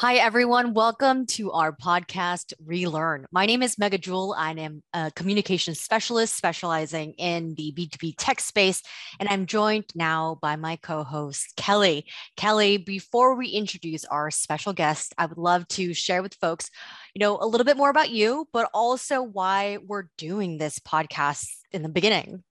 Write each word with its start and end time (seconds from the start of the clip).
Hi, 0.00 0.14
everyone. 0.14 0.74
Welcome 0.74 1.26
to 1.26 1.50
our 1.50 1.72
podcast, 1.72 2.52
Relearn. 2.64 3.26
My 3.32 3.46
name 3.46 3.64
is 3.64 3.80
Mega 3.80 3.98
Jewel. 3.98 4.32
I 4.38 4.52
am 4.52 4.80
a 4.92 5.10
communications 5.10 5.80
specialist 5.80 6.36
specializing 6.36 7.14
in 7.14 7.56
the 7.56 7.74
B2B 7.76 8.14
tech 8.16 8.38
space, 8.38 8.80
and 9.18 9.28
I'm 9.28 9.44
joined 9.44 9.86
now 9.96 10.38
by 10.40 10.54
my 10.54 10.76
co 10.76 11.02
host, 11.02 11.54
Kelly. 11.56 12.06
Kelly, 12.36 12.76
before 12.76 13.34
we 13.34 13.48
introduce 13.48 14.04
our 14.04 14.30
special 14.30 14.72
guest, 14.72 15.16
I 15.18 15.26
would 15.26 15.36
love 15.36 15.66
to 15.70 15.92
share 15.94 16.22
with 16.22 16.36
folks, 16.36 16.70
you 17.12 17.18
know, 17.18 17.36
a 17.40 17.48
little 17.48 17.64
bit 17.64 17.76
more 17.76 17.90
about 17.90 18.10
you, 18.10 18.46
but 18.52 18.70
also 18.72 19.20
why 19.20 19.78
we're 19.84 20.10
doing 20.16 20.58
this 20.58 20.78
podcast 20.78 21.48
in 21.72 21.82
the 21.82 21.88
beginning. 21.88 22.44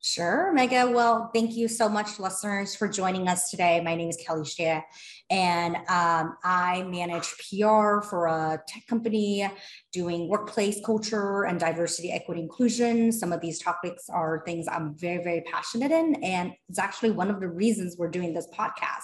Sure, 0.00 0.52
Mega. 0.52 0.88
Well, 0.88 1.28
thank 1.34 1.56
you 1.56 1.66
so 1.66 1.88
much, 1.88 2.20
listeners, 2.20 2.76
for 2.76 2.86
joining 2.86 3.26
us 3.26 3.50
today. 3.50 3.80
My 3.80 3.96
name 3.96 4.08
is 4.08 4.16
Kelly 4.24 4.44
Shea, 4.44 4.84
and 5.28 5.74
um, 5.88 6.36
I 6.44 6.84
manage 6.88 7.34
PR 7.38 8.00
for 8.02 8.26
a 8.26 8.62
tech 8.68 8.86
company 8.86 9.50
doing 9.92 10.28
workplace 10.28 10.80
culture 10.86 11.46
and 11.46 11.58
diversity, 11.58 12.12
equity, 12.12 12.42
inclusion. 12.42 13.10
Some 13.10 13.32
of 13.32 13.40
these 13.40 13.58
topics 13.58 14.08
are 14.08 14.44
things 14.46 14.68
I'm 14.68 14.94
very, 14.96 15.22
very 15.24 15.40
passionate 15.40 15.90
in, 15.90 16.14
and 16.22 16.52
it's 16.68 16.78
actually 16.78 17.10
one 17.10 17.28
of 17.28 17.40
the 17.40 17.48
reasons 17.48 17.96
we're 17.98 18.08
doing 18.08 18.34
this 18.34 18.46
podcast. 18.56 19.02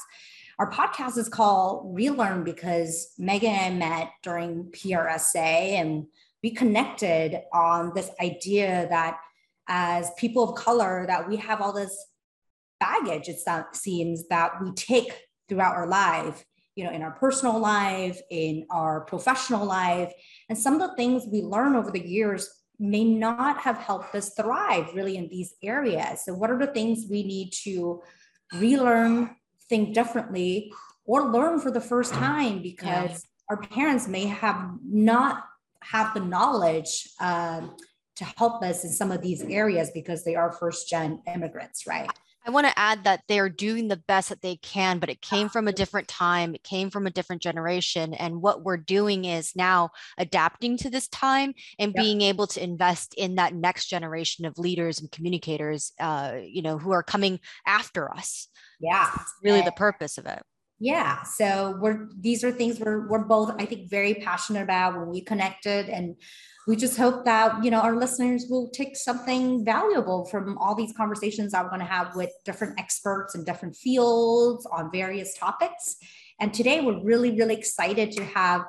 Our 0.60 0.70
podcast 0.70 1.18
is 1.18 1.28
called 1.28 1.92
Relearn 1.92 2.44
because 2.44 3.14
Megan 3.18 3.50
and 3.50 3.82
I 3.82 3.88
met 3.88 4.10
during 4.22 4.70
PRSA, 4.70 5.34
and 5.34 6.06
we 6.44 6.52
connected 6.52 7.42
on 7.52 7.92
this 7.96 8.10
idea 8.20 8.86
that 8.90 9.16
as 9.68 10.10
people 10.18 10.50
of 10.50 10.56
color 10.56 11.04
that 11.06 11.28
we 11.28 11.36
have 11.36 11.60
all 11.60 11.72
this 11.72 11.96
baggage 12.80 13.28
it 13.28 13.38
seems 13.72 14.28
that 14.28 14.60
we 14.62 14.72
take 14.72 15.12
throughout 15.48 15.74
our 15.74 15.86
life 15.86 16.44
you 16.76 16.84
know 16.84 16.90
in 16.90 17.02
our 17.02 17.12
personal 17.12 17.58
life 17.58 18.20
in 18.30 18.66
our 18.70 19.02
professional 19.02 19.64
life. 19.64 20.12
And 20.48 20.58
some 20.58 20.74
of 20.74 20.80
the 20.80 20.96
things 20.96 21.24
we 21.30 21.42
learn 21.42 21.76
over 21.76 21.90
the 21.90 22.06
years 22.06 22.48
may 22.78 23.04
not 23.04 23.60
have 23.60 23.78
helped 23.78 24.14
us 24.14 24.34
thrive 24.34 24.92
really 24.94 25.16
in 25.16 25.28
these 25.28 25.54
areas. 25.62 26.24
So 26.24 26.34
what 26.34 26.50
are 26.50 26.58
the 26.58 26.66
things 26.66 27.06
we 27.08 27.22
need 27.22 27.52
to 27.62 28.02
relearn 28.54 29.36
think 29.68 29.94
differently 29.94 30.72
or 31.06 31.30
learn 31.30 31.60
for 31.60 31.70
the 31.70 31.80
first 31.80 32.12
time 32.12 32.62
because 32.62 33.10
yeah. 33.10 33.18
our 33.50 33.56
parents 33.58 34.08
may 34.08 34.26
have 34.26 34.70
not 34.84 35.44
have 35.80 36.14
the 36.14 36.20
knowledge 36.20 37.08
uh, 37.20 37.60
to 38.16 38.24
help 38.24 38.62
us 38.62 38.84
in 38.84 38.90
some 38.90 39.10
of 39.10 39.22
these 39.22 39.42
areas 39.42 39.90
because 39.92 40.24
they 40.24 40.34
are 40.34 40.52
first 40.52 40.88
gen 40.88 41.20
immigrants, 41.26 41.86
right? 41.86 42.10
I 42.46 42.50
want 42.50 42.66
to 42.66 42.78
add 42.78 43.04
that 43.04 43.22
they're 43.26 43.48
doing 43.48 43.88
the 43.88 43.96
best 43.96 44.28
that 44.28 44.42
they 44.42 44.56
can, 44.56 44.98
but 44.98 45.08
it 45.08 45.22
came 45.22 45.48
from 45.48 45.66
a 45.66 45.72
different 45.72 46.08
time. 46.08 46.54
It 46.54 46.62
came 46.62 46.90
from 46.90 47.06
a 47.06 47.10
different 47.10 47.40
generation. 47.40 48.12
And 48.12 48.42
what 48.42 48.62
we're 48.62 48.76
doing 48.76 49.24
is 49.24 49.56
now 49.56 49.90
adapting 50.18 50.76
to 50.78 50.90
this 50.90 51.08
time 51.08 51.54
and 51.78 51.94
yep. 51.94 52.04
being 52.04 52.20
able 52.20 52.46
to 52.48 52.62
invest 52.62 53.14
in 53.14 53.36
that 53.36 53.54
next 53.54 53.86
generation 53.86 54.44
of 54.44 54.58
leaders 54.58 55.00
and 55.00 55.10
communicators, 55.10 55.92
uh, 55.98 56.34
you 56.44 56.60
know, 56.60 56.76
who 56.76 56.92
are 56.92 57.02
coming 57.02 57.40
after 57.66 58.12
us. 58.12 58.48
Yeah. 58.78 59.10
It's 59.14 59.32
really 59.42 59.62
the 59.62 59.72
purpose 59.72 60.18
of 60.18 60.26
it. 60.26 60.42
Yeah. 60.78 61.22
So 61.22 61.78
we're, 61.80 62.08
these 62.20 62.44
are 62.44 62.52
things 62.52 62.78
we're, 62.78 63.08
we're 63.08 63.24
both, 63.24 63.54
I 63.58 63.64
think, 63.64 63.88
very 63.88 64.14
passionate 64.14 64.62
about 64.62 64.98
when 64.98 65.08
we 65.08 65.22
connected 65.22 65.88
and 65.88 66.16
we 66.66 66.76
just 66.76 66.96
hope 66.96 67.24
that 67.24 67.62
you 67.62 67.70
know 67.70 67.80
our 67.80 67.96
listeners 67.96 68.46
will 68.48 68.68
take 68.70 68.96
something 68.96 69.64
valuable 69.64 70.24
from 70.26 70.56
all 70.58 70.74
these 70.74 70.92
conversations 70.96 71.52
we're 71.52 71.68
going 71.68 71.80
to 71.80 71.86
have 71.86 72.14
with 72.16 72.30
different 72.44 72.78
experts 72.78 73.34
in 73.34 73.44
different 73.44 73.76
fields 73.76 74.66
on 74.66 74.90
various 74.90 75.36
topics. 75.36 75.96
And 76.40 76.52
today 76.52 76.80
we're 76.80 77.02
really 77.02 77.32
really 77.32 77.54
excited 77.54 78.12
to 78.12 78.24
have 78.24 78.64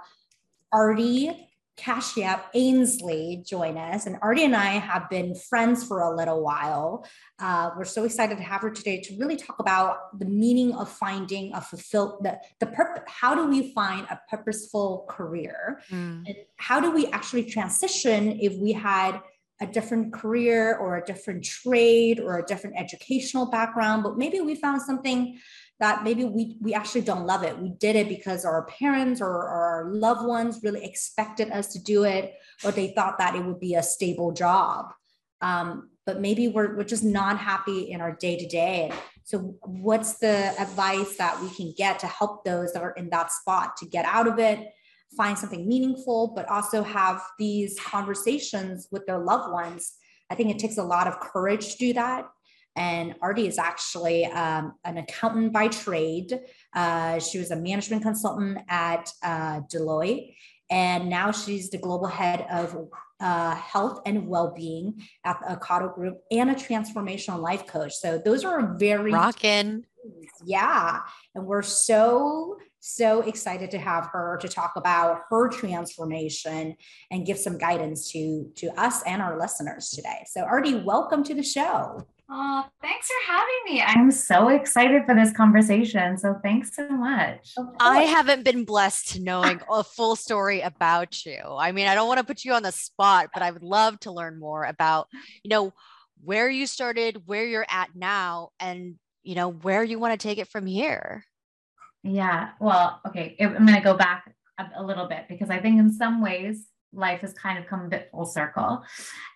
Arti 0.72 1.50
Kashyap 1.78 2.44
Aynsley 2.56 3.45
join 3.45 3.78
us. 3.78 4.06
And 4.06 4.18
Arti 4.22 4.45
and 4.45 4.56
I 4.56 4.73
have 4.73 5.09
been 5.09 5.36
friends 5.36 5.86
for 5.86 6.02
a 6.02 6.16
little 6.16 6.42
while. 6.42 7.05
Uh, 7.39 7.72
we're 7.77 7.86
so 7.86 8.05
excited 8.05 8.38
to 8.38 8.44
have 8.44 8.61
her 8.61 8.72
today 8.72 9.02
to 9.02 9.17
really 9.17 9.36
talk 9.36 9.60
about 9.60 10.17
the 10.17 10.26
meaning 10.26 10.73
of 10.73 10.89
finding 10.89 11.54
a 11.54 11.61
fulfilled, 11.61 12.23
the, 12.23 12.39
the 12.60 12.67
purpose, 12.67 13.04
how 13.08 13.36
do 13.36 13.48
we 13.48 13.73
find 13.73 14.08
a 14.10 14.20
purposeful 14.30 15.05
career? 15.10 15.82
Mm. 15.92 16.23
And 16.26 16.36
how 16.58 16.80
do 16.80 16.92
we 16.92 17.08
actually 17.08 17.44
transition 17.44 18.39
if 18.39 18.55
we 18.58 18.72
had 18.72 19.20
a 19.61 19.66
different 19.66 20.11
career 20.11 20.76
or 20.76 20.98
a 20.98 21.05
different 21.05 21.44
trade 21.44 22.20
or 22.20 22.39
a 22.39 22.45
different 22.45 22.76
educational 22.78 23.45
background, 23.45 24.04
but 24.04 24.17
maybe 24.17 24.42
we 24.42 24.55
found 24.55 24.82
something 24.82 25.39
that 25.80 26.03
maybe 26.03 26.23
we, 26.23 26.58
we 26.61 26.73
actually 26.73 27.02
don't 27.02 27.25
love 27.25 27.43
it. 27.43 27.59
We 27.59 27.69
did 27.69 27.95
it 27.95 28.08
because 28.08 28.45
our 28.45 28.65
parents 28.65 29.19
or, 29.19 29.27
or 29.27 29.49
our 29.49 29.93
loved 29.93 30.25
ones 30.25 30.61
really 30.63 30.86
expected 30.86 31.52
us 31.52 31.73
to 31.73 31.80
do 31.83 32.05
it, 32.05 32.33
or 32.63 32.71
they 32.71 32.89
thought 32.89 33.17
that 33.17 33.36
it 33.36 33.43
would 33.43 33.59
be 33.59 33.75
a 33.75 33.83
stable 33.83 34.31
job. 34.31 34.93
Um, 35.41 35.89
but 36.05 36.21
maybe 36.21 36.47
we're, 36.47 36.77
we're 36.77 36.83
just 36.83 37.03
not 37.03 37.37
happy 37.37 37.91
in 37.91 37.99
our 37.99 38.13
day 38.13 38.37
to 38.37 38.47
day. 38.47 38.91
So, 39.23 39.55
what's 39.63 40.19
the 40.19 40.53
advice 40.59 41.17
that 41.17 41.41
we 41.41 41.49
can 41.49 41.73
get 41.75 41.99
to 41.99 42.07
help 42.07 42.45
those 42.45 42.73
that 42.73 42.83
are 42.83 42.92
in 42.92 43.09
that 43.09 43.31
spot 43.31 43.75
to 43.77 43.86
get 43.86 44.05
out 44.05 44.27
of 44.27 44.39
it, 44.39 44.69
find 45.17 45.37
something 45.37 45.67
meaningful, 45.67 46.31
but 46.36 46.47
also 46.47 46.83
have 46.83 47.21
these 47.39 47.77
conversations 47.80 48.87
with 48.92 49.05
their 49.07 49.17
loved 49.17 49.52
ones? 49.52 49.93
I 50.30 50.36
think 50.36 50.52
it 50.52 50.59
takes 50.59 50.77
a 50.77 50.83
lot 50.83 51.07
of 51.07 51.19
courage 51.19 51.73
to 51.73 51.77
do 51.77 51.93
that. 51.93 52.25
And 52.75 53.15
Arti 53.21 53.47
is 53.47 53.58
actually 53.58 54.25
um, 54.25 54.73
an 54.83 54.97
accountant 54.97 55.53
by 55.53 55.67
trade. 55.69 56.39
Uh, 56.73 57.19
she 57.19 57.37
was 57.39 57.52
a 57.52 57.55
management 57.55 58.03
consultant 58.03 58.59
at 58.67 59.09
uh, 59.23 59.61
Deloitte. 59.73 60.36
And 60.69 61.09
now 61.09 61.31
she's 61.31 61.69
the 61.69 61.77
global 61.77 62.08
head 62.08 62.45
of 62.49 62.89
uh, 63.19 63.55
health 63.55 64.02
and 64.05 64.27
well-being 64.27 65.02
at 65.23 65.39
the 65.39 65.55
Ocado 65.55 65.93
Group 65.93 66.21
and 66.31 66.49
a 66.49 66.55
transformational 66.55 67.39
life 67.39 67.65
coach. 67.67 67.93
So 67.93 68.17
those 68.17 68.43
are 68.43 68.75
very 68.77 69.11
rocking. 69.11 69.86
Yeah. 70.43 71.02
And 71.33 71.45
we're 71.45 71.61
so, 71.61 72.57
so 72.80 73.21
excited 73.21 73.71
to 73.71 73.77
have 73.77 74.07
her 74.07 74.37
to 74.42 74.47
talk 74.47 74.73
about 74.75 75.21
her 75.30 75.49
transformation 75.49 76.75
and 77.09 77.25
give 77.25 77.37
some 77.37 77.57
guidance 77.57 78.11
to, 78.11 78.52
to 78.55 78.67
us 78.80 79.02
and 79.03 79.21
our 79.21 79.39
listeners 79.39 79.89
today. 79.89 80.25
So 80.27 80.42
Arti, 80.42 80.75
welcome 80.75 81.23
to 81.23 81.33
the 81.33 81.43
show. 81.43 82.05
Oh, 82.27 82.65
thanks 82.81 83.08
for 83.08 83.31
having 83.31 83.55
me. 83.65 83.81
I'm 83.81 84.09
so 84.09 84.49
excited 84.49 85.05
for 85.05 85.13
this 85.13 85.31
conversation. 85.31 86.17
So 86.17 86.39
thanks 86.41 86.75
so 86.75 86.89
much. 86.89 87.53
I 87.80 87.99
haven't 88.02 88.43
been 88.43 88.65
blessed 88.65 89.13
to 89.13 89.21
knowing 89.21 89.61
a 89.71 89.83
full 89.83 90.15
story 90.15 90.61
about 90.61 91.23
you. 91.23 91.39
I 91.43 91.71
mean, 91.71 91.87
I 91.87 91.93
don't 91.93 92.08
want 92.08 92.17
to 92.17 92.25
put 92.25 92.43
you 92.43 92.53
on 92.53 92.63
the 92.63 92.71
spot, 92.71 93.30
but 93.31 93.43
I 93.43 93.52
would 93.52 93.63
love 93.63 93.99
to 94.02 94.11
learn 94.11 94.39
more 94.39 94.65
about, 94.65 95.08
you 95.43 95.49
know, 95.49 95.71
where 96.23 96.49
you 96.49 96.65
started, 96.65 97.21
where 97.27 97.45
you're 97.45 97.67
at 97.69 97.89
now, 97.95 98.49
and 98.59 98.95
you 99.21 99.36
know, 99.36 99.49
where 99.49 99.83
you 99.83 99.99
want 99.99 100.19
to 100.19 100.27
take 100.27 100.37
it 100.37 100.47
from 100.47 100.65
here. 100.65 101.25
Yeah. 102.03 102.52
Well, 102.59 103.02
okay. 103.07 103.36
I'm 103.39 103.65
going 103.65 103.75
to 103.75 103.81
go 103.81 103.95
back 103.95 104.33
a, 104.59 104.65
a 104.77 104.83
little 104.83 105.07
bit 105.07 105.25
because 105.27 105.49
I 105.49 105.59
think 105.59 105.80
in 105.80 105.92
some 105.92 106.21
ways 106.21 106.67
life 106.95 107.22
has 107.22 107.33
kind 107.33 107.60
of 107.60 107.67
come 107.67 107.82
a 107.82 107.88
bit 107.88 108.10
full 108.11 108.26
circle. 108.26 108.83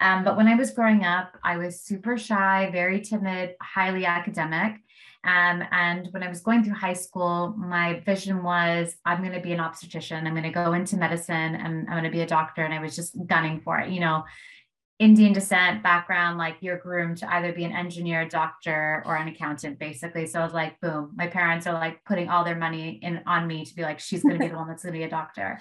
Um, 0.02 0.24
but 0.24 0.38
when 0.38 0.47
I 0.47 0.56
was 0.56 0.72
growing 0.72 1.03
up, 1.03 1.38
I 1.44 1.58
was 1.58 1.81
super 1.81 2.18
shy, 2.18 2.70
very 2.72 3.02
timid, 3.02 3.56
highly 3.62 4.06
academic. 4.06 4.75
Um, 5.25 5.64
and 5.72 6.08
when 6.12 6.24
I 6.24 6.30
was 6.30 6.42
going 6.42 6.64
through 6.64 6.75
high 6.75 6.94
school, 6.94 7.53
my 7.58 8.00
vision 8.06 8.42
was 8.42 8.96
I'm 9.06 9.19
going 9.22 9.34
to 9.34 9.42
be 9.42 9.52
an 9.52 9.59
obstetrician. 9.59 10.25
I'm 10.25 10.34
going 10.34 10.44
to 10.44 10.50
go 10.50 10.74
into 10.74 10.96
medicine 10.96 11.56
and 11.56 11.88
I'm 11.88 11.94
going 11.94 12.03
to 12.03 12.09
be 12.09 12.22
a 12.22 12.28
doctor. 12.28 12.64
And 12.64 12.74
I 12.74 12.80
was 12.80 12.96
just 12.96 13.16
gunning 13.28 13.59
for 13.59 13.80
it. 13.80 13.90
You 13.90 14.00
know, 14.00 14.24
Indian 15.00 15.31
descent 15.31 15.81
background, 15.81 16.38
like 16.38 16.58
you're 16.59 16.78
groomed 16.78 17.18
to 17.18 17.34
either 17.34 17.53
be 17.53 17.64
an 17.64 17.72
engineer, 17.72 18.22
a 18.22 18.30
doctor, 18.30 19.02
or 19.06 19.16
an 19.16 19.30
accountant, 19.30 19.80
basically. 19.80 20.25
So 20.25 20.42
I 20.42 20.44
was 20.44 20.53
like, 20.53 20.80
boom, 20.81 21.12
my 21.16 21.28
parents 21.28 21.68
are 21.68 21.74
like 21.74 22.03
putting 22.03 22.30
all 22.30 22.44
their 22.44 22.58
money 22.58 23.00
in 23.02 23.22
on 23.25 23.48
me 23.48 23.64
to 23.64 23.75
be 23.75 23.81
like, 23.81 24.00
she's 24.00 24.24
going 24.24 24.36
to 24.36 24.40
be 24.40 24.50
the 24.50 24.56
one 24.58 24.68
that's 24.68 24.84
going 24.84 24.94
to 24.94 25.00
be 25.00 25.06
a 25.06 25.09
doctor. 25.09 25.59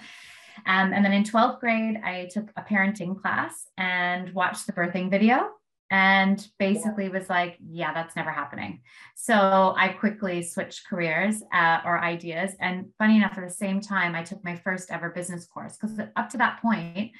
Um, 0.65 0.93
and 0.93 1.03
then 1.03 1.13
in 1.13 1.23
12th 1.23 1.59
grade, 1.59 1.99
I 2.03 2.29
took 2.31 2.49
a 2.55 2.61
parenting 2.61 3.19
class 3.19 3.67
and 3.77 4.33
watched 4.33 4.67
the 4.67 4.73
birthing 4.73 5.09
video 5.09 5.49
and 5.91 6.47
basically 6.59 7.09
was 7.09 7.29
like, 7.29 7.57
yeah, 7.67 7.93
that's 7.93 8.15
never 8.15 8.29
happening. 8.29 8.81
So 9.15 9.73
I 9.75 9.89
quickly 9.89 10.43
switched 10.43 10.87
careers 10.87 11.41
uh, 11.51 11.79
or 11.83 11.99
ideas. 11.99 12.51
And 12.59 12.89
funny 12.99 13.17
enough, 13.17 13.37
at 13.37 13.43
the 13.43 13.53
same 13.53 13.81
time, 13.81 14.13
I 14.13 14.23
took 14.23 14.43
my 14.43 14.55
first 14.55 14.91
ever 14.91 15.09
business 15.09 15.45
course 15.45 15.77
because 15.77 15.99
up 16.15 16.29
to 16.29 16.37
that 16.37 16.61
point, 16.61 17.11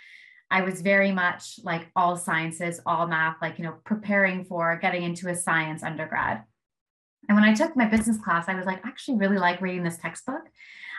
I 0.52 0.62
was 0.62 0.82
very 0.82 1.12
much 1.12 1.60
like 1.64 1.90
all 1.96 2.16
sciences, 2.16 2.80
all 2.86 3.08
math, 3.08 3.38
like, 3.42 3.58
you 3.58 3.64
know, 3.64 3.76
preparing 3.86 4.46
for 4.46 4.78
getting 4.78 5.04
into 5.04 5.30
a 5.30 5.36
science 5.36 5.84
undergrad. 5.84 6.44
And 7.28 7.36
when 7.36 7.48
I 7.48 7.54
took 7.54 7.76
my 7.76 7.86
business 7.86 8.18
class, 8.18 8.46
I 8.48 8.56
was 8.56 8.66
like, 8.66 8.84
I 8.86 8.90
actually 8.90 9.18
really 9.18 9.38
like 9.38 9.62
reading 9.62 9.84
this 9.84 9.98
textbook. 9.98 10.42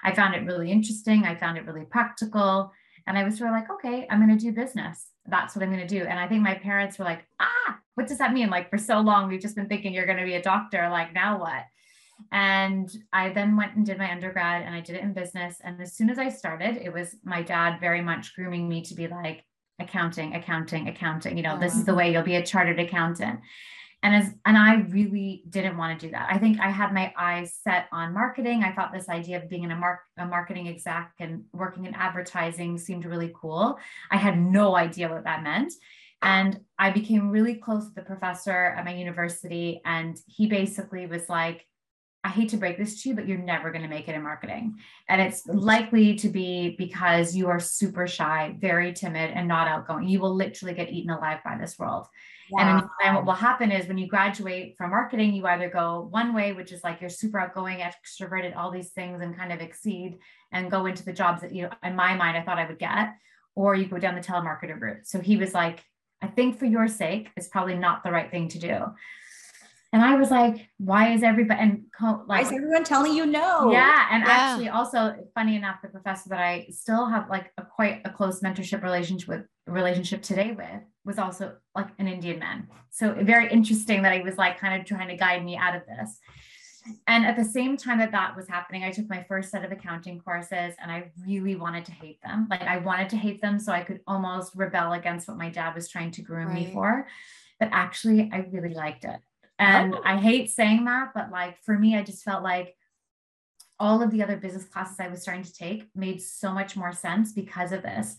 I 0.03 0.15
found 0.15 0.35
it 0.35 0.45
really 0.45 0.71
interesting. 0.71 1.25
I 1.25 1.35
found 1.35 1.59
it 1.59 1.67
really 1.67 1.85
practical. 1.85 2.73
And 3.07 3.19
I 3.19 3.25
was 3.25 3.39
sort 3.39 3.51
of 3.51 3.57
like, 3.57 3.71
okay, 3.71 4.07
I'm 4.11 4.25
going 4.25 4.37
to 4.37 4.43
do 4.43 4.53
business. 4.53 5.09
That's 5.27 5.55
what 5.55 5.63
I'm 5.63 5.73
going 5.73 5.87
to 5.87 5.99
do. 5.99 6.05
And 6.05 6.19
I 6.19 6.29
think 6.29 6.43
my 6.43 6.55
parents 6.55 6.99
were 6.99 7.05
like, 7.05 7.25
ah, 7.41 7.79
what 7.95 8.07
does 8.07 8.19
that 8.19 8.33
mean? 8.33 8.51
Like 8.51 8.71
for 8.71 8.79
so 8.79 9.01
long, 9.01 9.29
we've 9.29 9.41
just 9.41 9.57
been 9.57 9.69
thinking 9.69 9.93
you're 9.93 10.07
going 10.07 10.19
to 10.19 10.25
be 10.25 10.35
a 10.35 10.43
doctor. 10.43 10.89
Like 10.91 11.13
now 11.13 11.41
what? 11.41 11.65
And 12.33 12.91
I 13.13 13.31
then 13.31 13.57
went 13.57 13.77
and 13.77 13.87
did 13.87 13.99
my 13.99 14.11
undergrad 14.11 14.63
and 14.63 14.75
I 14.75 14.81
did 14.81 14.97
it 14.97 15.03
in 15.03 15.13
business. 15.13 15.57
And 15.65 15.81
as 15.81 15.95
soon 15.95 16.11
as 16.11 16.19
I 16.19 16.29
started, 16.29 16.77
it 16.77 16.93
was 16.93 17.17
my 17.25 17.43
dad 17.43 17.81
very 17.81 18.03
much 18.03 18.35
grooming 18.35 18.69
me 18.69 18.83
to 18.83 18.95
be 18.95 19.09
like, 19.09 19.45
accounting, 19.81 20.35
accounting, 20.35 20.89
accounting. 20.89 21.37
You 21.37 21.43
know, 21.43 21.59
this 21.59 21.75
is 21.75 21.85
the 21.85 21.95
way 21.95 22.13
you'll 22.13 22.23
be 22.23 22.37
a 22.37 22.45
chartered 22.45 22.79
accountant. 22.79 23.41
And 24.03 24.15
as 24.15 24.33
and 24.47 24.57
I 24.57 24.77
really 24.89 25.45
didn't 25.51 25.77
want 25.77 25.99
to 25.99 26.07
do 26.07 26.11
that. 26.13 26.29
I 26.31 26.39
think 26.39 26.59
I 26.59 26.71
had 26.71 26.95
my 26.95 27.13
eyes 27.19 27.59
set 27.63 27.87
on 27.93 28.15
marketing. 28.15 28.65
I 28.65 28.73
thought 28.73 28.93
this 28.93 29.11
idea 29.11 29.37
of 29.37 29.49
being 29.51 29.65
in 29.65 29.73
a, 29.73 29.77
mark, 29.77 30.01
a 30.19 30.25
marketing 30.25 30.69
exec 30.69 31.13
and 31.21 31.45
working 31.53 31.85
in 31.85 31.95
advertising 31.95 32.79
seemed 32.79 33.05
really 33.05 33.33
cool. 33.39 33.79
I 34.11 34.17
had 34.17 34.39
no 34.39 34.75
idea 34.75 35.11
what 35.11 35.25
that 35.25 35.43
meant. 35.43 35.75
And 36.23 36.61
I 36.79 36.91
became 36.91 37.31
really 37.31 37.55
close 37.55 37.85
with 37.85 37.95
the 37.95 38.03
professor 38.03 38.75
at 38.77 38.85
my 38.85 38.95
university. 38.95 39.81
And 39.85 40.19
he 40.27 40.47
basically 40.47 41.07
was 41.07 41.29
like, 41.29 41.67
I 42.23 42.29
hate 42.29 42.51
to 42.51 42.59
break 42.59 42.77
this 42.77 43.03
to 43.03 43.09
you, 43.09 43.15
but 43.15 43.27
you're 43.27 43.39
never 43.39 43.71
going 43.71 43.83
to 43.83 43.89
make 43.89 44.09
it 44.09 44.15
in 44.15 44.23
marketing. 44.23 44.77
And 45.09 45.23
it's 45.23 45.47
likely 45.47 46.15
to 46.17 46.29
be 46.29 46.75
because 46.77 47.35
you 47.35 47.49
are 47.49 47.59
super 47.59 48.07
shy, 48.07 48.55
very 48.59 48.93
timid, 48.93 49.31
and 49.31 49.49
not 49.49 49.69
outgoing. 49.69 50.07
You 50.07 50.21
will 50.21 50.35
literally 50.35 50.75
get 50.75 50.91
eaten 50.91 51.11
alive 51.11 51.39
by 51.45 51.57
this 51.57 51.79
world. 51.79 52.07
Wow. 52.51 52.79
And, 52.79 52.89
and 53.05 53.17
what 53.17 53.25
will 53.25 53.33
happen 53.33 53.73
is 53.73 53.87
when 53.87 53.97
you 53.97 54.07
graduate 54.07 54.75
from 54.77 54.91
marketing, 54.91 55.33
you 55.33 55.47
either 55.47 55.71
go 55.71 56.09
one 56.11 56.35
way, 56.35 56.53
which 56.53 56.73
is 56.73 56.85
like 56.85 57.01
you're 57.01 57.09
super 57.09 57.39
outgoing, 57.39 57.79
extroverted, 57.79 58.57
all 58.57 58.71
these 58.71 58.91
things, 58.91 59.23
and 59.23 59.37
kind 59.37 59.53
of 59.53 59.61
exceed 59.61 60.19
and 60.53 60.71
go 60.71 60.87
into 60.87 61.05
the 61.05 61.13
jobs 61.13 61.41
that 61.41 61.55
you, 61.55 61.63
know, 61.63 61.71
in 61.85 61.97
my 61.97 62.15
mind, 62.15 62.37
I 62.37 62.43
thought 62.43 62.59
I 62.59 62.67
would 62.67 62.79
get, 62.79 63.15
or 63.55 63.75
you 63.75 63.87
go 63.87 63.99
down 63.99 64.15
the 64.15 64.21
telemarketer 64.21 64.79
route. 64.79 65.07
So 65.07 65.21
he 65.21 65.37
was 65.37 65.55
like, 65.55 65.85
I 66.21 66.27
think 66.27 66.59
for 66.59 66.67
your 66.67 66.87
sake, 66.87 67.31
it's 67.37 67.49
probably 67.49 67.77
not 67.77 68.03
the 68.05 68.11
right 68.11 68.31
thing 68.31 68.49
to 68.49 68.59
do. 68.59 68.85
And 69.93 70.03
I 70.03 70.15
was 70.15 70.31
like, 70.31 70.69
why 70.79 71.13
is 71.13 71.25
everybody 71.25 71.61
and 71.61 71.85
like 72.01 72.27
why 72.27 72.41
is 72.43 72.53
everyone 72.53 72.85
telling 72.85 73.13
you 73.13 73.27
no? 73.27 73.73
Yeah. 73.73 74.07
And 74.13 74.23
yeah. 74.23 74.31
actually 74.31 74.69
also 74.69 75.17
funny 75.35 75.57
enough, 75.57 75.83
the 75.83 75.89
professor 75.89 76.29
that 76.31 76.39
I 76.39 76.69
still 76.71 77.07
have 77.07 77.29
like 77.29 77.53
a 77.59 77.65
quite 77.65 78.03
a 78.05 78.11
close 78.11 78.41
mentorship 78.41 78.83
relationship 78.83 79.29
with 79.29 79.43
relationship 79.67 80.23
today 80.23 80.53
with 80.57 80.83
was 81.05 81.19
also 81.19 81.57
like 81.75 81.89
an 81.99 82.07
Indian 82.07 82.39
man. 82.39 82.69
So 82.91 83.15
very 83.21 83.51
interesting 83.51 84.03
that 84.03 84.15
he 84.15 84.23
was 84.23 84.37
like 84.39 84.61
kind 84.61 84.81
of 84.81 84.87
trying 84.87 85.09
to 85.09 85.17
guide 85.17 85.45
me 85.45 85.57
out 85.57 85.75
of 85.75 85.83
this. 85.87 86.19
And 87.07 87.27
at 87.27 87.37
the 87.37 87.45
same 87.45 87.77
time 87.77 87.99
that 87.99 88.13
that 88.13 88.37
was 88.37 88.49
happening, 88.49 88.85
I 88.85 88.91
took 88.91 89.09
my 89.09 89.25
first 89.29 89.51
set 89.51 89.65
of 89.65 89.73
accounting 89.73 90.21
courses 90.21 90.75
and 90.81 90.91
I 90.91 91.11
really 91.27 91.57
wanted 91.57 91.85
to 91.87 91.93
hate 91.93 92.21
them. 92.23 92.47
Like 92.49 92.63
I 92.63 92.79
wanted 92.79 93.09
to 93.11 93.17
hate 93.17 93.43
them 93.43 93.59
so 93.59 93.73
I 93.73 93.83
could 93.83 94.01
almost 94.07 94.55
rebel 94.55 94.93
against 94.93 95.29
what 95.29 95.37
my 95.37 95.51
dad 95.51 95.75
was 95.75 95.89
trying 95.89 96.13
to 96.13 96.23
groom 96.23 96.49
right. 96.49 96.69
me 96.69 96.73
for. 96.73 97.07
But 97.59 97.71
actually, 97.73 98.31
I 98.33 98.47
really 98.51 98.73
liked 98.73 99.05
it. 99.05 99.21
And 99.61 99.95
oh. 99.95 100.01
I 100.05 100.17
hate 100.17 100.51
saying 100.51 100.87
that, 100.87 101.11
but 101.15 101.31
like 101.31 101.63
for 101.63 101.79
me, 101.79 101.97
I 101.97 102.03
just 102.03 102.25
felt 102.25 102.43
like 102.43 102.75
all 103.79 104.03
of 104.03 104.11
the 104.11 104.23
other 104.23 104.37
business 104.37 104.65
classes 104.65 104.99
I 104.99 105.09
was 105.09 105.23
starting 105.23 105.45
to 105.45 105.53
take 105.53 105.87
made 105.95 106.21
so 106.21 106.53
much 106.53 106.77
more 106.77 106.93
sense 106.93 107.33
because 107.33 107.73
of 107.73 107.83
this. 107.83 108.17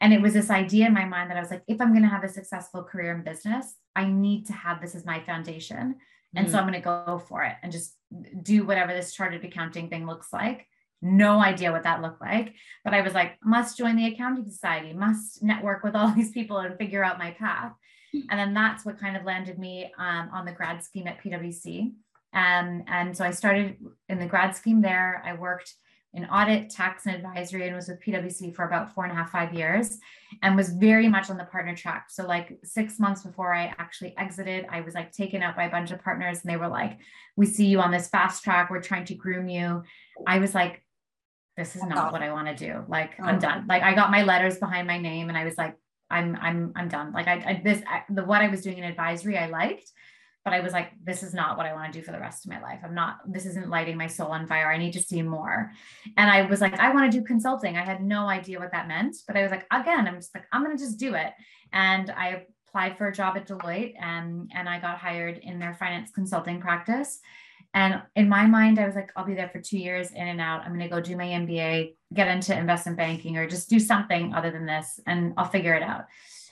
And 0.00 0.12
it 0.12 0.20
was 0.20 0.34
this 0.34 0.50
idea 0.50 0.86
in 0.86 0.94
my 0.94 1.04
mind 1.04 1.30
that 1.30 1.36
I 1.36 1.40
was 1.40 1.50
like, 1.50 1.62
if 1.66 1.80
I'm 1.80 1.92
going 1.92 2.02
to 2.02 2.08
have 2.08 2.24
a 2.24 2.28
successful 2.28 2.82
career 2.82 3.14
in 3.14 3.24
business, 3.24 3.74
I 3.96 4.06
need 4.06 4.46
to 4.46 4.52
have 4.52 4.80
this 4.80 4.94
as 4.94 5.04
my 5.04 5.20
foundation. 5.20 5.96
And 6.34 6.46
mm-hmm. 6.46 6.52
so 6.52 6.58
I'm 6.58 6.66
going 6.66 6.74
to 6.74 6.80
go 6.80 7.22
for 7.26 7.42
it 7.44 7.56
and 7.62 7.72
just 7.72 7.94
do 8.42 8.64
whatever 8.64 8.92
this 8.92 9.14
chartered 9.14 9.44
accounting 9.44 9.88
thing 9.88 10.06
looks 10.06 10.32
like. 10.32 10.66
No 11.00 11.40
idea 11.40 11.72
what 11.72 11.82
that 11.82 12.00
looked 12.02 12.20
like. 12.20 12.54
But 12.84 12.94
I 12.94 13.00
was 13.00 13.12
like, 13.12 13.36
must 13.42 13.76
join 13.76 13.96
the 13.96 14.06
accounting 14.06 14.48
society, 14.48 14.92
must 14.92 15.42
network 15.42 15.84
with 15.84 15.96
all 15.96 16.10
these 16.14 16.32
people 16.32 16.58
and 16.58 16.76
figure 16.76 17.04
out 17.04 17.18
my 17.18 17.32
path. 17.32 17.72
And 18.12 18.38
then 18.38 18.54
that's 18.54 18.84
what 18.84 18.98
kind 18.98 19.16
of 19.16 19.24
landed 19.24 19.58
me 19.58 19.92
um, 19.98 20.30
on 20.32 20.44
the 20.44 20.52
grad 20.52 20.82
scheme 20.84 21.06
at 21.06 21.22
PwC. 21.22 21.92
Um, 22.34 22.84
and 22.86 23.16
so 23.16 23.24
I 23.24 23.30
started 23.30 23.76
in 24.08 24.18
the 24.18 24.26
grad 24.26 24.56
scheme 24.56 24.80
there. 24.80 25.22
I 25.24 25.34
worked 25.34 25.74
in 26.14 26.26
audit, 26.26 26.68
tax, 26.68 27.06
and 27.06 27.14
advisory, 27.14 27.66
and 27.66 27.74
was 27.74 27.88
with 27.88 28.00
PwC 28.00 28.54
for 28.54 28.66
about 28.66 28.94
four 28.94 29.04
and 29.04 29.12
a 29.12 29.16
half, 29.16 29.30
five 29.30 29.54
years, 29.54 29.98
and 30.42 30.54
was 30.54 30.70
very 30.70 31.08
much 31.08 31.30
on 31.30 31.38
the 31.38 31.44
partner 31.44 31.74
track. 31.74 32.10
So, 32.10 32.26
like 32.26 32.58
six 32.64 32.98
months 32.98 33.22
before 33.22 33.54
I 33.54 33.74
actually 33.78 34.14
exited, 34.18 34.66
I 34.70 34.82
was 34.82 34.94
like 34.94 35.12
taken 35.12 35.42
up 35.42 35.56
by 35.56 35.64
a 35.64 35.70
bunch 35.70 35.90
of 35.90 36.02
partners, 36.04 36.40
and 36.42 36.52
they 36.52 36.58
were 36.58 36.68
like, 36.68 36.98
"We 37.36 37.46
see 37.46 37.66
you 37.66 37.80
on 37.80 37.90
this 37.90 38.08
fast 38.08 38.44
track. 38.44 38.68
We're 38.70 38.82
trying 38.82 39.06
to 39.06 39.14
groom 39.14 39.48
you." 39.48 39.84
I 40.26 40.38
was 40.38 40.54
like, 40.54 40.84
"This 41.56 41.76
is 41.76 41.82
not 41.82 42.12
what 42.12 42.22
I 42.22 42.30
want 42.32 42.48
to 42.48 42.54
do. 42.54 42.84
Like, 42.88 43.18
I'm 43.18 43.38
done." 43.38 43.66
Like, 43.66 43.82
I 43.82 43.94
got 43.94 44.10
my 44.10 44.22
letters 44.22 44.58
behind 44.58 44.86
my 44.86 44.98
name, 44.98 45.30
and 45.30 45.38
I 45.38 45.44
was 45.44 45.56
like, 45.56 45.76
I'm 46.12 46.36
I'm 46.40 46.72
I'm 46.76 46.88
done. 46.88 47.12
Like 47.12 47.26
I, 47.26 47.34
I 47.34 47.62
this 47.64 47.82
I, 47.88 48.02
the 48.08 48.24
what 48.24 48.42
I 48.42 48.48
was 48.48 48.62
doing 48.62 48.78
in 48.78 48.84
advisory 48.84 49.38
I 49.38 49.46
liked, 49.46 49.90
but 50.44 50.52
I 50.52 50.60
was 50.60 50.72
like, 50.72 50.90
this 51.02 51.22
is 51.22 51.34
not 51.34 51.56
what 51.56 51.66
I 51.66 51.72
want 51.72 51.92
to 51.92 51.98
do 51.98 52.04
for 52.04 52.12
the 52.12 52.20
rest 52.20 52.44
of 52.44 52.52
my 52.52 52.60
life. 52.60 52.80
I'm 52.84 52.94
not. 52.94 53.18
This 53.26 53.46
isn't 53.46 53.70
lighting 53.70 53.96
my 53.96 54.08
soul 54.08 54.28
on 54.32 54.46
fire. 54.46 54.70
I 54.70 54.78
need 54.78 54.92
to 54.92 55.02
see 55.02 55.22
more. 55.22 55.72
And 56.16 56.30
I 56.30 56.42
was 56.42 56.60
like, 56.60 56.78
I 56.78 56.92
want 56.92 57.10
to 57.10 57.18
do 57.18 57.24
consulting. 57.24 57.76
I 57.76 57.84
had 57.84 58.02
no 58.02 58.26
idea 58.26 58.58
what 58.58 58.72
that 58.72 58.88
meant, 58.88 59.16
but 59.26 59.36
I 59.36 59.42
was 59.42 59.50
like, 59.50 59.66
again, 59.72 60.06
I'm 60.06 60.16
just 60.16 60.34
like, 60.34 60.44
I'm 60.52 60.62
gonna 60.62 60.76
just 60.76 60.98
do 60.98 61.14
it. 61.14 61.32
And 61.72 62.10
I 62.10 62.46
applied 62.68 62.98
for 62.98 63.08
a 63.08 63.14
job 63.14 63.36
at 63.36 63.46
Deloitte, 63.46 63.94
and 64.00 64.50
and 64.54 64.68
I 64.68 64.80
got 64.80 64.98
hired 64.98 65.38
in 65.38 65.58
their 65.58 65.74
finance 65.74 66.10
consulting 66.10 66.60
practice. 66.60 67.20
And 67.74 68.02
in 68.16 68.28
my 68.28 68.46
mind, 68.46 68.78
I 68.78 68.86
was 68.86 68.94
like, 68.94 69.10
I'll 69.16 69.24
be 69.24 69.34
there 69.34 69.48
for 69.48 69.60
two 69.60 69.78
years 69.78 70.10
in 70.10 70.28
and 70.28 70.40
out. 70.40 70.60
I'm 70.62 70.76
going 70.76 70.80
to 70.80 70.94
go 70.94 71.00
do 71.00 71.16
my 71.16 71.26
MBA, 71.26 71.94
get 72.12 72.28
into 72.28 72.56
investment 72.56 72.98
banking, 72.98 73.38
or 73.38 73.48
just 73.48 73.70
do 73.70 73.80
something 73.80 74.34
other 74.34 74.50
than 74.50 74.66
this, 74.66 75.00
and 75.06 75.32
I'll 75.36 75.48
figure 75.48 75.74
it 75.74 75.82
out. 75.82 76.04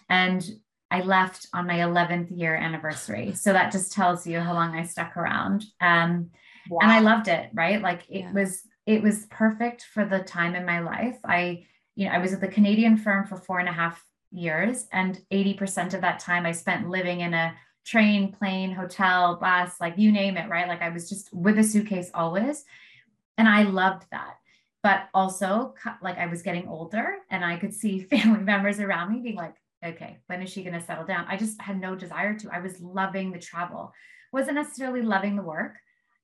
And 0.08 0.48
I 0.90 1.02
left 1.02 1.46
on 1.52 1.66
my 1.66 1.78
11th 1.78 2.36
year 2.36 2.56
anniversary. 2.56 3.34
So 3.34 3.52
that 3.52 3.70
just 3.70 3.92
tells 3.92 4.26
you 4.26 4.40
how 4.40 4.54
long 4.54 4.74
I 4.74 4.82
stuck 4.84 5.16
around. 5.16 5.64
Um, 5.80 6.30
wow. 6.68 6.80
And 6.82 6.90
I 6.90 7.00
loved 7.00 7.28
it, 7.28 7.50
right? 7.52 7.80
Like 7.80 8.02
it 8.08 8.20
yeah. 8.20 8.32
was, 8.32 8.62
it 8.86 9.02
was 9.02 9.26
perfect 9.26 9.84
for 9.92 10.04
the 10.04 10.18
time 10.20 10.54
in 10.54 10.66
my 10.66 10.80
life. 10.80 11.18
I, 11.24 11.66
you 11.94 12.06
know, 12.06 12.12
I 12.12 12.18
was 12.18 12.32
at 12.32 12.40
the 12.40 12.48
Canadian 12.48 12.96
firm 12.96 13.26
for 13.26 13.36
four 13.36 13.60
and 13.60 13.68
a 13.68 13.72
half 13.72 14.04
years, 14.32 14.86
and 14.92 15.20
80% 15.32 15.94
of 15.94 16.00
that 16.00 16.18
time 16.18 16.46
I 16.46 16.52
spent 16.52 16.88
living 16.88 17.20
in 17.20 17.34
a 17.34 17.54
train, 17.84 18.32
plane, 18.32 18.72
hotel, 18.72 19.36
bus, 19.36 19.80
like 19.80 19.94
you 19.96 20.12
name 20.12 20.36
it, 20.36 20.48
right? 20.48 20.68
Like 20.68 20.82
I 20.82 20.90
was 20.90 21.08
just 21.08 21.32
with 21.32 21.58
a 21.58 21.64
suitcase 21.64 22.10
always. 22.14 22.64
And 23.38 23.48
I 23.48 23.62
loved 23.62 24.04
that. 24.10 24.36
But 24.82 25.08
also, 25.12 25.74
like 26.02 26.18
I 26.18 26.26
was 26.26 26.42
getting 26.42 26.68
older 26.68 27.16
and 27.30 27.44
I 27.44 27.56
could 27.56 27.74
see 27.74 28.00
family 28.10 28.42
members 28.42 28.80
around 28.80 29.12
me 29.12 29.20
being 29.20 29.36
like, 29.36 29.54
okay, 29.84 30.18
when 30.26 30.42
is 30.42 30.50
she 30.50 30.62
going 30.62 30.78
to 30.78 30.84
settle 30.84 31.04
down? 31.04 31.26
I 31.28 31.36
just 31.36 31.60
had 31.60 31.80
no 31.80 31.94
desire 31.94 32.38
to. 32.38 32.50
I 32.54 32.60
was 32.60 32.80
loving 32.80 33.32
the 33.32 33.38
travel, 33.38 33.92
wasn't 34.32 34.56
necessarily 34.56 35.02
loving 35.02 35.36
the 35.36 35.42
work, 35.42 35.76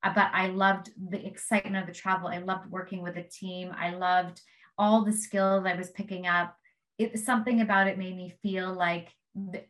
uh, 0.02 0.12
but 0.14 0.30
I 0.32 0.48
loved 0.48 0.90
the 1.10 1.24
excitement 1.26 1.76
of 1.76 1.86
the 1.86 1.98
travel. 1.98 2.28
I 2.28 2.38
loved 2.38 2.70
working 2.70 3.02
with 3.02 3.16
a 3.16 3.22
team. 3.22 3.74
I 3.76 3.94
loved 3.94 4.40
all 4.78 5.04
the 5.04 5.12
skills 5.12 5.64
I 5.64 5.74
was 5.74 5.90
picking 5.90 6.26
up. 6.26 6.56
It 6.98 7.18
something 7.18 7.60
about 7.60 7.88
it 7.88 7.98
made 7.98 8.16
me 8.16 8.34
feel 8.42 8.72
like 8.72 9.08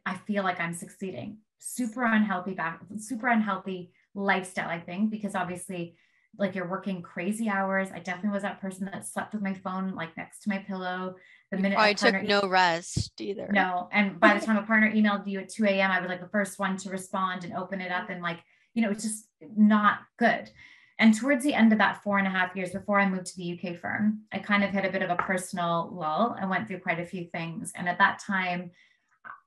I 0.04 0.14
feel 0.26 0.44
like 0.44 0.60
I'm 0.60 0.74
succeeding 0.74 1.38
super 1.58 2.04
unhealthy 2.04 2.54
back, 2.54 2.80
super 2.98 3.28
unhealthy 3.28 3.92
lifestyle, 4.14 4.68
I 4.68 4.80
think, 4.80 5.10
because 5.10 5.34
obviously 5.34 5.96
like 6.38 6.54
you're 6.54 6.68
working 6.68 7.02
crazy 7.02 7.48
hours. 7.48 7.88
I 7.92 7.98
definitely 7.98 8.30
was 8.30 8.42
that 8.42 8.60
person 8.60 8.88
that 8.92 9.06
slept 9.06 9.32
with 9.32 9.42
my 9.42 9.54
phone 9.54 9.94
like 9.94 10.16
next 10.16 10.42
to 10.42 10.50
my 10.50 10.58
pillow. 10.58 11.16
The 11.50 11.58
minute 11.58 11.78
I 11.78 11.92
took 11.92 12.22
no 12.22 12.46
rest 12.48 13.20
either. 13.20 13.48
No. 13.50 13.88
And 13.92 14.20
by 14.20 14.38
the 14.38 14.44
time 14.46 14.56
a 14.56 14.62
partner 14.62 14.90
emailed 14.92 15.26
you 15.26 15.40
at 15.40 15.48
2 15.48 15.64
a.m., 15.64 15.90
I 15.90 16.00
was 16.00 16.08
like 16.08 16.20
the 16.20 16.28
first 16.28 16.58
one 16.58 16.76
to 16.78 16.90
respond 16.90 17.44
and 17.44 17.54
open 17.54 17.80
it 17.80 17.92
up 17.92 18.10
and 18.10 18.22
like, 18.22 18.40
you 18.74 18.82
know, 18.82 18.90
it's 18.90 19.04
just 19.04 19.28
not 19.56 20.00
good. 20.18 20.50
And 20.98 21.14
towards 21.14 21.44
the 21.44 21.54
end 21.54 21.72
of 21.72 21.78
that 21.78 22.02
four 22.02 22.18
and 22.18 22.26
a 22.26 22.30
half 22.30 22.56
years 22.56 22.70
before 22.70 22.98
I 22.98 23.08
moved 23.08 23.26
to 23.26 23.36
the 23.36 23.58
UK 23.58 23.78
firm, 23.78 24.22
I 24.32 24.38
kind 24.38 24.64
of 24.64 24.70
hit 24.70 24.86
a 24.86 24.90
bit 24.90 25.02
of 25.02 25.10
a 25.10 25.16
personal 25.16 25.90
lull. 25.92 26.36
I 26.40 26.46
went 26.46 26.66
through 26.66 26.80
quite 26.80 27.00
a 27.00 27.04
few 27.04 27.26
things. 27.26 27.72
And 27.76 27.88
at 27.88 27.98
that 27.98 28.18
time, 28.18 28.70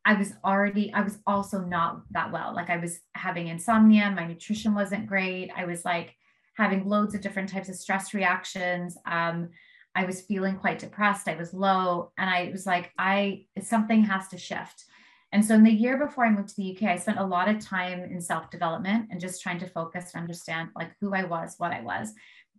I 0.05 0.13
was 0.13 0.33
already, 0.43 0.93
I 0.93 1.01
was 1.01 1.19
also 1.27 1.59
not 1.59 2.01
that 2.11 2.31
well. 2.31 2.53
Like 2.55 2.69
I 2.69 2.77
was 2.77 2.99
having 3.15 3.47
insomnia, 3.47 4.11
my 4.11 4.25
nutrition 4.25 4.73
wasn't 4.73 5.07
great. 5.07 5.51
I 5.55 5.65
was 5.65 5.83
like 5.85 6.15
having 6.57 6.87
loads 6.87 7.15
of 7.15 7.21
different 7.21 7.49
types 7.49 7.69
of 7.69 7.75
stress 7.75 8.13
reactions. 8.13 8.97
Um, 9.05 9.49
I 9.95 10.05
was 10.05 10.21
feeling 10.21 10.57
quite 10.57 10.79
depressed. 10.79 11.27
I 11.27 11.35
was 11.35 11.53
low. 11.53 12.11
And 12.17 12.29
I 12.29 12.49
was 12.51 12.65
like, 12.65 12.91
I, 12.97 13.45
something 13.61 14.03
has 14.03 14.27
to 14.29 14.37
shift. 14.37 14.85
And 15.31 15.45
so 15.45 15.53
in 15.53 15.63
the 15.63 15.71
year 15.71 15.97
before 15.97 16.25
I 16.25 16.31
moved 16.31 16.49
to 16.49 16.55
the 16.55 16.75
UK, 16.75 16.83
I 16.83 16.97
spent 16.97 17.19
a 17.19 17.25
lot 17.25 17.49
of 17.49 17.59
time 17.59 17.99
in 18.03 18.19
self 18.19 18.49
development 18.49 19.09
and 19.11 19.19
just 19.19 19.41
trying 19.41 19.59
to 19.59 19.67
focus 19.67 20.11
and 20.13 20.21
understand 20.21 20.69
like 20.75 20.91
who 20.99 21.13
I 21.13 21.23
was, 21.23 21.55
what 21.57 21.71
I 21.71 21.81
was. 21.81 22.13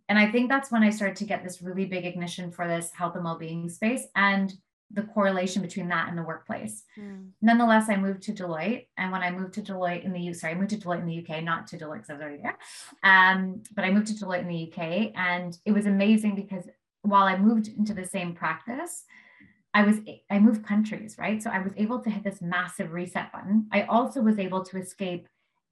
And 0.07 0.17
I 0.17 0.31
think 0.31 0.49
that's 0.49 0.71
when 0.71 0.83
I 0.83 0.89
started 0.89 1.17
to 1.17 1.25
get 1.25 1.43
this 1.43 1.61
really 1.61 1.85
big 1.85 2.05
ignition 2.05 2.51
for 2.51 2.67
this 2.67 2.91
health 2.93 3.15
and 3.15 3.25
well 3.25 3.37
being 3.37 3.69
space. 3.69 4.05
And 4.15 4.53
the 4.93 5.03
correlation 5.03 5.61
between 5.61 5.87
that 5.89 6.09
and 6.09 6.17
the 6.17 6.23
workplace. 6.23 6.83
Mm. 6.99 7.29
Nonetheless, 7.41 7.89
I 7.89 7.97
moved 7.97 8.23
to 8.23 8.33
Deloitte. 8.33 8.87
And 8.97 9.11
when 9.11 9.21
I 9.21 9.31
moved 9.31 9.53
to 9.55 9.61
Deloitte 9.61 10.03
in 10.03 10.13
the 10.13 10.29
UK, 10.29 10.35
sorry, 10.35 10.53
I 10.53 10.57
moved 10.57 10.71
to 10.71 10.77
Deloitte 10.77 11.01
in 11.01 11.07
the 11.07 11.25
UK, 11.25 11.43
not 11.43 11.67
to 11.67 11.77
Deloitte 11.77 11.93
because 11.95 12.09
I 12.09 12.13
was 12.13 12.21
already 12.21 12.41
there. 12.41 12.57
Um, 13.03 13.63
but 13.75 13.85
I 13.85 13.91
moved 13.91 14.07
to 14.07 14.13
Deloitte 14.13 14.41
in 14.41 14.47
the 14.47 14.71
UK. 14.71 15.11
And 15.15 15.57
it 15.65 15.71
was 15.71 15.85
amazing 15.85 16.35
because 16.35 16.65
while 17.01 17.23
I 17.23 17.37
moved 17.37 17.67
into 17.67 17.93
the 17.93 18.05
same 18.05 18.33
practice, 18.33 19.03
I 19.73 19.83
was 19.83 19.97
I 20.29 20.39
moved 20.39 20.65
countries, 20.65 21.15
right? 21.17 21.41
So 21.41 21.49
I 21.49 21.59
was 21.59 21.71
able 21.77 21.99
to 21.99 22.09
hit 22.09 22.23
this 22.23 22.41
massive 22.41 22.91
reset 22.91 23.31
button. 23.31 23.67
I 23.71 23.83
also 23.83 24.21
was 24.21 24.37
able 24.37 24.63
to 24.65 24.77
escape 24.77 25.27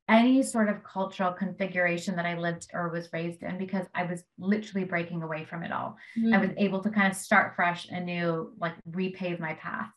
any 0.09 0.41
sort 0.41 0.69
of 0.69 0.83
cultural 0.83 1.31
configuration 1.31 2.15
that 2.15 2.25
I 2.25 2.37
lived 2.37 2.67
or 2.73 2.89
was 2.89 3.09
raised 3.13 3.43
in 3.43 3.57
because 3.57 3.85
I 3.93 4.03
was 4.03 4.23
literally 4.39 4.85
breaking 4.85 5.21
away 5.21 5.45
from 5.45 5.63
it 5.63 5.71
all. 5.71 5.95
Mm. 6.17 6.35
I 6.35 6.39
was 6.39 6.49
able 6.57 6.81
to 6.83 6.89
kind 6.89 7.11
of 7.11 7.15
start 7.15 7.55
fresh 7.55 7.87
and 7.91 8.05
new, 8.05 8.51
like 8.59 8.73
repave 8.89 9.39
my 9.39 9.53
path. 9.53 9.89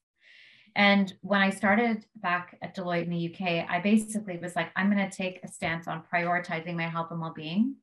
And 0.76 1.12
when 1.20 1.40
I 1.40 1.50
started 1.50 2.04
back 2.16 2.56
at 2.62 2.76
Deloitte 2.76 3.04
in 3.04 3.10
the 3.10 3.34
UK, 3.34 3.66
I 3.68 3.80
basically 3.80 4.38
was 4.38 4.54
like, 4.54 4.70
I'm 4.76 4.90
going 4.90 5.08
to 5.08 5.14
take 5.14 5.40
a 5.42 5.48
stance 5.48 5.88
on 5.88 6.04
prioritizing 6.12 6.76
my 6.76 6.88
health 6.88 7.10
and 7.10 7.20
well 7.20 7.34
being 7.34 7.76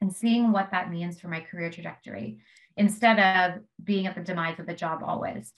and 0.00 0.14
seeing 0.14 0.52
what 0.52 0.70
that 0.70 0.90
means 0.90 1.20
for 1.20 1.28
my 1.28 1.40
career 1.40 1.70
trajectory 1.70 2.38
instead 2.76 3.18
of 3.18 3.62
being 3.82 4.06
at 4.06 4.14
the 4.14 4.22
demise 4.22 4.58
of 4.58 4.66
the 4.66 4.74
job 4.74 5.02
always. 5.04 5.52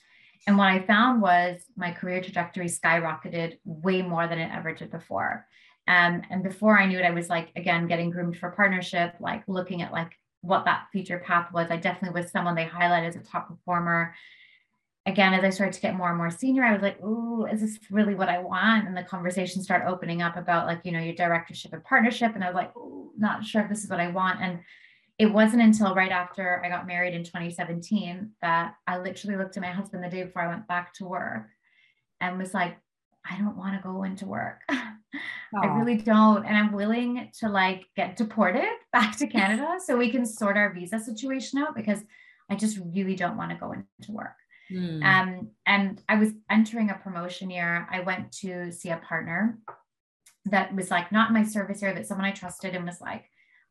And 0.47 0.57
what 0.57 0.69
I 0.69 0.85
found 0.85 1.21
was 1.21 1.61
my 1.75 1.91
career 1.91 2.21
trajectory 2.21 2.67
skyrocketed 2.67 3.57
way 3.65 4.01
more 4.01 4.27
than 4.27 4.39
it 4.39 4.51
ever 4.53 4.73
did 4.73 4.91
before. 4.91 5.45
Um, 5.89 6.21
and 6.29 6.43
before 6.43 6.79
I 6.79 6.85
knew 6.85 6.99
it, 6.99 7.03
I 7.03 7.09
was 7.09 7.29
like, 7.29 7.49
again, 7.55 7.87
getting 7.87 8.11
groomed 8.11 8.37
for 8.37 8.51
partnership, 8.51 9.15
like 9.19 9.43
looking 9.47 9.81
at 9.81 9.91
like 9.91 10.11
what 10.41 10.63
that 10.65 10.85
future 10.91 11.17
path 11.17 11.51
was. 11.51 11.71
I 11.71 11.77
definitely 11.77 12.21
was 12.21 12.31
someone 12.31 12.53
they 12.53 12.65
highlighted 12.65 13.07
as 13.07 13.15
a 13.15 13.21
top 13.21 13.49
performer. 13.49 14.13
Again, 15.07 15.33
as 15.33 15.43
I 15.43 15.49
started 15.49 15.73
to 15.73 15.81
get 15.81 15.95
more 15.95 16.09
and 16.09 16.17
more 16.17 16.29
senior, 16.29 16.63
I 16.63 16.73
was 16.73 16.83
like, 16.83 16.99
"Oh, 17.01 17.45
is 17.51 17.61
this 17.61 17.79
really 17.89 18.13
what 18.13 18.29
I 18.29 18.37
want?" 18.37 18.87
And 18.87 18.95
the 18.95 19.01
conversation 19.01 19.63
start 19.63 19.87
opening 19.87 20.21
up 20.21 20.37
about 20.37 20.67
like, 20.67 20.81
you 20.83 20.91
know, 20.91 20.99
your 20.99 21.15
directorship 21.15 21.73
and 21.73 21.83
partnership, 21.83 22.35
and 22.35 22.43
I 22.43 22.47
was 22.47 22.55
like, 22.55 22.71
"Not 23.17 23.43
sure 23.43 23.63
if 23.63 23.69
this 23.69 23.83
is 23.83 23.89
what 23.89 23.99
I 23.99 24.09
want." 24.09 24.41
And 24.41 24.59
it 25.17 25.33
wasn't 25.33 25.63
until 25.63 25.95
right 25.95 26.11
after 26.11 26.63
I 26.63 26.69
got 26.69 26.85
married 26.85 27.15
in 27.15 27.23
2017 27.23 28.31
that 28.43 28.75
I 28.85 28.99
literally 28.99 29.37
looked 29.37 29.57
at 29.57 29.63
my 29.63 29.71
husband 29.71 30.03
the 30.03 30.09
day 30.09 30.23
before 30.23 30.43
I 30.43 30.49
went 30.49 30.67
back 30.67 30.93
to 30.95 31.05
work 31.05 31.47
and 32.21 32.37
was 32.37 32.53
like, 32.53 32.77
I 33.29 33.37
don't 33.37 33.57
want 33.57 33.75
to 33.75 33.87
go 33.87 34.03
into 34.03 34.25
work. 34.25 34.61
I 34.69 35.65
really 35.79 35.97
don't. 35.97 36.45
And 36.45 36.55
I'm 36.55 36.71
willing 36.71 37.31
to 37.39 37.49
like 37.49 37.85
get 37.95 38.15
deported 38.15 38.69
back 38.93 39.17
to 39.17 39.27
Canada 39.27 39.77
so 39.85 39.97
we 39.97 40.11
can 40.11 40.25
sort 40.25 40.57
our 40.57 40.73
visa 40.73 40.99
situation 40.99 41.59
out 41.59 41.75
because 41.75 41.99
I 42.49 42.55
just 42.55 42.79
really 42.93 43.15
don't 43.15 43.37
want 43.37 43.51
to 43.51 43.57
go 43.57 43.71
into 43.71 44.11
work. 44.11 44.35
Mm. 44.71 45.03
Um, 45.03 45.49
and 45.65 46.01
I 46.07 46.15
was 46.15 46.31
entering 46.49 46.89
a 46.89 46.95
promotion 46.95 47.49
year. 47.49 47.87
I 47.91 48.01
went 48.01 48.31
to 48.33 48.71
see 48.71 48.89
a 48.89 48.97
partner 48.97 49.57
that 50.45 50.73
was 50.75 50.91
like 50.91 51.11
not 51.11 51.29
in 51.29 51.33
my 51.33 51.43
service 51.43 51.81
area, 51.81 51.95
but 51.95 52.05
someone 52.05 52.25
I 52.25 52.31
trusted 52.31 52.75
and 52.75 52.85
was 52.85 53.01
like, 53.01 53.25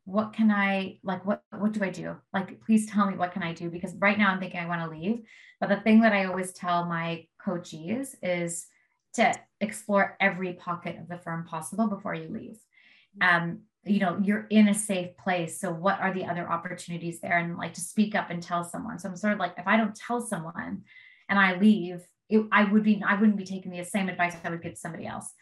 what 0.04 0.32
can 0.32 0.50
I 0.50 0.98
like 1.02 1.24
what 1.26 1.42
what 1.58 1.72
do 1.72 1.84
I 1.84 1.90
do? 1.90 2.16
Like 2.32 2.62
please 2.64 2.90
tell 2.90 3.08
me 3.08 3.16
what 3.16 3.32
can 3.32 3.42
I 3.42 3.52
do? 3.52 3.68
Because 3.68 3.94
right 3.98 4.18
now 4.18 4.30
I'm 4.30 4.40
thinking 4.40 4.58
I 4.58 4.66
want 4.66 4.82
to 4.82 4.98
leave. 4.98 5.20
But 5.60 5.68
the 5.68 5.80
thing 5.80 6.00
that 6.00 6.14
I 6.14 6.24
always 6.24 6.52
tell 6.52 6.86
my 6.86 7.26
coachees 7.44 8.14
is 8.22 8.66
to 9.14 9.34
explore 9.60 10.16
every 10.20 10.52
pocket 10.54 10.98
of 10.98 11.08
the 11.08 11.18
firm 11.18 11.44
possible 11.44 11.86
before 11.86 12.14
you 12.14 12.28
leave. 12.28 12.58
Um, 13.20 13.60
you 13.84 14.00
know, 14.00 14.18
you're 14.22 14.46
in 14.50 14.68
a 14.68 14.74
safe 14.74 15.16
place. 15.16 15.60
So 15.60 15.72
what 15.72 16.00
are 16.00 16.12
the 16.12 16.26
other 16.26 16.50
opportunities 16.50 17.20
there? 17.20 17.38
And 17.38 17.56
like 17.56 17.74
to 17.74 17.80
speak 17.80 18.14
up 18.14 18.30
and 18.30 18.42
tell 18.42 18.64
someone. 18.64 18.98
So 18.98 19.08
I'm 19.08 19.16
sort 19.16 19.32
of 19.32 19.38
like, 19.38 19.54
if 19.56 19.66
I 19.66 19.76
don't 19.76 19.94
tell 19.94 20.20
someone 20.20 20.82
and 21.28 21.38
I 21.38 21.58
leave, 21.58 22.06
it, 22.28 22.44
I 22.52 22.64
would 22.64 22.82
be, 22.82 23.02
I 23.06 23.14
wouldn't 23.14 23.38
be 23.38 23.44
taking 23.44 23.72
the 23.72 23.82
same 23.84 24.08
advice 24.08 24.36
I 24.44 24.50
would 24.50 24.62
give 24.62 24.74
to 24.74 24.78
somebody 24.78 25.06
else. 25.06 25.32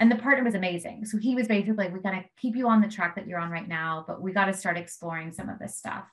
And 0.00 0.10
the 0.10 0.16
partner 0.16 0.44
was 0.44 0.54
amazing. 0.54 1.04
So 1.06 1.16
he 1.16 1.34
was 1.34 1.46
basically 1.46 1.84
like, 1.84 1.94
we 1.94 2.00
got 2.00 2.10
to 2.10 2.24
keep 2.36 2.56
you 2.56 2.68
on 2.68 2.80
the 2.80 2.88
track 2.88 3.14
that 3.16 3.26
you're 3.26 3.38
on 3.38 3.50
right 3.50 3.68
now, 3.68 4.04
but 4.06 4.20
we 4.20 4.32
got 4.32 4.46
to 4.46 4.52
start 4.52 4.76
exploring 4.76 5.32
some 5.32 5.48
of 5.48 5.58
this 5.58 5.76
stuff. 5.76 6.04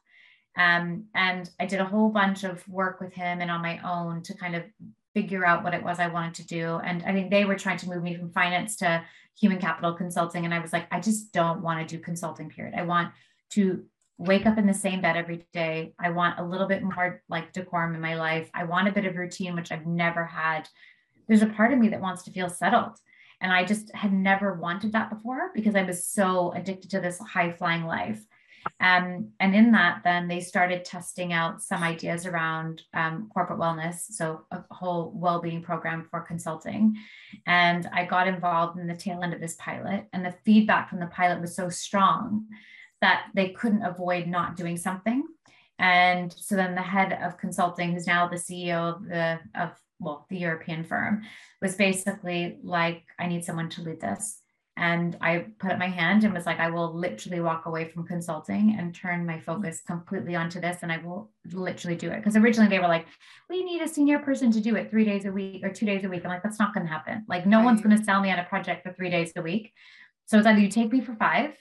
Um, 0.55 1.05
and 1.15 1.49
I 1.59 1.65
did 1.65 1.81
a 1.81 1.85
whole 1.85 2.09
bunch 2.09 2.43
of 2.43 2.65
work 2.67 3.01
with 3.01 3.13
him 3.13 3.41
and 3.41 3.49
on 3.49 3.61
my 3.61 3.79
own 3.83 4.21
to 4.23 4.37
kind 4.37 4.55
of 4.55 4.63
figure 5.13 5.45
out 5.45 5.63
what 5.63 5.73
it 5.73 5.83
was 5.83 5.99
I 5.99 6.07
wanted 6.07 6.35
to 6.35 6.47
do. 6.47 6.79
And 6.83 7.03
I 7.03 7.13
think 7.13 7.29
they 7.29 7.45
were 7.45 7.55
trying 7.55 7.77
to 7.77 7.89
move 7.89 8.03
me 8.03 8.15
from 8.15 8.31
finance 8.31 8.75
to 8.77 9.03
human 9.39 9.59
capital 9.59 9.93
consulting. 9.93 10.45
And 10.45 10.53
I 10.53 10.59
was 10.59 10.73
like, 10.73 10.87
I 10.91 10.99
just 10.99 11.31
don't 11.31 11.61
want 11.61 11.87
to 11.87 11.97
do 11.97 12.01
consulting, 12.01 12.49
period. 12.49 12.73
I 12.77 12.83
want 12.83 13.11
to 13.51 13.83
wake 14.17 14.45
up 14.45 14.57
in 14.57 14.67
the 14.67 14.73
same 14.73 15.01
bed 15.01 15.17
every 15.17 15.45
day. 15.53 15.93
I 15.99 16.11
want 16.11 16.39
a 16.39 16.43
little 16.43 16.67
bit 16.67 16.83
more 16.83 17.21
like 17.29 17.53
decorum 17.53 17.95
in 17.95 18.01
my 18.01 18.15
life. 18.15 18.49
I 18.53 18.63
want 18.63 18.87
a 18.87 18.91
bit 18.91 19.05
of 19.05 19.15
routine, 19.15 19.55
which 19.55 19.71
I've 19.71 19.85
never 19.85 20.25
had. 20.25 20.67
There's 21.27 21.41
a 21.41 21.47
part 21.47 21.73
of 21.73 21.79
me 21.79 21.89
that 21.89 22.01
wants 22.01 22.23
to 22.23 22.31
feel 22.31 22.49
settled. 22.49 22.97
And 23.41 23.51
I 23.51 23.65
just 23.65 23.93
had 23.93 24.13
never 24.13 24.53
wanted 24.53 24.93
that 24.93 25.09
before 25.09 25.51
because 25.53 25.75
I 25.75 25.83
was 25.83 26.07
so 26.07 26.53
addicted 26.53 26.91
to 26.91 27.01
this 27.01 27.19
high 27.19 27.51
flying 27.51 27.85
life. 27.85 28.23
Um, 28.79 29.29
and 29.39 29.55
in 29.55 29.71
that, 29.71 30.01
then 30.03 30.27
they 30.27 30.39
started 30.39 30.85
testing 30.85 31.33
out 31.33 31.61
some 31.61 31.83
ideas 31.83 32.25
around 32.25 32.83
um, 32.93 33.29
corporate 33.33 33.59
wellness, 33.59 34.01
so 34.09 34.45
a 34.51 34.63
whole 34.71 35.11
well 35.15 35.41
being 35.41 35.61
program 35.61 36.07
for 36.09 36.21
consulting. 36.21 36.95
And 37.45 37.87
I 37.93 38.05
got 38.05 38.27
involved 38.27 38.79
in 38.79 38.87
the 38.87 38.95
tail 38.95 39.21
end 39.23 39.33
of 39.33 39.41
this 39.41 39.55
pilot, 39.59 40.05
and 40.13 40.25
the 40.25 40.35
feedback 40.45 40.89
from 40.89 40.99
the 40.99 41.07
pilot 41.07 41.41
was 41.41 41.55
so 41.55 41.69
strong 41.69 42.47
that 43.01 43.25
they 43.33 43.49
couldn't 43.49 43.83
avoid 43.83 44.27
not 44.27 44.55
doing 44.55 44.77
something. 44.77 45.23
And 45.79 46.33
so 46.33 46.55
then 46.55 46.75
the 46.75 46.81
head 46.81 47.19
of 47.21 47.37
consulting, 47.37 47.91
who's 47.91 48.07
now 48.07 48.27
the 48.27 48.35
CEO 48.37 48.95
of 48.95 49.05
the 49.05 49.39
of 49.55 49.71
well 49.99 50.25
the 50.29 50.37
European 50.37 50.83
firm, 50.83 51.23
was 51.61 51.75
basically 51.75 52.57
like, 52.63 53.03
I 53.19 53.27
need 53.27 53.43
someone 53.43 53.69
to 53.69 53.81
lead 53.81 53.99
this. 53.99 54.42
And 54.75 55.17
I 55.21 55.45
put 55.59 55.71
up 55.71 55.77
my 55.77 55.87
hand 55.87 56.23
and 56.23 56.33
was 56.33 56.47
like, 56.47 56.59
I 56.59 56.69
will 56.69 56.93
literally 56.93 57.39
walk 57.39 57.67
away 57.67 57.89
from 57.89 58.07
consulting 58.07 58.75
and 58.77 58.93
turn 58.93 59.25
my 59.25 59.33
mm-hmm. 59.33 59.43
focus 59.43 59.81
completely 59.85 60.35
onto 60.35 60.59
this. 60.59 60.79
And 60.81 60.91
I 60.91 60.97
will 60.97 61.31
literally 61.51 61.95
do 61.95 62.09
it. 62.09 62.17
Because 62.17 62.35
originally 62.35 62.69
they 62.69 62.79
were 62.79 62.87
like, 62.87 63.05
we 63.49 63.63
need 63.63 63.81
a 63.81 63.87
senior 63.87 64.19
person 64.19 64.51
to 64.51 64.59
do 64.59 64.75
it 64.75 64.89
three 64.89 65.05
days 65.05 65.25
a 65.25 65.31
week 65.31 65.63
or 65.63 65.69
two 65.69 65.85
days 65.85 66.03
a 66.03 66.09
week. 66.09 66.23
I'm 66.25 66.31
like, 66.31 66.41
that's 66.41 66.59
not 66.59 66.73
going 66.73 66.87
to 66.87 66.91
happen. 66.91 67.23
Like, 67.27 67.45
no 67.45 67.57
right. 67.57 67.65
one's 67.65 67.81
going 67.81 67.95
to 67.95 68.03
sell 68.03 68.19
me 68.19 68.31
on 68.31 68.39
a 68.39 68.45
project 68.45 68.83
for 68.83 68.91
three 68.93 69.11
days 69.11 69.31
a 69.35 69.43
week. 69.43 69.71
So 70.25 70.37
it's 70.37 70.47
either 70.47 70.59
you 70.59 70.69
take 70.69 70.91
me 70.91 71.01
for 71.01 71.13
five 71.15 71.51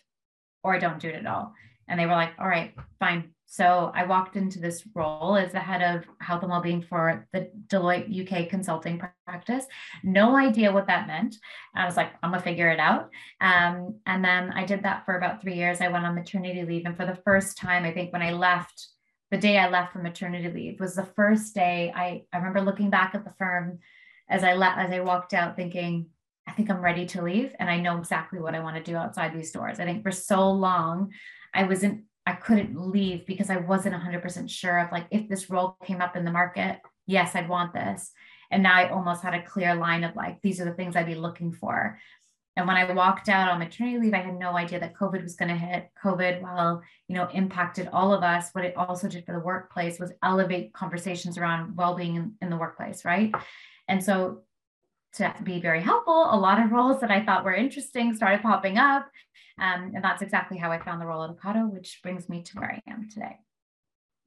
or 0.64 0.74
I 0.74 0.78
don't 0.78 0.98
do 0.98 1.08
it 1.08 1.16
at 1.16 1.26
all. 1.26 1.52
And 1.88 2.00
they 2.00 2.06
were 2.06 2.12
like, 2.12 2.30
all 2.38 2.48
right, 2.48 2.74
fine. 2.98 3.32
So 3.52 3.92
I 3.94 4.06
walked 4.06 4.36
into 4.36 4.60
this 4.60 4.82
role 4.94 5.36
as 5.36 5.52
the 5.52 5.60
head 5.60 5.82
of 5.82 6.06
health 6.22 6.40
and 6.40 6.50
well-being 6.50 6.80
for 6.80 7.28
the 7.34 7.50
Deloitte 7.66 8.08
UK 8.08 8.48
consulting 8.48 8.98
practice. 9.26 9.66
No 10.02 10.34
idea 10.38 10.72
what 10.72 10.86
that 10.86 11.06
meant. 11.06 11.36
I 11.76 11.84
was 11.84 11.94
like, 11.94 12.14
I'm 12.22 12.30
gonna 12.30 12.42
figure 12.42 12.70
it 12.70 12.80
out. 12.80 13.10
Um, 13.42 14.00
and 14.06 14.24
then 14.24 14.52
I 14.52 14.64
did 14.64 14.84
that 14.84 15.04
for 15.04 15.18
about 15.18 15.42
three 15.42 15.52
years. 15.52 15.82
I 15.82 15.88
went 15.88 16.06
on 16.06 16.14
maternity 16.14 16.64
leave, 16.64 16.86
and 16.86 16.96
for 16.96 17.04
the 17.04 17.20
first 17.26 17.58
time, 17.58 17.84
I 17.84 17.92
think 17.92 18.10
when 18.10 18.22
I 18.22 18.32
left, 18.32 18.88
the 19.30 19.36
day 19.36 19.58
I 19.58 19.68
left 19.68 19.92
for 19.92 19.98
maternity 19.98 20.48
leave 20.48 20.80
was 20.80 20.94
the 20.94 21.04
first 21.04 21.54
day 21.54 21.92
I, 21.94 22.22
I 22.32 22.38
remember 22.38 22.62
looking 22.62 22.88
back 22.88 23.14
at 23.14 23.22
the 23.22 23.34
firm 23.38 23.80
as 24.30 24.44
I 24.44 24.54
left, 24.54 24.78
as 24.78 24.90
I 24.92 25.00
walked 25.00 25.34
out, 25.34 25.56
thinking, 25.56 26.06
I 26.48 26.52
think 26.52 26.70
I'm 26.70 26.80
ready 26.80 27.04
to 27.04 27.20
leave, 27.20 27.54
and 27.58 27.68
I 27.68 27.80
know 27.80 27.98
exactly 27.98 28.40
what 28.40 28.54
I 28.54 28.60
want 28.60 28.76
to 28.76 28.82
do 28.82 28.96
outside 28.96 29.34
these 29.34 29.52
doors. 29.52 29.78
I 29.78 29.84
think 29.84 30.02
for 30.02 30.10
so 30.10 30.50
long, 30.50 31.12
I 31.52 31.64
wasn't 31.64 32.04
I 32.26 32.32
couldn't 32.32 32.78
leave 32.78 33.26
because 33.26 33.50
I 33.50 33.56
wasn't 33.56 33.96
100% 33.96 34.48
sure 34.48 34.78
of 34.78 34.92
like 34.92 35.06
if 35.10 35.28
this 35.28 35.50
role 35.50 35.76
came 35.84 36.00
up 36.00 36.16
in 36.16 36.24
the 36.24 36.30
market, 36.30 36.80
yes, 37.06 37.34
I'd 37.34 37.48
want 37.48 37.74
this. 37.74 38.12
And 38.50 38.62
now 38.62 38.74
I 38.74 38.90
almost 38.90 39.22
had 39.22 39.34
a 39.34 39.42
clear 39.42 39.74
line 39.74 40.04
of 40.04 40.14
like, 40.14 40.40
these 40.42 40.60
are 40.60 40.64
the 40.64 40.74
things 40.74 40.94
I'd 40.94 41.06
be 41.06 41.14
looking 41.14 41.52
for. 41.52 41.98
And 42.56 42.66
when 42.66 42.76
I 42.76 42.92
walked 42.92 43.30
out 43.30 43.48
on 43.48 43.60
maternity 43.60 43.98
leave, 43.98 44.14
I 44.14 44.18
had 44.18 44.38
no 44.38 44.56
idea 44.56 44.78
that 44.78 44.94
COVID 44.94 45.22
was 45.22 45.36
going 45.36 45.48
to 45.48 45.56
hit. 45.56 45.88
COVID, 46.04 46.42
while 46.42 46.82
you 47.08 47.16
know, 47.16 47.28
impacted 47.32 47.88
all 47.92 48.12
of 48.12 48.22
us, 48.22 48.50
what 48.52 48.64
it 48.64 48.76
also 48.76 49.08
did 49.08 49.24
for 49.24 49.32
the 49.32 49.40
workplace 49.40 49.98
was 49.98 50.12
elevate 50.22 50.74
conversations 50.74 51.38
around 51.38 51.76
well-being 51.76 52.16
in, 52.16 52.34
in 52.42 52.50
the 52.50 52.56
workplace, 52.58 53.06
right? 53.06 53.32
And 53.88 54.04
so 54.04 54.42
to 55.14 55.34
be 55.42 55.60
very 55.60 55.82
helpful, 55.82 56.28
a 56.30 56.36
lot 56.36 56.62
of 56.64 56.72
roles 56.72 57.00
that 57.00 57.10
I 57.10 57.24
thought 57.24 57.44
were 57.44 57.54
interesting 57.54 58.14
started 58.14 58.42
popping 58.42 58.78
up. 58.78 59.08
Um, 59.60 59.92
and 59.94 60.02
that's 60.02 60.22
exactly 60.22 60.58
how 60.58 60.72
I 60.72 60.82
found 60.82 61.00
the 61.00 61.06
role 61.06 61.24
at 61.24 61.30
Ocado, 61.30 61.70
which 61.70 62.00
brings 62.02 62.28
me 62.28 62.42
to 62.42 62.58
where 62.58 62.72
I 62.72 62.90
am 62.90 63.08
today. 63.10 63.36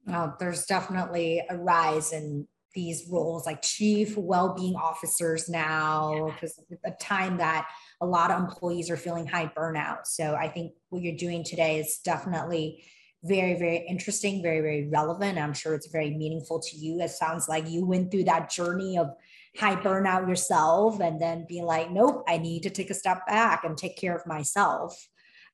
Well, 0.06 0.36
there's 0.38 0.66
definitely 0.66 1.42
a 1.50 1.56
rise 1.56 2.12
in 2.12 2.46
these 2.76 3.08
roles 3.10 3.46
like 3.46 3.62
chief 3.62 4.16
well-being 4.18 4.76
officers 4.76 5.48
now 5.48 6.30
because 6.34 6.60
yeah. 6.68 6.76
a 6.84 6.90
time 7.02 7.38
that 7.38 7.66
a 8.02 8.06
lot 8.06 8.30
of 8.30 8.38
employees 8.38 8.90
are 8.90 8.98
feeling 8.98 9.26
high 9.26 9.50
burnout 9.56 10.00
so 10.04 10.34
i 10.34 10.46
think 10.46 10.72
what 10.90 11.02
you're 11.02 11.16
doing 11.16 11.42
today 11.42 11.80
is 11.80 12.00
definitely 12.04 12.84
very 13.24 13.54
very 13.54 13.78
interesting 13.88 14.42
very 14.42 14.60
very 14.60 14.88
relevant 14.88 15.38
i'm 15.38 15.54
sure 15.54 15.74
it's 15.74 15.90
very 15.90 16.10
meaningful 16.10 16.60
to 16.60 16.76
you 16.76 17.00
it 17.00 17.08
sounds 17.08 17.48
like 17.48 17.66
you 17.66 17.84
went 17.84 18.10
through 18.10 18.24
that 18.24 18.50
journey 18.50 18.98
of 18.98 19.08
high 19.58 19.76
burnout 19.76 20.28
yourself 20.28 21.00
and 21.00 21.20
then 21.20 21.46
be 21.48 21.62
like 21.62 21.90
nope 21.90 22.24
i 22.28 22.36
need 22.36 22.62
to 22.62 22.70
take 22.70 22.90
a 22.90 22.94
step 22.94 23.26
back 23.26 23.64
and 23.64 23.76
take 23.76 23.96
care 23.96 24.14
of 24.14 24.26
myself 24.26 25.08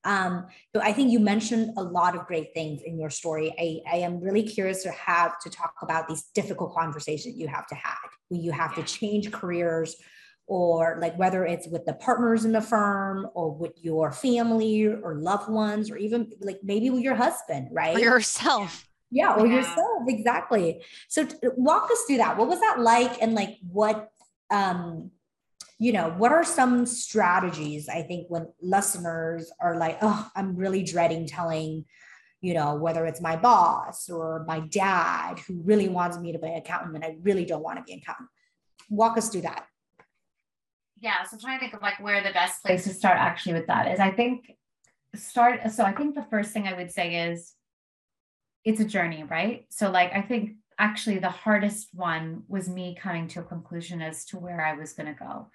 um, 0.04 0.46
so 0.74 0.82
I 0.82 0.92
think 0.92 1.10
you 1.10 1.20
mentioned 1.20 1.74
a 1.76 1.82
lot 1.82 2.16
of 2.16 2.26
great 2.26 2.52
things 2.54 2.82
in 2.84 2.98
your 2.98 3.10
story. 3.10 3.54
I, 3.58 3.96
I 3.96 4.00
am 4.00 4.20
really 4.20 4.42
curious 4.42 4.82
to 4.82 4.90
have 4.90 5.38
to 5.40 5.50
talk 5.50 5.74
about 5.82 6.08
these 6.08 6.24
difficult 6.34 6.74
conversations 6.74 7.36
you 7.36 7.46
have 7.48 7.66
to 7.68 7.74
have 7.74 8.10
when 8.28 8.40
you 8.40 8.50
have 8.50 8.74
to 8.74 8.82
change 8.82 9.30
careers 9.30 9.96
or 10.48 10.98
like 11.00 11.16
whether 11.16 11.44
it's 11.44 11.68
with 11.68 11.84
the 11.86 11.94
partners 11.94 12.44
in 12.44 12.52
the 12.52 12.60
firm 12.60 13.28
or 13.34 13.54
with 13.54 13.72
your 13.82 14.10
family 14.10 14.86
or 14.86 15.14
loved 15.14 15.48
ones 15.48 15.90
or 15.90 15.96
even 15.96 16.30
like 16.40 16.58
maybe 16.64 16.90
with 16.90 17.02
your 17.02 17.14
husband, 17.14 17.68
right? 17.70 17.96
Or 17.96 18.00
yourself. 18.00 18.88
Yeah, 19.12 19.34
or 19.34 19.46
yeah. 19.46 19.56
yourself, 19.56 20.02
exactly. 20.08 20.82
So 21.08 21.28
walk 21.56 21.90
us 21.92 22.02
through 22.06 22.16
that. 22.16 22.38
What 22.38 22.48
was 22.48 22.60
that 22.60 22.80
like 22.80 23.20
and 23.20 23.34
like 23.34 23.58
what 23.60 24.10
um 24.50 25.10
you 25.78 25.92
know, 25.92 26.14
what 26.16 26.30
are 26.30 26.44
some 26.44 26.86
strategies 26.86 27.88
I 27.88 28.02
think 28.02 28.28
when 28.28 28.46
listeners 28.60 29.50
are 29.60 29.76
like, 29.76 29.98
oh, 30.00 30.30
I'm 30.36 30.54
really 30.54 30.84
dreading 30.84 31.26
telling, 31.26 31.86
you 32.40 32.54
know, 32.54 32.76
whether 32.76 33.04
it's 33.04 33.20
my 33.20 33.34
boss 33.34 34.08
or 34.08 34.44
my 34.46 34.60
dad 34.60 35.40
who 35.40 35.60
really 35.64 35.88
wants 35.88 36.16
me 36.18 36.30
to 36.32 36.38
be 36.38 36.46
an 36.46 36.54
accountant 36.58 36.94
and 36.94 37.04
I 37.04 37.16
really 37.22 37.44
don't 37.44 37.64
want 37.64 37.78
to 37.78 37.82
be 37.82 37.94
an 37.94 37.98
accountant. 37.98 38.28
Walk 38.90 39.18
us 39.18 39.28
through 39.28 39.40
that. 39.42 39.66
Yeah. 41.00 41.24
So 41.24 41.34
I'm 41.34 41.40
trying 41.40 41.58
to 41.58 41.64
think 41.64 41.74
of 41.74 41.82
like 41.82 42.00
where 42.00 42.22
the 42.22 42.32
best 42.32 42.62
place 42.62 42.84
to 42.84 42.94
start 42.94 43.18
actually 43.18 43.54
with 43.54 43.66
that 43.66 43.90
is. 43.90 43.98
I 43.98 44.12
think 44.12 44.56
start. 45.16 45.68
So 45.72 45.82
I 45.84 45.92
think 45.92 46.14
the 46.14 46.26
first 46.30 46.52
thing 46.52 46.68
I 46.68 46.74
would 46.74 46.92
say 46.92 47.28
is 47.30 47.54
it's 48.64 48.80
a 48.80 48.84
journey, 48.84 49.24
right? 49.24 49.66
So 49.70 49.90
like 49.90 50.12
I 50.12 50.22
think 50.22 50.52
actually 50.78 51.18
the 51.18 51.30
hardest 51.30 51.88
one 51.94 52.42
was 52.48 52.68
me 52.68 52.96
coming 53.00 53.28
to 53.28 53.40
a 53.40 53.44
conclusion 53.44 54.02
as 54.02 54.24
to 54.26 54.38
where 54.38 54.64
I 54.64 54.74
was 54.74 54.92
going 54.92 55.06
to 55.06 55.18
go. 55.18 55.48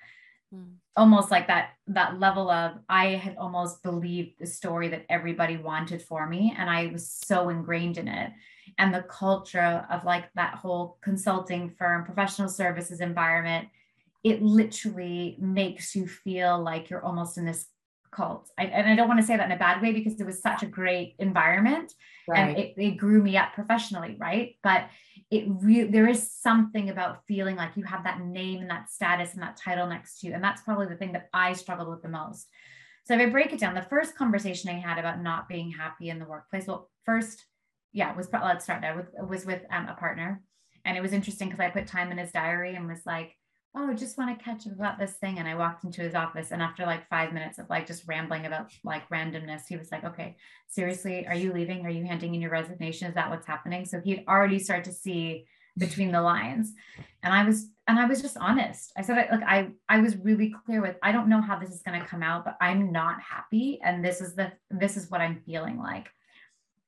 Mm. 0.53 0.75
Almost 0.95 1.31
like 1.31 1.47
that 1.47 1.71
that 1.87 2.19
level 2.19 2.49
of 2.49 2.79
I 2.89 3.07
had 3.09 3.35
almost 3.37 3.83
believed 3.83 4.39
the 4.39 4.47
story 4.47 4.87
that 4.89 5.05
everybody 5.09 5.57
wanted 5.57 6.01
for 6.01 6.27
me 6.27 6.55
and 6.57 6.69
I 6.69 6.87
was 6.87 7.09
so 7.09 7.49
ingrained 7.49 7.97
in 7.97 8.07
it 8.07 8.31
and 8.77 8.93
the 8.93 9.03
culture 9.03 9.85
of 9.89 10.05
like 10.05 10.25
that 10.35 10.55
whole 10.55 10.97
consulting 11.01 11.69
firm 11.69 12.05
professional 12.05 12.49
services 12.49 13.01
environment 13.01 13.67
it 14.23 14.41
literally 14.41 15.37
makes 15.39 15.95
you 15.95 16.07
feel 16.07 16.61
like 16.61 16.89
you're 16.89 17.03
almost 17.03 17.37
in 17.37 17.45
this 17.45 17.67
cult. 18.17 18.50
I, 18.57 18.65
and 18.65 18.89
I 18.89 18.95
don't 18.95 19.07
want 19.07 19.19
to 19.21 19.25
say 19.25 19.38
that 19.38 19.45
in 19.45 19.51
a 19.51 19.57
bad 19.57 19.81
way 19.81 19.91
because 19.91 20.19
it 20.19 20.25
was 20.25 20.41
such 20.41 20.63
a 20.63 20.65
great 20.65 21.15
environment 21.19 21.93
right. 22.27 22.50
and 22.50 22.57
it, 22.57 22.74
it 22.77 22.97
grew 22.97 23.21
me 23.21 23.38
up 23.38 23.53
professionally, 23.53 24.17
right? 24.19 24.55
But 24.63 24.89
it 25.29 25.45
really 25.47 25.91
there 25.91 26.07
is 26.07 26.31
something 26.31 26.89
about 26.89 27.25
feeling 27.27 27.55
like 27.55 27.77
you 27.77 27.83
have 27.83 28.03
that 28.05 28.21
name 28.21 28.62
and 28.62 28.69
that 28.69 28.89
status 28.89 29.33
and 29.33 29.43
that 29.43 29.57
title 29.57 29.88
next 29.88 30.19
to 30.19 30.27
you. 30.27 30.33
And 30.33 30.43
that's 30.43 30.63
probably 30.63 30.88
the 30.88 30.95
thing 30.95 31.13
that 31.13 31.29
I 31.33 31.53
struggled 31.53 31.89
with 31.89 32.01
the 32.01 32.09
most. 32.09 32.47
So 33.05 33.13
if 33.13 33.21
I 33.21 33.25
break 33.27 33.53
it 33.53 33.59
down, 33.59 33.75
the 33.75 33.83
first 33.83 34.17
conversation 34.17 34.69
I 34.69 34.79
had 34.79 34.97
about 34.97 35.21
not 35.21 35.47
being 35.47 35.71
happy 35.71 36.09
in 36.09 36.19
the 36.19 36.25
workplace, 36.25 36.67
well, 36.67 36.89
first, 37.05 37.45
yeah, 37.93 38.13
was 38.15 38.27
let's 38.33 38.65
start 38.65 38.81
there 38.81 38.95
with 38.95 39.29
was 39.29 39.45
with 39.45 39.62
um, 39.71 39.88
a 39.88 39.93
partner. 39.93 40.41
And 40.83 40.97
it 40.97 41.01
was 41.01 41.13
interesting 41.13 41.50
because 41.50 41.59
I 41.59 41.69
put 41.69 41.88
time 41.88 42.12
in 42.12 42.17
his 42.17 42.31
diary 42.31 42.75
and 42.75 42.88
was 42.88 43.05
like, 43.05 43.36
oh, 43.77 43.91
I 43.91 43.93
just 43.93 44.17
want 44.17 44.38
to 44.38 44.43
catch 44.43 44.65
up 44.65 44.74
about 44.74 44.98
this 44.98 45.13
thing. 45.13 45.38
And 45.38 45.48
I 45.48 45.55
walked 45.55 45.84
into 45.84 46.01
his 46.01 46.15
office 46.15 46.51
and 46.51 46.62
after 46.62 46.86
like 46.86 47.07
five 47.10 47.31
minutes 47.31 47.60
of 47.60 47.69
like 47.69 47.86
just 47.86 48.07
rambling 48.07 48.46
about 48.46 48.72
like 48.84 49.07
randomness, 49.10 49.62
he 49.69 49.77
was 49.77 49.91
like, 49.91 50.03
okay, 50.03 50.36
seriously, 50.67 51.27
are 51.27 51.36
you 51.36 51.53
leaving? 51.53 51.86
Are 51.86 51.89
you 51.89 52.03
handing 52.05 52.34
in 52.34 52.41
your 52.41 52.51
resignation? 52.51 53.07
Is 53.07 53.15
that 53.15 53.29
what's 53.29 53.46
happening? 53.46 53.86
So 53.86 54.01
he'd 54.03 54.24
already 54.27 54.60
start 54.60 54.84
to 54.86 54.91
see 54.91 55.46
between 55.77 56.12
the 56.12 56.22
lines. 56.22 56.74
And 57.22 57.31
I 57.31 57.46
was, 57.46 57.69
and 57.88 58.00
I 58.00 58.05
was 58.05 58.22
just 58.22 58.38
honest. 58.38 58.91
I 58.98 59.03
said, 59.03 59.27
like, 59.31 59.43
I, 59.46 59.69
I 59.88 60.00
was 60.00 60.17
really 60.17 60.53
clear 60.65 60.81
with, 60.81 60.96
I 61.03 61.12
don't 61.12 61.29
know 61.29 61.41
how 61.41 61.60
this 61.60 61.69
is 61.69 61.84
going 61.84 62.00
to 62.01 62.07
come 62.07 62.24
out, 62.24 62.46
but 62.46 62.57
I'm 62.60 62.91
not 62.91 63.22
happy. 63.22 63.79
And 63.84 64.03
this 64.03 64.19
is 64.19 64.36
the, 64.36 64.53
this 64.72 64.98
is 64.98 65.12
what 65.12 65.22
I'm 65.22 65.41
feeling 65.46 65.77
like. 65.77 66.10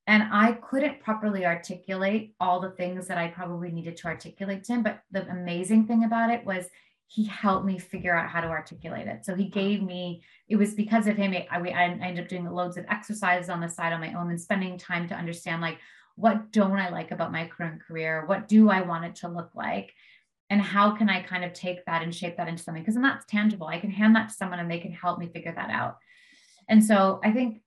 And 0.09 0.23
I 0.31 0.53
couldn't 0.53 1.01
properly 1.01 1.45
articulate 1.45 2.33
all 2.39 2.59
the 2.59 2.71
things 2.71 3.05
that 3.07 3.19
I 3.19 3.27
probably 3.27 3.69
needed 3.69 3.95
to 3.97 4.07
articulate 4.07 4.63
to 4.63 4.73
him. 4.73 4.81
But 4.81 5.03
the 5.11 5.29
amazing 5.29 5.85
thing 5.85 6.03
about 6.03 6.31
it 6.31 6.43
was 6.43 6.65
he 7.05 7.25
helped 7.25 7.63
me 7.63 7.77
figure 7.77 8.15
out 8.15 8.27
how 8.27 8.41
to 8.41 8.47
articulate 8.47 9.05
it. 9.05 9.23
So 9.23 9.35
he 9.35 9.49
gave 9.49 9.83
me, 9.83 10.23
it 10.47 10.55
was 10.55 10.73
because 10.73 11.05
of 11.05 11.15
him, 11.15 11.35
I, 11.51 11.59
I 11.59 11.83
ended 11.83 12.23
up 12.23 12.27
doing 12.27 12.49
loads 12.49 12.75
of 12.75 12.85
exercises 12.89 13.51
on 13.51 13.61
the 13.61 13.69
side 13.69 13.93
on 13.93 14.01
my 14.01 14.11
own 14.15 14.31
and 14.31 14.41
spending 14.41 14.79
time 14.79 15.07
to 15.09 15.13
understand 15.13 15.61
like, 15.61 15.77
what 16.15 16.51
don't 16.51 16.79
I 16.79 16.89
like 16.89 17.11
about 17.11 17.31
my 17.31 17.45
current 17.45 17.79
career? 17.79 18.25
What 18.25 18.47
do 18.47 18.71
I 18.71 18.81
want 18.81 19.05
it 19.05 19.15
to 19.17 19.27
look 19.27 19.51
like? 19.53 19.93
And 20.49 20.59
how 20.59 20.95
can 20.95 21.07
I 21.07 21.21
kind 21.21 21.45
of 21.45 21.53
take 21.53 21.85
that 21.85 22.01
and 22.01 22.15
shape 22.15 22.37
that 22.37 22.47
into 22.47 22.63
something? 22.63 22.81
Because 22.81 22.95
then 22.95 23.03
that's 23.03 23.27
tangible. 23.27 23.67
I 23.67 23.79
can 23.79 23.91
hand 23.91 24.15
that 24.15 24.29
to 24.29 24.33
someone 24.33 24.57
and 24.57 24.71
they 24.71 24.79
can 24.79 24.91
help 24.91 25.19
me 25.19 25.27
figure 25.27 25.53
that 25.55 25.69
out. 25.69 25.97
And 26.67 26.83
so 26.83 27.19
I 27.23 27.31
think 27.31 27.61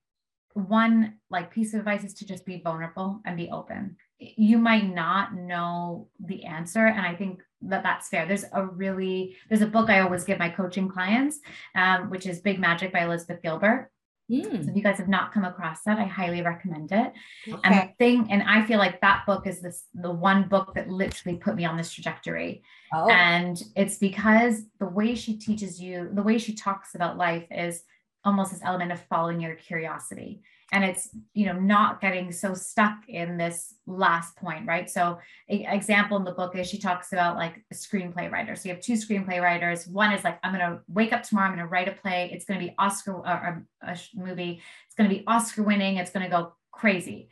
one 0.55 1.15
like 1.31 1.51
piece 1.51 1.75
of 1.75 1.81
advice 1.81 2.05
is 2.05 2.15
to 2.15 2.27
just 2.27 2.45
be 2.45 2.61
vulnerable 2.63 3.21
and 3.25 3.37
be 3.37 3.51
open 3.51 3.97
you 4.19 4.59
might 4.59 4.93
not 4.93 5.35
know 5.35 6.09
the 6.21 6.45
answer 6.45 6.87
and 6.87 7.07
i 7.07 7.15
think 7.15 7.43
that 7.61 7.83
that's 7.83 8.09
fair 8.09 8.27
there's 8.27 8.45
a 8.53 8.67
really 8.67 9.37
there's 9.49 9.63
a 9.63 9.67
book 9.67 9.89
i 9.91 10.01
always 10.01 10.25
give 10.25 10.39
my 10.39 10.49
coaching 10.49 10.89
clients 10.89 11.41
um, 11.75 12.11
which 12.11 12.27
is 12.27 12.41
big 12.41 12.59
magic 12.59 12.93
by 12.93 13.01
elizabeth 13.01 13.43
gilbert 13.43 13.91
mm. 14.31 14.65
so 14.65 14.71
if 14.71 14.77
you 14.77 14.83
guys 14.83 14.99
have 14.99 15.09
not 15.09 15.33
come 15.33 15.45
across 15.45 15.83
that 15.85 15.99
i 15.99 16.05
highly 16.05 16.43
recommend 16.43 16.93
it 16.93 17.13
okay. 17.49 17.61
and 17.65 17.75
the 17.75 17.93
thing 17.99 18.27
and 18.31 18.43
i 18.45 18.65
feel 18.65 18.79
like 18.79 19.01
that 19.01 19.25
book 19.27 19.47
is 19.47 19.61
this 19.61 19.85
the 19.95 20.11
one 20.11 20.49
book 20.49 20.75
that 20.75 20.89
literally 20.89 21.39
put 21.39 21.57
me 21.57 21.65
on 21.65 21.77
this 21.77 21.93
trajectory 21.93 22.63
oh. 22.95 23.09
and 23.09 23.63
it's 23.77 23.99
because 23.99 24.65
the 24.79 24.87
way 24.87 25.15
she 25.15 25.37
teaches 25.37 25.81
you 25.81 26.11
the 26.13 26.23
way 26.23 26.39
she 26.39 26.55
talks 26.55 26.95
about 26.95 27.17
life 27.17 27.47
is 27.51 27.85
almost 28.25 28.53
this 28.53 28.61
element 28.63 28.93
of 28.93 29.01
following 29.07 29.41
your 29.41 29.55
curiosity. 29.55 30.43
And 30.71 30.85
it's 30.85 31.11
you 31.35 31.47
know 31.47 31.59
not 31.59 32.01
getting 32.01 32.33
so 32.33 32.55
stuck 32.55 33.07
in 33.07 33.37
this 33.37 33.75
last 33.87 34.37
point 34.37 34.67
right? 34.67 34.89
So 34.89 35.19
example 35.49 36.17
in 36.17 36.25
the 36.25 36.33
book 36.33 36.57
is 36.57 36.69
she 36.69 36.79
talks 36.79 37.13
about 37.13 37.37
like 37.37 37.63
a 37.71 37.75
screenplay 37.75 38.31
writer. 38.31 38.57
So 38.57 38.69
you 38.69 38.75
have 38.75 38.83
two 38.83 38.95
screenplay 38.95 39.43
writers. 39.43 39.87
One 39.87 40.13
is 40.13 40.25
like 40.25 40.39
i'm 40.43 40.55
going 40.55 40.67
to 40.71 40.81
wake 40.89 41.13
up 41.13 41.25
tomorrow 41.25 41.49
i'm 41.49 41.55
going 41.55 41.67
to 41.67 41.71
write 41.71 41.89
a 41.89 41.93
play. 41.93 42.31
It's 42.33 42.45
going 42.45 42.59
to 42.59 42.67
be 42.67 42.75
oscar 42.79 43.15
or 43.15 43.67
a, 43.83 43.99
movie. 44.15 44.63
It's 44.87 44.95
going 44.95 45.11
to 45.11 45.15
be 45.15 45.25
oscar 45.27 45.63
winning. 45.63 45.97
It's 45.97 46.11
going 46.11 46.25
to 46.25 46.31
go 46.31 46.55
crazy. 46.71 47.29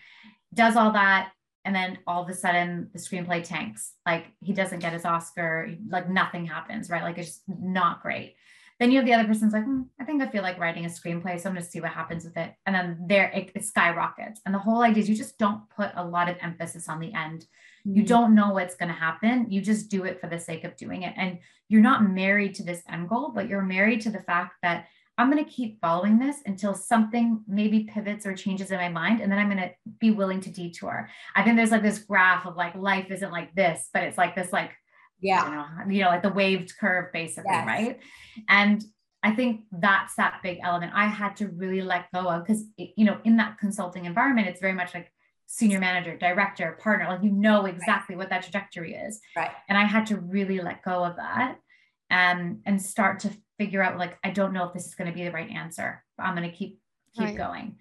Does 0.53 0.77
all 0.77 0.93
that 0.93 1.33
and 1.65 1.75
then 1.75 1.99
all 2.07 2.23
of 2.23 2.29
a 2.29 2.35
sudden 2.35 2.91
the 2.93 2.99
screenplay 2.99 3.43
tanks. 3.43 3.93
Like 4.05 4.27
he 4.41 4.53
doesn't 4.53 4.81
get 4.81 4.93
his 4.93 5.05
oscar. 5.05 5.75
Like 5.89 6.11
nothing 6.11 6.45
happens 6.45 6.91
right? 6.91 7.03
Like 7.03 7.17
it's 7.17 7.29
just 7.29 7.43
not 7.49 8.03
great 8.03 8.35
then 8.81 8.91
you 8.91 8.97
have 8.97 9.05
the 9.05 9.13
other 9.13 9.29
person's 9.29 9.53
like, 9.53 9.65
hmm, 9.65 9.83
I 10.01 10.05
think 10.05 10.23
I 10.23 10.29
feel 10.29 10.43
like 10.43 10.59
writing 10.59 10.87
a 10.87 10.89
screenplay, 10.89 11.39
so 11.39 11.49
I'm 11.49 11.55
going 11.55 11.65
to 11.65 11.71
see 11.71 11.83
what 11.83 11.91
happens 11.91 12.25
with 12.25 12.37
it. 12.39 12.55
And 12.65 12.75
then 12.75 12.99
there 13.07 13.29
it, 13.29 13.53
it, 13.55 13.65
skyrockets. 13.67 14.41
And 14.47 14.55
the 14.55 14.59
whole 14.59 14.83
idea 14.83 15.03
is 15.03 15.09
you 15.09 15.15
just 15.15 15.39
don't 15.39 15.69
put 15.69 15.91
a 15.95 16.05
lot 16.05 16.31
of 16.31 16.37
emphasis 16.41 16.89
on 16.89 16.99
the 16.99 17.13
end. 17.13 17.43
Mm-hmm. 17.87 17.99
You 17.99 18.03
don't 18.05 18.35
know 18.35 18.55
what's 18.55 18.77
going 18.77 18.89
to 18.89 18.95
happen. 18.95 19.47
You 19.51 19.61
just 19.61 19.91
do 19.91 20.05
it 20.05 20.19
for 20.19 20.29
the 20.29 20.39
sake 20.39 20.65
of 20.65 20.77
doing 20.77 21.03
it. 21.03 21.13
And 21.19 21.41
you're 21.69 21.83
not 21.83 22.11
married 22.11 22.55
to 22.55 22.63
this 22.63 22.83
end 22.89 23.11
goal, 23.11 23.33
but 23.35 23.49
you're 23.49 23.63
married 23.63 24.01
to 24.03 24.11
the 24.11 24.23
fact 24.23 24.55
that 24.63 24.87
I'm 25.19 25.31
going 25.31 25.45
to 25.45 25.51
keep 25.51 25.79
following 25.83 26.19
this 26.19 26.39
until 26.47 26.73
something 26.73 27.43
maybe 27.47 27.85
pivots 27.85 28.25
or 28.25 28.35
changes 28.35 28.71
in 28.71 28.79
my 28.79 28.89
mind. 28.89 29.21
And 29.21 29.31
then 29.31 29.39
I'm 29.39 29.51
going 29.51 29.63
to 29.63 29.73
be 29.99 30.11
willing 30.11 30.41
to 30.41 30.51
detour. 30.51 31.11
I 31.37 31.43
think 31.43 31.57
there's 31.57 31.71
like 31.71 31.83
this 31.83 31.99
graph 31.99 32.47
of 32.47 32.57
like 32.57 32.75
life 32.75 33.11
isn't 33.11 33.31
like 33.31 33.55
this, 33.55 33.91
but 33.93 34.05
it's 34.05 34.17
like 34.17 34.35
this 34.35 34.55
like 34.55 34.71
yeah. 35.21 35.45
you 35.45 35.55
know, 35.55 35.95
you 35.95 36.03
know 36.03 36.09
like 36.09 36.23
the 36.23 36.31
waved 36.31 36.77
curve 36.79 37.13
basically 37.13 37.51
yes. 37.53 37.67
right? 37.67 38.01
And 38.49 38.85
i 39.23 39.31
think 39.33 39.63
that's 39.73 40.15
that 40.17 40.41
big 40.43 40.59
element. 40.63 40.93
I 40.95 41.07
had 41.07 41.37
to 41.37 41.49
really 41.49 41.83
let 41.83 42.11
go 42.13 42.29
of 42.29 42.45
because 42.45 42.65
you 42.77 43.05
know 43.05 43.19
in 43.25 43.37
that 43.37 43.59
consulting 43.59 44.05
environment 44.05 44.49
it's 44.49 44.61
very 44.61 44.73
much 44.73 44.95
like 44.95 45.13
senior 45.47 45.81
manager 45.81 46.17
director 46.17 46.79
partner 46.81 47.09
like 47.09 47.25
you 47.25 47.33
know 47.33 47.67
exactly 47.67 48.15
right. 48.15 48.21
what 48.21 48.31
that 48.31 48.43
trajectory 48.43 48.95
is. 48.95 49.21
Right. 49.37 49.51
And 49.69 49.77
i 49.77 49.85
had 49.85 50.07
to 50.07 50.17
really 50.17 50.61
let 50.61 50.83
go 50.85 51.05
of 51.05 51.17
that 51.17 51.59
and 52.09 52.61
and 52.67 52.81
start 52.81 53.21
to 53.21 53.31
figure 53.59 53.83
out 53.83 53.99
like 53.99 54.19
i 54.25 54.31
don't 54.31 54.53
know 54.53 54.65
if 54.65 54.73
this 54.73 54.87
is 54.87 54.95
going 54.95 55.11
to 55.11 55.17
be 55.17 55.25
the 55.25 55.31
right 55.31 55.51
answer 55.51 56.03
but 56.17 56.25
i'm 56.25 56.35
going 56.35 56.51
to 56.51 56.57
keep 56.57 56.81
keep 57.15 57.27
right. 57.27 57.37
going. 57.37 57.77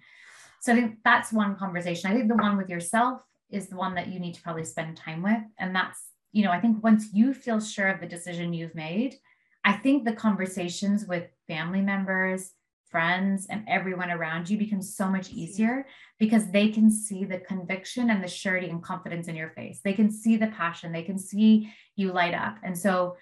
So 0.60 0.72
i 0.72 0.76
think 0.76 0.98
that's 1.04 1.32
one 1.32 1.56
conversation. 1.56 2.10
I 2.10 2.14
think 2.14 2.28
the 2.28 2.36
one 2.36 2.56
with 2.56 2.68
yourself 2.68 3.22
is 3.50 3.68
the 3.68 3.76
one 3.76 3.94
that 3.94 4.08
you 4.08 4.20
need 4.20 4.34
to 4.34 4.42
probably 4.42 4.64
spend 4.64 4.96
time 4.96 5.22
with 5.22 5.40
and 5.58 5.74
that's 5.74 6.00
you 6.32 6.44
know, 6.44 6.50
I 6.50 6.60
think 6.60 6.82
once 6.82 7.08
you 7.12 7.34
feel 7.34 7.60
sure 7.60 7.88
of 7.88 8.00
the 8.00 8.06
decision 8.06 8.52
you've 8.52 8.74
made, 8.74 9.16
I 9.64 9.72
think 9.72 10.04
the 10.04 10.12
conversations 10.12 11.06
with 11.06 11.28
family 11.46 11.82
members, 11.82 12.52
friends, 12.88 13.46
and 13.48 13.64
everyone 13.68 14.10
around 14.10 14.48
you 14.48 14.58
become 14.58 14.82
so 14.82 15.08
much 15.08 15.30
easier 15.30 15.86
because 16.18 16.50
they 16.50 16.68
can 16.68 16.90
see 16.90 17.24
the 17.24 17.38
conviction 17.38 18.10
and 18.10 18.22
the 18.22 18.28
surety 18.28 18.68
and 18.68 18.82
confidence 18.82 19.28
in 19.28 19.36
your 19.36 19.50
face. 19.50 19.80
They 19.82 19.92
can 19.92 20.10
see 20.10 20.36
the 20.36 20.48
passion, 20.48 20.92
they 20.92 21.02
can 21.02 21.18
see 21.18 21.72
you 21.96 22.12
light 22.12 22.34
up. 22.34 22.56
And 22.62 22.76
so, 22.76 23.16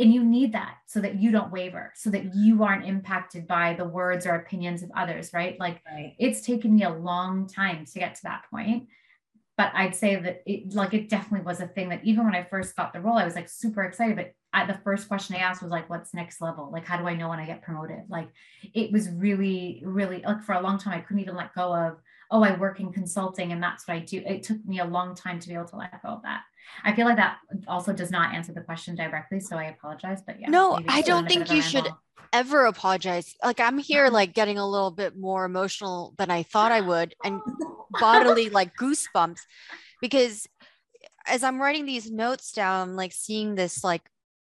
and 0.00 0.12
you 0.12 0.22
need 0.22 0.52
that 0.52 0.76
so 0.86 1.00
that 1.00 1.20
you 1.20 1.32
don't 1.32 1.50
waver, 1.50 1.92
so 1.96 2.10
that 2.10 2.34
you 2.34 2.62
aren't 2.62 2.86
impacted 2.86 3.48
by 3.48 3.74
the 3.74 3.84
words 3.84 4.26
or 4.26 4.36
opinions 4.36 4.82
of 4.82 4.90
others, 4.96 5.32
right? 5.32 5.58
Like 5.58 5.82
right. 5.90 6.14
it's 6.18 6.40
taken 6.40 6.76
me 6.76 6.84
a 6.84 6.90
long 6.90 7.48
time 7.48 7.84
to 7.84 7.98
get 7.98 8.14
to 8.16 8.22
that 8.24 8.44
point 8.50 8.88
but 9.58 9.72
I'd 9.74 9.96
say 9.96 10.14
that 10.14 10.42
it 10.46 10.72
like 10.72 10.94
it 10.94 11.08
definitely 11.08 11.44
was 11.44 11.60
a 11.60 11.66
thing 11.66 11.88
that 11.88 12.04
even 12.04 12.24
when 12.24 12.36
I 12.36 12.44
first 12.44 12.76
got 12.76 12.92
the 12.92 13.00
role, 13.00 13.18
I 13.18 13.24
was 13.24 13.34
like 13.34 13.48
super 13.48 13.82
excited. 13.82 14.14
But 14.14 14.32
I, 14.52 14.64
the 14.64 14.78
first 14.84 15.08
question 15.08 15.34
I 15.34 15.40
asked 15.40 15.62
was 15.62 15.72
like, 15.72 15.90
"What's 15.90 16.14
next 16.14 16.40
level? 16.40 16.70
Like, 16.72 16.86
how 16.86 16.96
do 16.96 17.08
I 17.08 17.14
know 17.16 17.28
when 17.28 17.40
I 17.40 17.44
get 17.44 17.60
promoted?" 17.60 18.04
Like, 18.08 18.28
it 18.72 18.92
was 18.92 19.10
really, 19.10 19.82
really 19.84 20.22
like 20.24 20.44
for 20.44 20.52
a 20.52 20.60
long 20.60 20.78
time 20.78 20.94
I 20.94 21.00
couldn't 21.00 21.22
even 21.22 21.34
let 21.34 21.56
go 21.56 21.74
of, 21.74 21.96
"Oh, 22.30 22.44
I 22.44 22.56
work 22.56 22.78
in 22.78 22.92
consulting 22.92 23.50
and 23.50 23.60
that's 23.60 23.88
what 23.88 23.96
I 23.96 23.98
do." 23.98 24.22
It 24.24 24.44
took 24.44 24.64
me 24.64 24.78
a 24.78 24.84
long 24.84 25.16
time 25.16 25.40
to 25.40 25.48
be 25.48 25.54
able 25.54 25.66
to 25.66 25.76
let 25.76 26.02
go 26.02 26.10
of 26.10 26.22
that. 26.22 26.42
I 26.84 26.94
feel 26.94 27.06
like 27.06 27.16
that 27.16 27.38
also 27.66 27.92
does 27.92 28.12
not 28.12 28.36
answer 28.36 28.52
the 28.52 28.60
question 28.60 28.94
directly, 28.94 29.40
so 29.40 29.56
I 29.56 29.64
apologize. 29.64 30.22
But 30.24 30.40
yeah, 30.40 30.50
no, 30.50 30.80
I 30.88 31.02
don't 31.02 31.26
think 31.26 31.50
you 31.50 31.62
should 31.62 31.88
ever 32.32 32.66
apologize. 32.66 33.34
Like 33.42 33.60
I'm 33.60 33.78
here, 33.78 34.08
like 34.08 34.34
getting 34.34 34.58
a 34.58 34.68
little 34.68 34.90
bit 34.90 35.16
more 35.16 35.44
emotional 35.44 36.14
than 36.18 36.30
I 36.30 36.42
thought 36.42 36.72
I 36.72 36.80
would, 36.80 37.14
and 37.24 37.40
bodily 37.90 38.50
like 38.50 38.76
goosebumps, 38.76 39.40
because 40.00 40.46
eh, 41.02 41.06
as 41.26 41.44
I'm 41.44 41.60
writing 41.60 41.86
these 41.86 42.10
notes 42.10 42.52
down, 42.52 42.90
I'm 42.90 42.96
like 42.96 43.12
seeing 43.12 43.54
this 43.54 43.82
like 43.82 44.02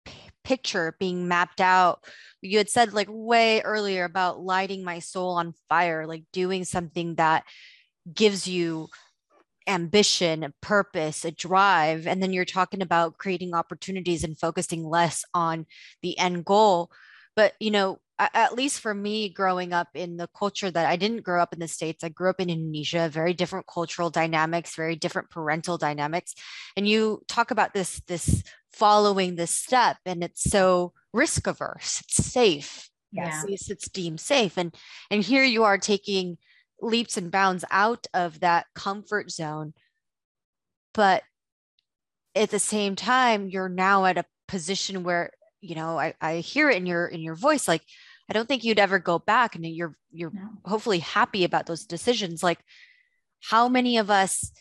p- 0.05 0.31
picture 0.44 0.96
being 0.98 1.29
mapped 1.29 1.61
out 1.61 2.05
you 2.44 2.59
had 2.59 2.68
said 2.68 2.92
like 2.92 3.07
way 3.09 3.62
earlier 3.62 4.03
about 4.05 4.40
lighting 4.40 4.83
my 4.83 4.98
soul 4.98 5.37
on 5.37 5.55
fire 5.68 6.09
like 6.09 6.25
doing 6.33 6.64
something 6.64 7.14
that 7.14 7.44
gives 8.12 8.48
you 8.48 8.88
ambition, 9.66 10.42
a 10.42 10.51
purpose, 10.61 11.25
a 11.25 11.31
drive. 11.31 12.07
And 12.07 12.22
then 12.22 12.33
you're 12.33 12.44
talking 12.44 12.83
about 12.83 13.18
creating 13.18 13.55
opportunities 13.55 14.25
and 14.25 14.38
focusing 14.38 14.85
less 14.85 15.25
on 15.35 15.66
the 16.03 16.18
end 16.18 16.44
goal. 16.44 16.90
But, 17.35 17.55
you 17.61 17.71
know, 17.71 17.99
at 18.18 18.55
least 18.55 18.81
for 18.81 18.95
me 18.95 19.29
growing 19.31 19.73
up 19.73 19.88
in 19.95 20.16
the 20.16 20.29
culture 20.37 20.71
that 20.71 20.87
I 20.87 20.97
didn't 20.97 21.23
grow 21.23 21.42
up 21.42 21.53
in 21.53 21.59
the 21.59 21.66
States, 21.66 22.05
I 22.05 22.09
grew 22.09 22.31
up 22.31 22.40
in 22.40 22.51
Indonesia, 22.51 23.09
very 23.09 23.33
different 23.33 23.66
cultural 23.66 24.11
dynamics, 24.11 24.77
very 24.77 24.97
different 24.97 25.31
parental 25.31 25.77
dynamics. 25.79 26.35
And 26.77 26.87
you 26.87 27.23
talk 27.27 27.51
about 27.51 27.75
this, 27.75 28.01
this 28.07 28.45
following 28.73 29.35
this 29.35 29.51
step, 29.51 29.97
and 30.07 30.23
it's 30.23 30.42
so 30.42 30.92
risk 31.12 31.47
averse, 31.47 32.01
it's 32.03 32.25
safe. 32.25 32.90
Yes. 33.11 33.45
Yes, 33.49 33.71
it's 33.71 33.88
deemed 33.88 34.21
safe. 34.21 34.57
And 34.57 34.75
and 35.11 35.23
here 35.23 35.45
you 35.45 35.64
are 35.64 35.79
taking 35.79 36.38
leaps 36.81 37.16
and 37.16 37.31
bounds 37.31 37.64
out 37.71 38.07
of 38.14 38.40
that 38.40 38.66
comfort 38.75 39.31
zone. 39.31 39.75
But 40.95 41.23
at 42.35 42.51
the 42.51 42.59
same 42.59 42.97
time, 42.97 43.49
you're 43.49 43.68
now 43.68 44.05
at 44.07 44.16
a 44.16 44.25
position 44.49 45.03
where, 45.03 45.31
you 45.62 45.75
know, 45.77 45.98
I, 45.98 46.12
I 46.20 46.37
hear 46.37 46.68
it 46.68 46.77
in 46.77 46.85
your 46.85 47.07
in 47.07 47.20
your 47.22 47.37
voice, 47.37 47.66
like, 47.66 47.83
I 48.29 48.35
don't 48.35 48.46
think 48.46 48.64
you'd 48.64 48.79
ever 48.79 48.98
go 48.98 49.18
back. 49.18 49.55
And 49.55 49.64
you're 49.64 49.96
you're 50.11 50.33
no. 50.33 50.51
hopefully 50.64 50.98
happy 50.98 51.44
about 51.44 51.66
those 51.66 51.87
decisions. 51.87 52.42
Like 52.42 52.59
how 53.40 53.68
many 53.68 53.96
of 53.98 54.11
us, 54.11 54.53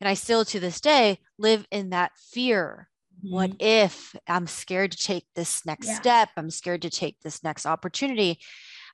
and 0.00 0.08
I 0.08 0.14
still 0.14 0.44
to 0.44 0.60
this 0.60 0.80
day 0.80 1.18
live 1.38 1.66
in 1.70 1.90
that 1.90 2.12
fear. 2.16 2.88
Mm-hmm. 3.18 3.34
What 3.34 3.52
if 3.58 4.14
I'm 4.28 4.46
scared 4.46 4.92
to 4.92 4.98
take 4.98 5.26
this 5.34 5.64
next 5.66 5.88
yeah. 5.88 5.94
step? 5.94 6.28
I'm 6.36 6.50
scared 6.50 6.82
to 6.82 6.90
take 6.90 7.20
this 7.20 7.42
next 7.42 7.66
opportunity. 7.66 8.38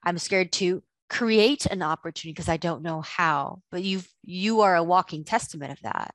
I'm 0.03 0.19
scared 0.19 0.53
to 0.53 0.83
create 1.09 1.67
an 1.67 1.83
opportunity 1.83 2.33
because 2.33 2.49
I 2.49 2.57
don't 2.57 2.83
know 2.83 3.01
how, 3.01 3.63
but 3.71 3.83
you've 3.83 4.09
you 4.23 4.63
are 4.63 4.77
a 4.77 4.83
walking 4.83 5.25
testament 5.25 5.73
of 5.73 5.81
that. 5.83 6.15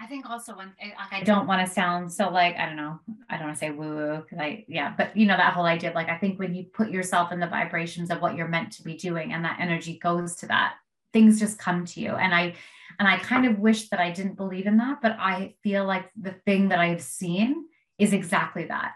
I 0.00 0.06
think 0.06 0.28
also 0.28 0.56
when 0.56 0.72
I 1.12 1.22
don't 1.22 1.46
want 1.46 1.66
to 1.66 1.72
sound 1.72 2.10
so 2.10 2.30
like 2.30 2.56
I 2.56 2.64
don't 2.64 2.76
know 2.76 2.98
I 3.28 3.36
don't 3.36 3.46
want 3.46 3.56
to 3.56 3.60
say 3.60 3.70
woo 3.70 3.96
woo 3.96 4.16
because 4.22 4.38
I 4.38 4.64
yeah 4.66 4.94
but 4.96 5.14
you 5.14 5.26
know 5.26 5.36
that 5.36 5.52
whole 5.52 5.66
idea 5.66 5.90
of 5.90 5.94
like 5.94 6.08
I 6.08 6.16
think 6.16 6.38
when 6.38 6.54
you 6.54 6.64
put 6.64 6.90
yourself 6.90 7.32
in 7.32 7.40
the 7.40 7.46
vibrations 7.46 8.10
of 8.10 8.22
what 8.22 8.34
you're 8.34 8.48
meant 8.48 8.72
to 8.72 8.82
be 8.82 8.96
doing 8.96 9.32
and 9.32 9.44
that 9.44 9.58
energy 9.60 9.98
goes 9.98 10.36
to 10.36 10.46
that 10.46 10.74
things 11.12 11.38
just 11.38 11.58
come 11.58 11.84
to 11.84 12.00
you 12.00 12.12
and 12.12 12.34
I 12.34 12.54
and 12.98 13.06
I 13.06 13.18
kind 13.18 13.46
of 13.46 13.58
wish 13.58 13.90
that 13.90 14.00
I 14.00 14.10
didn't 14.10 14.36
believe 14.36 14.66
in 14.66 14.78
that 14.78 15.02
but 15.02 15.16
I 15.18 15.54
feel 15.62 15.84
like 15.84 16.10
the 16.18 16.34
thing 16.46 16.68
that 16.68 16.78
I've 16.78 17.02
seen 17.02 17.66
is 17.98 18.14
exactly 18.14 18.64
that 18.64 18.92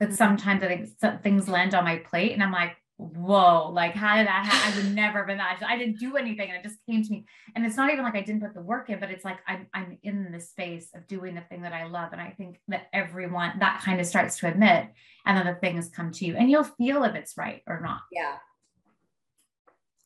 that 0.00 0.06
mm-hmm. 0.06 0.16
sometimes 0.16 0.62
I 0.62 0.68
think 0.68 1.22
things 1.22 1.48
land 1.48 1.74
on 1.74 1.84
my 1.84 1.96
plate 1.96 2.32
and 2.32 2.42
I'm 2.42 2.52
like 2.52 2.76
whoa, 2.98 3.70
like 3.72 3.92
how 3.92 4.16
did 4.16 4.26
that 4.26 4.46
happen? 4.46 4.72
I 4.72 4.76
would 4.76 4.94
never 4.94 5.18
have 5.20 5.28
imagined. 5.28 5.70
I 5.70 5.76
didn't 5.76 5.98
do 5.98 6.16
anything 6.16 6.48
and 6.48 6.58
it 6.58 6.62
just 6.62 6.78
came 6.86 7.02
to 7.02 7.10
me. 7.10 7.26
And 7.54 7.64
it's 7.66 7.76
not 7.76 7.90
even 7.92 8.04
like 8.04 8.14
I 8.14 8.22
didn't 8.22 8.40
put 8.40 8.54
the 8.54 8.62
work 8.62 8.88
in, 8.88 9.00
but 9.00 9.10
it's 9.10 9.24
like 9.24 9.38
I'm 9.46 9.66
I'm 9.74 9.98
in 10.02 10.32
the 10.32 10.40
space 10.40 10.90
of 10.94 11.06
doing 11.06 11.34
the 11.34 11.42
thing 11.42 11.62
that 11.62 11.72
I 11.72 11.86
love. 11.86 12.12
And 12.12 12.20
I 12.20 12.30
think 12.30 12.60
that 12.68 12.86
everyone 12.92 13.58
that 13.58 13.82
kind 13.84 14.00
of 14.00 14.06
starts 14.06 14.38
to 14.38 14.48
admit, 14.48 14.88
and 15.26 15.36
then 15.36 15.46
the 15.46 15.60
things 15.60 15.88
come 15.88 16.10
to 16.12 16.24
you 16.24 16.36
and 16.36 16.50
you'll 16.50 16.64
feel 16.64 17.04
if 17.04 17.14
it's 17.14 17.36
right 17.36 17.62
or 17.66 17.80
not. 17.80 18.00
Yeah. 18.10 18.36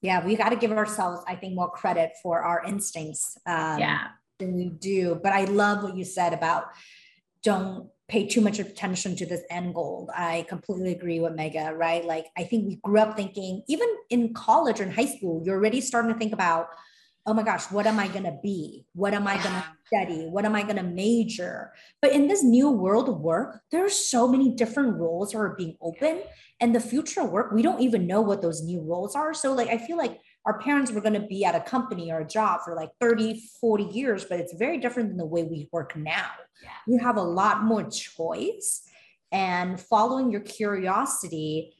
Yeah, 0.02 0.24
we 0.24 0.34
got 0.34 0.48
to 0.48 0.56
give 0.56 0.72
ourselves, 0.72 1.22
I 1.28 1.36
think, 1.36 1.54
more 1.54 1.70
credit 1.70 2.12
for 2.22 2.40
our 2.40 2.64
instincts. 2.64 3.36
Um, 3.46 3.78
yeah. 3.78 4.08
Than 4.38 4.56
we 4.56 4.70
do. 4.70 5.20
But 5.22 5.34
I 5.34 5.44
love 5.44 5.82
what 5.82 5.94
you 5.94 6.04
said 6.06 6.32
about 6.32 6.68
don't 7.42 7.90
pay 8.10 8.26
too 8.26 8.40
much 8.40 8.58
attention 8.58 9.14
to 9.14 9.24
this 9.24 9.42
end 9.50 9.72
goal. 9.72 10.10
I 10.14 10.44
completely 10.48 10.92
agree 10.92 11.20
with 11.20 11.34
Mega, 11.34 11.72
right? 11.72 12.04
Like, 12.04 12.26
I 12.36 12.42
think 12.42 12.66
we 12.66 12.76
grew 12.82 12.98
up 12.98 13.16
thinking, 13.16 13.62
even 13.68 13.88
in 14.10 14.34
college 14.34 14.80
or 14.80 14.82
in 14.82 14.90
high 14.90 15.06
school, 15.06 15.42
you're 15.44 15.56
already 15.56 15.80
starting 15.80 16.12
to 16.12 16.18
think 16.18 16.32
about, 16.32 16.70
oh 17.24 17.34
my 17.34 17.44
gosh, 17.44 17.70
what 17.70 17.86
am 17.86 18.00
I 18.00 18.08
going 18.08 18.24
to 18.24 18.36
be? 18.42 18.84
What 18.94 19.14
am 19.14 19.28
I 19.28 19.34
going 19.34 19.54
to 19.54 19.64
study? 19.86 20.26
What 20.26 20.44
am 20.44 20.56
I 20.56 20.62
going 20.64 20.76
to 20.76 20.82
major? 20.82 21.72
But 22.02 22.10
in 22.10 22.26
this 22.26 22.42
new 22.42 22.68
world 22.68 23.08
of 23.08 23.20
work, 23.20 23.60
there 23.70 23.84
are 23.84 23.90
so 23.90 24.26
many 24.26 24.50
different 24.56 24.96
roles 24.96 25.30
that 25.30 25.38
are 25.38 25.54
being 25.56 25.76
open. 25.80 26.22
And 26.58 26.74
the 26.74 26.80
future 26.80 27.20
of 27.20 27.30
work, 27.30 27.52
we 27.52 27.62
don't 27.62 27.80
even 27.80 28.08
know 28.08 28.22
what 28.22 28.42
those 28.42 28.60
new 28.60 28.80
roles 28.82 29.14
are. 29.14 29.32
So, 29.32 29.52
like, 29.52 29.68
I 29.68 29.78
feel 29.78 29.96
like 29.96 30.18
our 30.46 30.58
parents 30.60 30.90
were 30.90 31.00
going 31.00 31.20
to 31.20 31.26
be 31.26 31.44
at 31.44 31.54
a 31.54 31.60
company 31.60 32.10
or 32.10 32.20
a 32.20 32.26
job 32.26 32.60
for 32.64 32.74
like 32.74 32.90
30 33.00 33.42
40 33.60 33.84
years 33.84 34.24
but 34.24 34.40
it's 34.40 34.54
very 34.54 34.78
different 34.78 35.10
than 35.10 35.18
the 35.18 35.26
way 35.26 35.42
we 35.42 35.68
work 35.72 35.96
now. 35.96 36.30
You 36.86 36.98
have 36.98 37.16
a 37.16 37.22
lot 37.22 37.62
more 37.62 37.84
choice 37.84 38.82
and 39.32 39.80
following 39.80 40.30
your 40.30 40.40
curiosity 40.40 41.74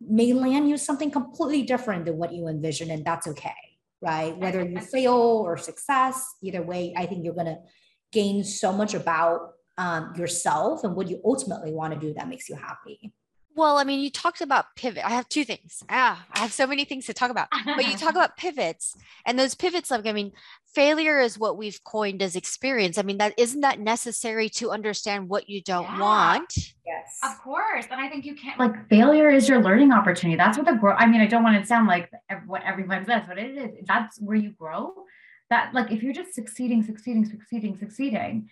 may 0.00 0.32
land 0.32 0.68
you 0.68 0.76
something 0.76 1.10
completely 1.10 1.62
different 1.62 2.04
than 2.04 2.16
what 2.18 2.32
you 2.32 2.48
envision 2.48 2.90
and 2.90 3.04
that's 3.04 3.26
okay 3.26 3.54
right? 4.02 4.36
Whether 4.36 4.62
you 4.62 4.78
fail 4.78 5.14
or 5.14 5.56
success 5.56 6.34
either 6.42 6.62
way 6.62 6.92
i 6.96 7.06
think 7.06 7.24
you're 7.24 7.34
going 7.34 7.46
to 7.46 7.58
gain 8.12 8.44
so 8.44 8.72
much 8.72 8.94
about 8.94 9.52
um, 9.78 10.12
yourself 10.16 10.84
and 10.84 10.94
what 10.94 11.08
you 11.08 11.20
ultimately 11.24 11.72
want 11.72 11.92
to 11.92 12.00
do 12.00 12.14
that 12.14 12.28
makes 12.28 12.48
you 12.48 12.54
happy 12.54 13.12
well, 13.56 13.78
I 13.78 13.84
mean, 13.84 14.00
you 14.00 14.10
talked 14.10 14.42
about 14.42 14.76
pivot. 14.76 15.04
I 15.04 15.10
have 15.10 15.28
two 15.30 15.42
things. 15.44 15.82
Ah, 15.88 16.26
I 16.30 16.40
have 16.40 16.52
so 16.52 16.66
many 16.66 16.84
things 16.84 17.06
to 17.06 17.14
talk 17.14 17.30
about. 17.30 17.48
But 17.64 17.86
you 17.86 17.96
talk 17.96 18.10
about 18.14 18.36
pivots 18.36 18.94
and 19.24 19.38
those 19.38 19.54
pivots 19.54 19.90
like 19.90 20.06
I 20.06 20.12
mean, 20.12 20.32
failure 20.74 21.18
is 21.20 21.38
what 21.38 21.56
we've 21.56 21.82
coined 21.82 22.20
as 22.20 22.36
experience. 22.36 22.98
I 22.98 23.02
mean, 23.02 23.16
that 23.16 23.32
isn't 23.38 23.62
that 23.62 23.80
necessary 23.80 24.50
to 24.50 24.70
understand 24.70 25.30
what 25.30 25.48
you 25.48 25.62
don't 25.62 25.84
yeah. 25.84 26.00
want? 26.00 26.54
Yes. 26.86 27.18
Of 27.24 27.40
course. 27.42 27.86
And 27.90 27.98
I 27.98 28.08
think 28.10 28.26
you 28.26 28.34
can't 28.34 28.58
like 28.58 28.88
failure 28.90 29.30
is 29.30 29.48
your 29.48 29.62
learning 29.62 29.90
opportunity. 29.90 30.36
That's 30.36 30.58
what 30.58 30.66
the 30.66 30.74
grow. 30.74 30.92
I 30.92 31.06
mean, 31.06 31.22
I 31.22 31.26
don't 31.26 31.42
want 31.42 31.58
to 31.58 31.66
sound 31.66 31.88
like 31.88 32.10
what 32.46 32.62
everyone 32.62 33.06
says, 33.06 33.22
but 33.26 33.38
it 33.38 33.56
is. 33.56 33.86
That's 33.86 34.20
where 34.20 34.36
you 34.36 34.50
grow. 34.50 34.92
That 35.48 35.72
like 35.72 35.90
if 35.90 36.02
you're 36.02 36.12
just 36.12 36.34
succeeding, 36.34 36.82
succeeding, 36.82 37.24
succeeding, 37.24 37.78
succeeding, 37.78 38.50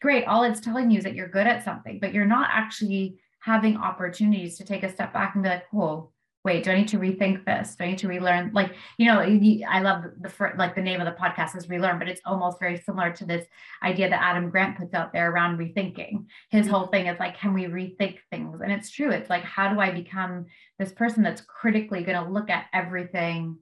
great. 0.00 0.24
All 0.24 0.44
it's 0.44 0.60
telling 0.60 0.90
you 0.90 0.98
is 0.98 1.04
that 1.04 1.14
you're 1.14 1.28
good 1.28 1.46
at 1.46 1.62
something, 1.62 1.98
but 2.00 2.14
you're 2.14 2.24
not 2.24 2.48
actually 2.50 3.18
having 3.46 3.76
opportunities 3.76 4.58
to 4.58 4.64
take 4.64 4.82
a 4.82 4.92
step 4.92 5.12
back 5.12 5.34
and 5.34 5.44
be 5.44 5.48
like, 5.48 5.66
oh, 5.72 6.10
wait, 6.44 6.64
do 6.64 6.70
I 6.72 6.78
need 6.78 6.88
to 6.88 6.98
rethink 6.98 7.44
this? 7.44 7.76
Do 7.76 7.84
I 7.84 7.88
need 7.88 7.98
to 7.98 8.08
relearn? 8.08 8.50
Like, 8.52 8.74
you 8.98 9.06
know, 9.06 9.20
I 9.20 9.80
love 9.80 10.02
the 10.20 10.52
like 10.58 10.74
the 10.74 10.82
name 10.82 11.00
of 11.00 11.06
the 11.06 11.20
podcast 11.20 11.56
is 11.56 11.68
relearn, 11.68 12.00
but 12.00 12.08
it's 12.08 12.20
almost 12.24 12.58
very 12.58 12.76
similar 12.76 13.12
to 13.12 13.24
this 13.24 13.46
idea 13.84 14.10
that 14.10 14.20
Adam 14.20 14.50
Grant 14.50 14.76
puts 14.76 14.94
out 14.94 15.12
there 15.12 15.30
around 15.30 15.58
rethinking. 15.58 16.26
His 16.50 16.66
mm-hmm. 16.66 16.74
whole 16.74 16.86
thing 16.88 17.06
is 17.06 17.20
like, 17.20 17.38
can 17.38 17.54
we 17.54 17.66
rethink 17.66 18.18
things? 18.32 18.60
And 18.60 18.72
it's 18.72 18.90
true. 18.90 19.10
It's 19.10 19.30
like, 19.30 19.44
how 19.44 19.72
do 19.72 19.78
I 19.78 19.92
become 19.92 20.46
this 20.80 20.92
person 20.92 21.22
that's 21.22 21.42
critically 21.42 22.02
going 22.02 22.20
to 22.20 22.30
look 22.30 22.50
at 22.50 22.66
everything 22.72 23.58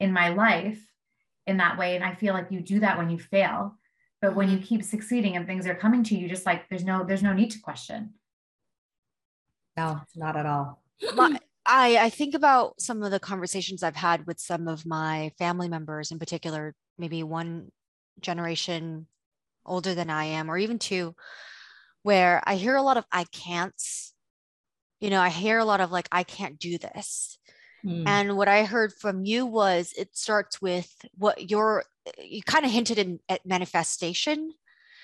in 0.00 0.12
my 0.12 0.30
life 0.30 0.80
in 1.46 1.58
that 1.58 1.78
way? 1.78 1.94
And 1.94 2.04
I 2.04 2.16
feel 2.16 2.34
like 2.34 2.48
you 2.50 2.60
do 2.60 2.80
that 2.80 2.98
when 2.98 3.08
you 3.08 3.20
fail. 3.20 3.76
But 4.20 4.34
when 4.34 4.48
you 4.48 4.56
mm-hmm. 4.56 4.66
keep 4.66 4.82
succeeding 4.82 5.36
and 5.36 5.46
things 5.46 5.68
are 5.68 5.76
coming 5.76 6.02
to 6.04 6.16
you, 6.16 6.28
just 6.28 6.44
like 6.44 6.68
there's 6.68 6.84
no 6.84 7.04
there's 7.04 7.22
no 7.22 7.32
need 7.32 7.52
to 7.52 7.60
question. 7.60 8.14
No, 9.78 10.00
not 10.16 10.36
at 10.36 10.44
all. 10.44 10.82
I, 11.64 11.98
I 11.98 12.10
think 12.10 12.34
about 12.34 12.80
some 12.80 13.02
of 13.02 13.10
the 13.10 13.20
conversations 13.20 13.82
I've 13.82 13.94
had 13.94 14.26
with 14.26 14.40
some 14.40 14.66
of 14.66 14.84
my 14.86 15.30
family 15.38 15.68
members 15.68 16.10
in 16.10 16.18
particular, 16.18 16.74
maybe 16.98 17.22
one 17.22 17.70
generation 18.20 19.06
older 19.64 19.94
than 19.94 20.10
I 20.10 20.24
am, 20.24 20.50
or 20.50 20.58
even 20.58 20.78
two, 20.78 21.14
where 22.02 22.42
I 22.44 22.56
hear 22.56 22.74
a 22.74 22.82
lot 22.82 22.96
of 22.96 23.04
I 23.12 23.24
can'ts. 23.24 24.14
You 24.98 25.10
know, 25.10 25.20
I 25.20 25.28
hear 25.28 25.58
a 25.58 25.64
lot 25.64 25.80
of 25.80 25.92
like, 25.92 26.08
I 26.10 26.24
can't 26.24 26.58
do 26.58 26.78
this. 26.78 27.38
Mm. 27.84 28.08
And 28.08 28.36
what 28.36 28.48
I 28.48 28.64
heard 28.64 28.92
from 28.92 29.24
you 29.24 29.46
was 29.46 29.92
it 29.96 30.16
starts 30.16 30.60
with 30.60 30.92
what 31.16 31.50
you're, 31.50 31.84
you 32.18 32.42
kind 32.42 32.64
of 32.64 32.72
hinted 32.72 32.98
in 32.98 33.20
at 33.28 33.46
manifestation 33.46 34.54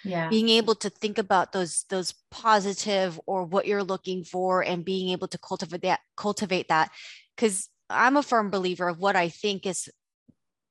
yeah. 0.05 0.29
being 0.29 0.49
able 0.49 0.75
to 0.77 0.91
think 0.91 1.19
about 1.19 1.53
those 1.53 1.85
those 1.91 2.15
positive 2.31 3.21
or 3.27 3.45
what 3.45 3.67
you're 3.67 3.85
looking 3.85 4.25
for 4.25 4.63
and 4.63 4.85
being 4.85 5.11
able 5.11 5.29
to 5.29 5.39
cultivate 5.39 5.83
that 5.83 6.01
cultivate 6.17 6.69
that. 6.69 6.91
Because 7.37 7.69
i'm 7.91 8.17
a 8.17 8.23
firm 8.23 8.51
believer 8.51 8.89
of 8.89 8.99
what 8.99 9.15
i 9.15 9.29
think 9.29 9.67
is 9.67 9.91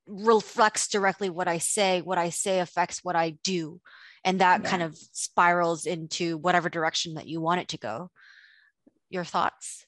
reflects 0.06 0.88
directly 0.88 1.30
what 1.30 1.46
i 1.46 1.58
say 1.58 2.02
what 2.02 2.18
i 2.18 2.28
say 2.28 2.58
affects 2.58 3.04
what 3.04 3.14
i 3.14 3.30
do 3.44 3.80
and 4.24 4.40
that 4.40 4.62
yeah. 4.62 4.70
kind 4.70 4.82
of 4.82 4.96
spirals 5.12 5.86
into 5.86 6.38
whatever 6.38 6.68
direction 6.68 7.14
that 7.14 7.28
you 7.28 7.40
want 7.40 7.60
it 7.60 7.68
to 7.68 7.78
go. 7.78 8.10
Your 9.10 9.24
thoughts? 9.24 9.86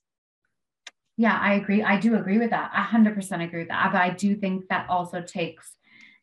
Yeah 1.16 1.38
i 1.40 1.54
agree. 1.54 1.82
I 1.82 1.98
do 1.98 2.16
agree 2.16 2.38
with 2.38 2.50
that. 2.50 2.72
100% 2.72 3.44
agree 3.44 3.60
with 3.60 3.68
that. 3.68 3.92
But 3.92 4.02
i 4.02 4.10
do 4.10 4.36
think 4.36 4.68
that 4.68 4.88
also 4.88 5.22
takes 5.22 5.72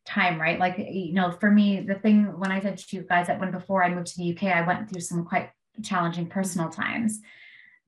time, 0.05 0.39
right? 0.39 0.59
Like, 0.59 0.77
you 0.77 1.13
know, 1.13 1.31
for 1.31 1.49
me, 1.49 1.81
the 1.81 1.95
thing 1.95 2.37
when 2.39 2.51
I 2.51 2.61
said 2.61 2.77
to 2.77 2.95
you 2.95 3.03
guys 3.03 3.27
that 3.27 3.39
when 3.39 3.51
before 3.51 3.83
I 3.83 3.93
moved 3.93 4.07
to 4.07 4.17
the 4.17 4.35
UK, 4.35 4.55
I 4.55 4.65
went 4.65 4.89
through 4.89 5.01
some 5.01 5.25
quite 5.25 5.49
challenging 5.81 6.27
personal 6.27 6.69
times. 6.69 7.19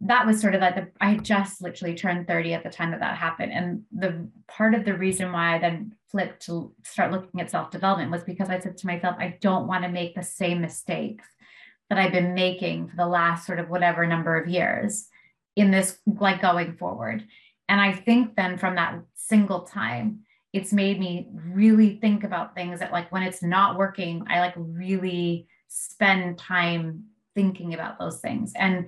That 0.01 0.25
was 0.25 0.41
sort 0.41 0.55
of 0.55 0.61
like 0.61 0.75
the, 0.75 0.87
I 0.99 1.17
just 1.17 1.61
literally 1.61 1.95
turned 1.95 2.27
30 2.27 2.53
at 2.53 2.63
the 2.63 2.69
time 2.69 2.91
that 2.91 2.99
that 2.99 3.17
happened. 3.17 3.53
And 3.53 3.83
the 3.91 4.29
part 4.47 4.73
of 4.73 4.85
the 4.85 4.97
reason 4.97 5.31
why 5.31 5.55
I 5.55 5.59
then 5.59 5.95
flipped 6.11 6.45
to 6.45 6.73
start 6.83 7.11
looking 7.11 7.41
at 7.41 7.51
self 7.51 7.71
development 7.71 8.11
was 8.11 8.23
because 8.23 8.49
I 8.49 8.59
said 8.59 8.77
to 8.77 8.87
myself, 8.87 9.15
I 9.19 9.37
don't 9.41 9.67
want 9.67 9.83
to 9.83 9.89
make 9.89 10.15
the 10.15 10.23
same 10.23 10.61
mistakes 10.61 11.25
that 11.89 11.99
I've 11.99 12.11
been 12.11 12.33
making 12.33 12.89
for 12.89 12.95
the 12.95 13.07
last 13.07 13.45
sort 13.45 13.59
of 13.59 13.69
whatever 13.69 14.05
number 14.05 14.35
of 14.35 14.49
years 14.49 15.07
in 15.55 15.71
this, 15.71 15.97
like 16.05 16.41
going 16.41 16.75
forward. 16.77 17.25
And 17.69 17.79
I 17.79 17.93
think 17.93 18.35
then 18.35 18.57
from 18.57 18.75
that 18.75 18.99
single 19.15 19.61
time, 19.61 20.25
it's 20.55 20.71
made 20.71 20.99
me 20.99 21.27
really 21.33 21.97
think 21.97 22.23
about 22.23 22.55
things 22.55 22.79
that 22.79 22.93
like 22.93 23.11
when 23.11 23.23
it's 23.23 23.43
not 23.43 23.77
working, 23.77 24.25
I 24.29 24.39
like 24.39 24.53
really 24.55 25.47
spend 25.67 26.37
time 26.37 27.03
thinking 27.35 27.73
about 27.73 27.99
those 27.99 28.21
things. 28.21 28.53
And 28.55 28.87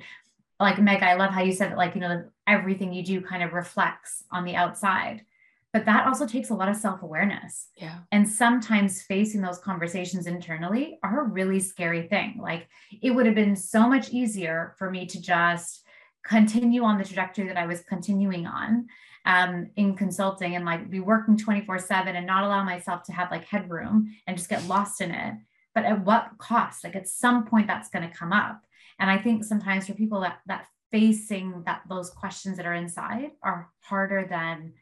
like 0.62 0.80
Meg, 0.80 1.04
I 1.04 1.16
love 1.16 1.32
how 1.32 1.42
you 1.42 1.52
said 1.52 1.72
that 1.72 1.78
like, 1.78 1.94
you 1.94 2.00
know, 2.00 2.24
everything 2.48 2.94
you 2.94 3.04
do 3.04 3.20
kind 3.20 3.44
of 3.44 3.52
reflects 3.52 4.24
on 4.32 4.46
the 4.46 4.56
outside. 4.56 5.26
But 5.74 5.84
that 5.86 6.08
also 6.08 6.26
takes 6.26 6.50
a 6.50 6.56
lot 6.56 6.70
of 6.70 6.78
self-awareness. 6.78 7.68
Yeah. 7.76 8.00
And 8.14 8.28
sometimes 8.28 9.02
facing 9.02 9.42
those 9.42 9.60
conversations 9.60 10.26
internally 10.26 10.98
are 11.04 11.26
a 11.26 11.28
really 11.28 11.60
scary 11.60 12.08
thing. 12.08 12.40
Like 12.42 12.70
it 13.02 13.12
would 13.12 13.26
have 13.26 13.36
been 13.36 13.58
so 13.58 13.90
much 13.90 14.12
easier 14.12 14.74
for 14.80 14.90
me 14.90 15.06
to 15.06 15.22
just 15.22 15.84
continue 16.28 16.84
on 16.84 16.98
the 16.98 17.06
trajectory 17.06 17.48
that 17.48 17.58
I 17.58 17.66
was 17.66 17.82
continuing 17.82 18.46
on 18.46 18.88
um, 19.26 19.70
in 19.76 19.96
consulting 19.96 20.56
and 20.56 20.66
like 20.66 20.90
be 20.90 21.00
working 21.00 21.38
24 21.38 21.80
7 21.80 22.16
and 22.16 22.28
not 22.28 22.44
allow 22.44 22.64
myself 22.64 23.04
to 23.04 23.14
have 23.14 23.32
like 23.32 23.46
headroom 23.46 24.16
and 24.26 24.38
just 24.38 24.50
get 24.50 24.68
lost 24.68 25.02
in 25.02 25.12
it. 25.12 25.36
But 25.74 25.86
at 25.86 26.04
what 26.04 26.32
cost? 26.38 26.84
Like 26.84 26.96
at 26.96 27.08
some 27.08 27.46
point 27.46 27.68
that's 27.68 27.90
going 27.90 28.10
to 28.10 28.16
come 28.16 28.34
up. 28.34 28.62
And 29.00 29.10
I 29.12 29.18
think 29.18 29.44
sometimes 29.44 29.88
for 29.88 29.94
people 29.94 30.22
that 30.22 30.40
that 30.48 30.66
facing 30.92 31.64
that 31.66 31.82
those 31.90 32.10
questions 32.10 32.58
that 32.58 32.66
are 32.66 32.74
inside 32.74 33.32
are 33.44 33.70
harder 33.82 34.26
than 34.30 34.74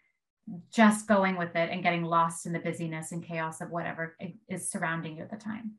just 0.71 1.07
going 1.07 1.37
with 1.37 1.55
it 1.55 1.71
and 1.71 1.81
getting 1.81 2.03
lost 2.03 2.45
in 2.45 2.53
the 2.53 2.59
busyness 2.59 3.11
and 3.11 3.23
chaos 3.23 3.61
of 3.61 3.71
whatever 3.71 4.15
is 4.47 4.69
surrounding 4.69 5.17
you 5.17 5.23
at 5.23 5.31
the 5.31 5.37
time. 5.37 5.71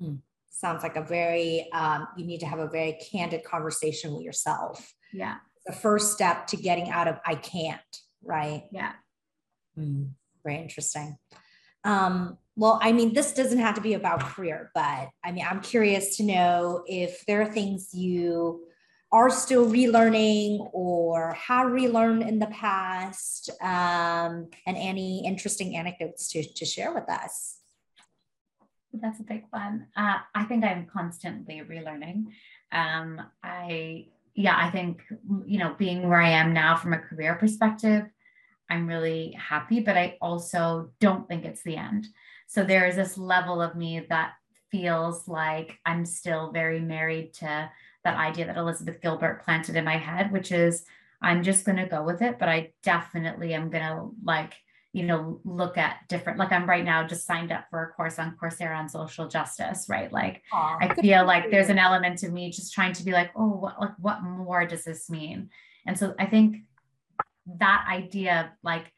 Hmm. 0.00 0.14
Sounds 0.52 0.82
like 0.82 0.96
a 0.96 1.02
very, 1.02 1.68
um, 1.72 2.06
you 2.16 2.24
need 2.26 2.40
to 2.40 2.46
have 2.46 2.58
a 2.58 2.68
very 2.68 2.98
candid 3.10 3.42
conversation 3.42 4.12
with 4.12 4.22
yourself. 4.22 4.94
Yeah. 5.12 5.36
The 5.66 5.72
first 5.72 6.12
step 6.12 6.46
to 6.48 6.56
getting 6.56 6.90
out 6.90 7.08
of 7.08 7.18
I 7.26 7.34
can't, 7.34 7.80
right? 8.22 8.64
Yeah. 8.70 8.92
Hmm. 9.74 10.04
Very 10.44 10.58
interesting. 10.58 11.16
Um, 11.84 12.38
well, 12.54 12.78
I 12.82 12.92
mean, 12.92 13.14
this 13.14 13.32
doesn't 13.32 13.58
have 13.58 13.76
to 13.76 13.80
be 13.80 13.94
about 13.94 14.20
career, 14.20 14.70
but 14.74 15.08
I 15.24 15.32
mean, 15.32 15.44
I'm 15.48 15.60
curious 15.60 16.16
to 16.18 16.22
know 16.22 16.84
if 16.86 17.24
there 17.26 17.40
are 17.42 17.52
things 17.52 17.94
you 17.94 18.64
are 19.10 19.30
still 19.30 19.66
relearning 19.66 20.68
or 20.72 21.32
have 21.32 21.72
relearned 21.72 22.22
in 22.22 22.38
the 22.38 22.46
past 22.46 23.50
um, 23.62 24.48
and 24.66 24.76
any 24.76 25.24
interesting 25.26 25.76
anecdotes 25.76 26.30
to, 26.32 26.44
to 26.54 26.64
share 26.64 26.92
with 26.92 27.08
us 27.08 27.61
that's 29.00 29.20
a 29.20 29.24
big 29.24 29.44
one. 29.50 29.86
Uh, 29.96 30.18
i 30.34 30.44
think 30.44 30.64
i'm 30.64 30.86
constantly 30.86 31.62
relearning. 31.68 32.26
Um, 32.72 33.20
i 33.42 34.06
yeah 34.34 34.56
i 34.56 34.70
think 34.70 35.02
you 35.46 35.58
know 35.58 35.74
being 35.78 36.08
where 36.08 36.20
i 36.20 36.30
am 36.30 36.52
now 36.52 36.76
from 36.76 36.94
a 36.94 36.98
career 36.98 37.34
perspective 37.34 38.04
i'm 38.70 38.86
really 38.86 39.32
happy 39.32 39.80
but 39.80 39.96
i 39.96 40.16
also 40.22 40.90
don't 41.00 41.28
think 41.28 41.44
it's 41.44 41.62
the 41.62 41.76
end. 41.76 42.06
So 42.46 42.64
there 42.64 42.86
is 42.86 42.96
this 42.96 43.16
level 43.16 43.62
of 43.62 43.76
me 43.76 44.06
that 44.08 44.32
feels 44.70 45.28
like 45.28 45.78
i'm 45.86 46.04
still 46.04 46.50
very 46.52 46.80
married 46.80 47.34
to 47.34 47.70
that 48.04 48.16
idea 48.16 48.46
that 48.46 48.56
Elizabeth 48.56 49.00
Gilbert 49.00 49.44
planted 49.44 49.76
in 49.76 49.84
my 49.84 49.96
head, 49.96 50.32
which 50.32 50.50
is 50.50 50.84
I'm 51.20 51.42
just 51.42 51.64
going 51.64 51.78
to 51.78 51.86
go 51.86 52.02
with 52.02 52.20
it, 52.20 52.38
but 52.38 52.48
I 52.48 52.72
definitely 52.82 53.54
am 53.54 53.70
going 53.70 53.84
to 53.84 54.10
like, 54.24 54.54
you 54.92 55.04
know, 55.04 55.40
look 55.44 55.78
at 55.78 56.06
different, 56.08 56.38
like 56.38 56.52
I'm 56.52 56.68
right 56.68 56.84
now 56.84 57.06
just 57.06 57.26
signed 57.26 57.50
up 57.50 57.64
for 57.70 57.82
a 57.82 57.92
course 57.92 58.18
on 58.18 58.36
Coursera 58.36 58.76
on 58.76 58.88
social 58.88 59.26
justice, 59.26 59.86
right? 59.88 60.12
Like 60.12 60.42
Aww, 60.52 60.76
I 60.80 60.94
feel 60.94 61.24
like 61.24 61.50
there's 61.50 61.70
an 61.70 61.78
element 61.78 62.22
of 62.22 62.32
me 62.32 62.50
just 62.50 62.74
trying 62.74 62.92
to 62.94 63.04
be 63.04 63.12
like, 63.12 63.30
oh, 63.34 63.48
what, 63.48 63.80
like, 63.80 63.94
what 63.98 64.22
more 64.22 64.66
does 64.66 64.84
this 64.84 65.08
mean? 65.08 65.48
And 65.86 65.98
so 65.98 66.14
I 66.18 66.26
think 66.26 66.58
that 67.58 67.86
idea, 67.90 68.52
like, 68.62 68.92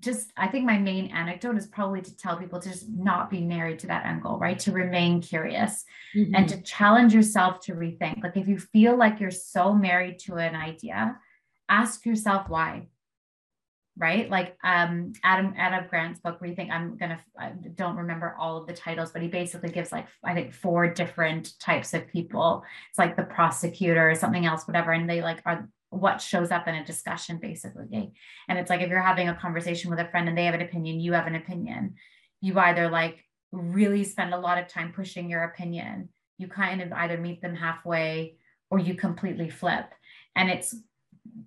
just 0.00 0.32
I 0.36 0.48
think 0.48 0.64
my 0.64 0.78
main 0.78 1.08
anecdote 1.08 1.56
is 1.56 1.66
probably 1.66 2.00
to 2.00 2.16
tell 2.16 2.36
people 2.36 2.60
to 2.60 2.68
just 2.70 2.88
not 2.88 3.30
be 3.30 3.42
married 3.42 3.80
to 3.80 3.88
that 3.88 4.06
end 4.06 4.22
goal, 4.22 4.38
right? 4.38 4.58
To 4.60 4.72
remain 4.72 5.20
curious 5.20 5.84
mm-hmm. 6.16 6.34
and 6.34 6.48
to 6.48 6.62
challenge 6.62 7.12
yourself 7.14 7.60
to 7.62 7.74
rethink. 7.74 8.22
Like 8.22 8.36
if 8.36 8.48
you 8.48 8.58
feel 8.58 8.96
like 8.96 9.20
you're 9.20 9.30
so 9.30 9.74
married 9.74 10.18
to 10.20 10.36
an 10.36 10.56
idea, 10.56 11.18
ask 11.68 12.06
yourself 12.06 12.48
why. 12.48 12.88
Right? 13.96 14.30
Like 14.30 14.56
um 14.64 15.12
Adam 15.24 15.54
Adam 15.58 15.86
Grant's 15.90 16.20
book, 16.20 16.40
Rethink. 16.40 16.70
I'm 16.70 16.96
gonna 16.96 17.18
I 17.38 17.52
don't 17.74 17.96
remember 17.96 18.34
all 18.38 18.56
of 18.56 18.66
the 18.66 18.72
titles, 18.72 19.12
but 19.12 19.22
he 19.22 19.28
basically 19.28 19.70
gives 19.70 19.92
like 19.92 20.06
I 20.24 20.34
think 20.34 20.54
four 20.54 20.88
different 20.92 21.58
types 21.60 21.92
of 21.92 22.08
people. 22.08 22.64
It's 22.88 22.98
like 22.98 23.16
the 23.16 23.24
prosecutor, 23.24 24.14
something 24.14 24.46
else, 24.46 24.66
whatever, 24.66 24.92
and 24.92 25.08
they 25.08 25.22
like 25.22 25.42
are 25.44 25.68
what 25.90 26.22
shows 26.22 26.52
up 26.52 26.68
in 26.68 26.76
a 26.76 26.84
discussion 26.84 27.36
basically 27.38 28.12
and 28.48 28.58
it's 28.58 28.70
like 28.70 28.80
if 28.80 28.88
you're 28.88 29.00
having 29.00 29.28
a 29.28 29.34
conversation 29.34 29.90
with 29.90 29.98
a 29.98 30.08
friend 30.08 30.28
and 30.28 30.38
they 30.38 30.44
have 30.44 30.54
an 30.54 30.62
opinion 30.62 31.00
you 31.00 31.12
have 31.12 31.26
an 31.26 31.34
opinion 31.34 31.94
you 32.40 32.56
either 32.58 32.88
like 32.88 33.24
really 33.50 34.04
spend 34.04 34.32
a 34.32 34.38
lot 34.38 34.56
of 34.56 34.68
time 34.68 34.92
pushing 34.92 35.28
your 35.28 35.42
opinion 35.42 36.08
you 36.38 36.46
kind 36.46 36.80
of 36.80 36.92
either 36.92 37.18
meet 37.18 37.42
them 37.42 37.56
halfway 37.56 38.36
or 38.70 38.78
you 38.78 38.94
completely 38.94 39.50
flip 39.50 39.92
and 40.36 40.48
it's 40.48 40.76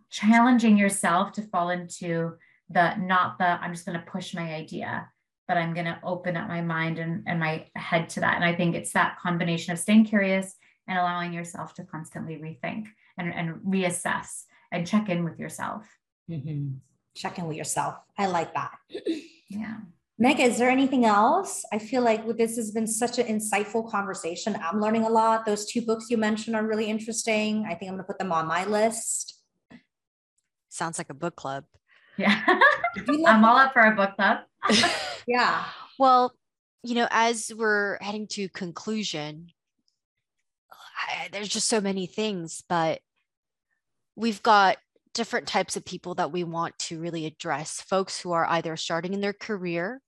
challenging 0.09 0.77
yourself 0.77 1.31
to 1.33 1.41
fall 1.41 1.69
into 1.69 2.33
the 2.69 2.95
not 2.95 3.37
the 3.37 3.45
i'm 3.45 3.73
just 3.73 3.85
going 3.85 3.99
to 3.99 4.05
push 4.05 4.33
my 4.33 4.53
idea 4.53 5.07
but 5.47 5.57
i'm 5.57 5.73
going 5.73 5.85
to 5.85 5.99
open 6.03 6.37
up 6.37 6.47
my 6.47 6.61
mind 6.61 6.99
and, 6.99 7.23
and 7.27 7.39
my 7.39 7.65
head 7.75 8.09
to 8.09 8.19
that 8.19 8.35
and 8.35 8.45
i 8.45 8.53
think 8.53 8.75
it's 8.75 8.93
that 8.93 9.19
combination 9.19 9.73
of 9.73 9.79
staying 9.79 10.05
curious 10.05 10.55
and 10.87 10.97
allowing 10.97 11.33
yourself 11.33 11.73
to 11.75 11.83
constantly 11.83 12.35
rethink 12.35 12.87
and, 13.17 13.33
and 13.33 13.55
reassess 13.61 14.43
and 14.71 14.87
check 14.87 15.09
in 15.09 15.23
with 15.23 15.39
yourself. 15.39 15.87
Mm-hmm. 16.29 16.75
Check 17.15 17.37
in 17.37 17.47
with 17.47 17.57
yourself. 17.57 17.95
I 18.17 18.27
like 18.27 18.53
that. 18.53 18.71
Yeah. 19.49 19.81
Meg, 20.17 20.39
is 20.39 20.57
there 20.57 20.71
anything 20.71 21.05
else? 21.05 21.63
I 21.71 21.77
feel 21.77 22.01
like 22.01 22.25
this 22.37 22.55
has 22.55 22.71
been 22.71 22.87
such 22.87 23.19
an 23.19 23.27
insightful 23.27 23.87
conversation. 23.87 24.57
I'm 24.59 24.81
learning 24.81 25.03
a 25.03 25.09
lot. 25.09 25.45
Those 25.45 25.67
two 25.67 25.83
books 25.83 26.09
you 26.09 26.17
mentioned 26.17 26.55
are 26.55 26.65
really 26.65 26.85
interesting. 26.85 27.63
I 27.69 27.75
think 27.75 27.91
I'm 27.91 27.97
going 27.97 27.99
to 27.99 28.03
put 28.03 28.17
them 28.17 28.31
on 28.31 28.47
my 28.47 28.65
list. 28.65 29.42
Sounds 30.73 30.97
like 30.97 31.11
a 31.11 31.13
book 31.13 31.35
club. 31.35 31.65
Yeah. 32.17 32.43
I'm 33.27 33.45
all 33.45 33.57
up 33.57 33.73
for 33.73 33.81
a 33.81 33.95
book 33.95 34.15
club. 34.15 34.39
yeah. 35.27 35.65
Well, 35.99 36.33
you 36.81 36.95
know, 36.95 37.07
as 37.11 37.51
we're 37.55 37.97
heading 38.01 38.27
to 38.29 38.49
conclusion, 38.49 39.49
I, 40.71 41.29
there's 41.31 41.49
just 41.49 41.67
so 41.67 41.79
many 41.79 42.07
things, 42.07 42.63
but 42.67 43.01
we've 44.15 44.41
got 44.41 44.77
different 45.13 45.47
types 45.47 45.75
of 45.75 45.85
people 45.85 46.15
that 46.15 46.31
we 46.31 46.43
want 46.43 46.77
to 46.79 46.99
really 46.99 47.27
address 47.27 47.79
folks 47.79 48.19
who 48.19 48.31
are 48.31 48.47
either 48.47 48.75
starting 48.75 49.13
in 49.13 49.21
their 49.21 49.33
career 49.33 50.01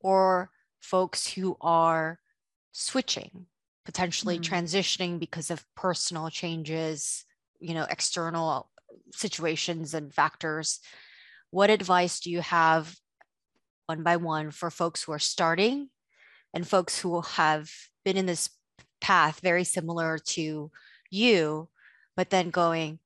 or 0.00 0.50
folks 0.80 1.28
who 1.28 1.56
are 1.60 2.18
switching 2.72 3.46
potentially 3.84 4.38
mm-hmm. 4.38 4.52
transitioning 4.52 5.18
because 5.20 5.50
of 5.50 5.64
personal 5.76 6.28
changes 6.28 7.24
you 7.60 7.74
know 7.74 7.86
external 7.88 8.68
situations 9.12 9.94
and 9.94 10.14
factors 10.14 10.80
what 11.52 11.70
advice 11.70 12.18
do 12.20 12.30
you 12.30 12.40
have 12.40 12.96
one 13.86 14.02
by 14.02 14.16
one 14.16 14.50
for 14.50 14.70
folks 14.70 15.02
who 15.02 15.12
are 15.12 15.18
starting 15.18 15.90
and 16.54 16.66
folks 16.66 16.98
who 16.98 17.20
have 17.20 17.70
been 18.04 18.16
in 18.16 18.26
this 18.26 18.48
path 19.02 19.40
very 19.40 19.64
similar 19.64 20.18
to 20.18 20.70
you, 21.10 21.68
but 22.16 22.30
then 22.30 22.48
going, 22.48 22.98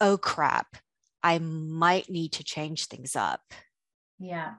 oh 0.00 0.18
crap, 0.18 0.76
I 1.22 1.38
might 1.38 2.10
need 2.10 2.32
to 2.32 2.44
change 2.44 2.86
things 2.86 3.14
up. 3.14 3.40
Yeah. 4.18 4.54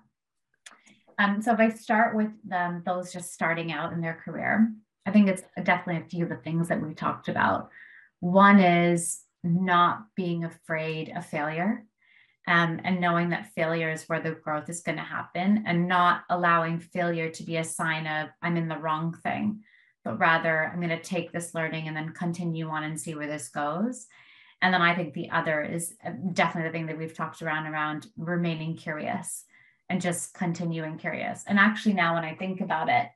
Um, 1.19 1.41
so 1.41 1.53
if 1.53 1.59
I 1.59 1.69
start 1.69 2.15
with 2.15 2.31
them, 2.45 2.81
those 2.85 3.11
just 3.11 3.33
starting 3.33 3.73
out 3.73 3.91
in 3.91 3.99
their 3.99 4.21
career, 4.23 4.71
I 5.05 5.11
think 5.11 5.27
it's 5.27 5.43
definitely 5.63 6.01
a 6.01 6.09
few 6.09 6.23
of 6.23 6.29
the 6.29 6.37
things 6.37 6.69
that 6.69 6.81
we 6.81 6.93
talked 6.93 7.27
about. 7.27 7.69
One 8.21 8.59
is 8.61 9.21
not 9.43 10.05
being 10.15 10.43
afraid 10.43 11.11
of 11.15 11.25
failure 11.25 11.85
um, 12.47 12.81
and 12.83 12.99
knowing 12.99 13.29
that 13.29 13.53
failure 13.53 13.91
is 13.91 14.03
where 14.09 14.21
the 14.21 14.31
growth 14.31 14.69
is 14.69 14.81
going 14.81 14.97
to 14.97 15.03
happen 15.03 15.63
and 15.67 15.87
not 15.87 16.23
allowing 16.29 16.79
failure 16.79 17.29
to 17.29 17.43
be 17.43 17.57
a 17.57 17.63
sign 17.63 18.07
of 18.07 18.29
I'm 18.41 18.57
in 18.57 18.67
the 18.67 18.77
wrong 18.77 19.13
thing 19.23 19.63
but 20.03 20.19
rather 20.19 20.65
I'm 20.65 20.79
going 20.79 20.89
to 20.89 21.01
take 21.01 21.31
this 21.31 21.53
learning 21.53 21.87
and 21.87 21.95
then 21.95 22.13
continue 22.13 22.67
on 22.69 22.83
and 22.83 22.99
see 22.99 23.15
where 23.15 23.27
this 23.27 23.49
goes. 23.49 24.07
And 24.61 24.73
then 24.73 24.81
I 24.81 24.95
think 24.95 25.13
the 25.13 25.29
other 25.31 25.61
is 25.61 25.95
uh, 26.05 26.11
definitely 26.33 26.69
the 26.69 26.73
thing 26.73 26.85
that 26.87 26.97
we've 26.97 27.15
talked 27.15 27.41
around 27.41 27.67
around 27.67 28.07
remaining 28.17 28.75
curious 28.75 29.45
and 29.89 30.01
just 30.01 30.33
continuing 30.33 30.97
curious. 30.97 31.43
And 31.47 31.59
actually, 31.59 31.93
now 31.93 32.15
when 32.15 32.23
I 32.23 32.35
think 32.35 32.61
about 32.61 32.89
it, 32.89 33.07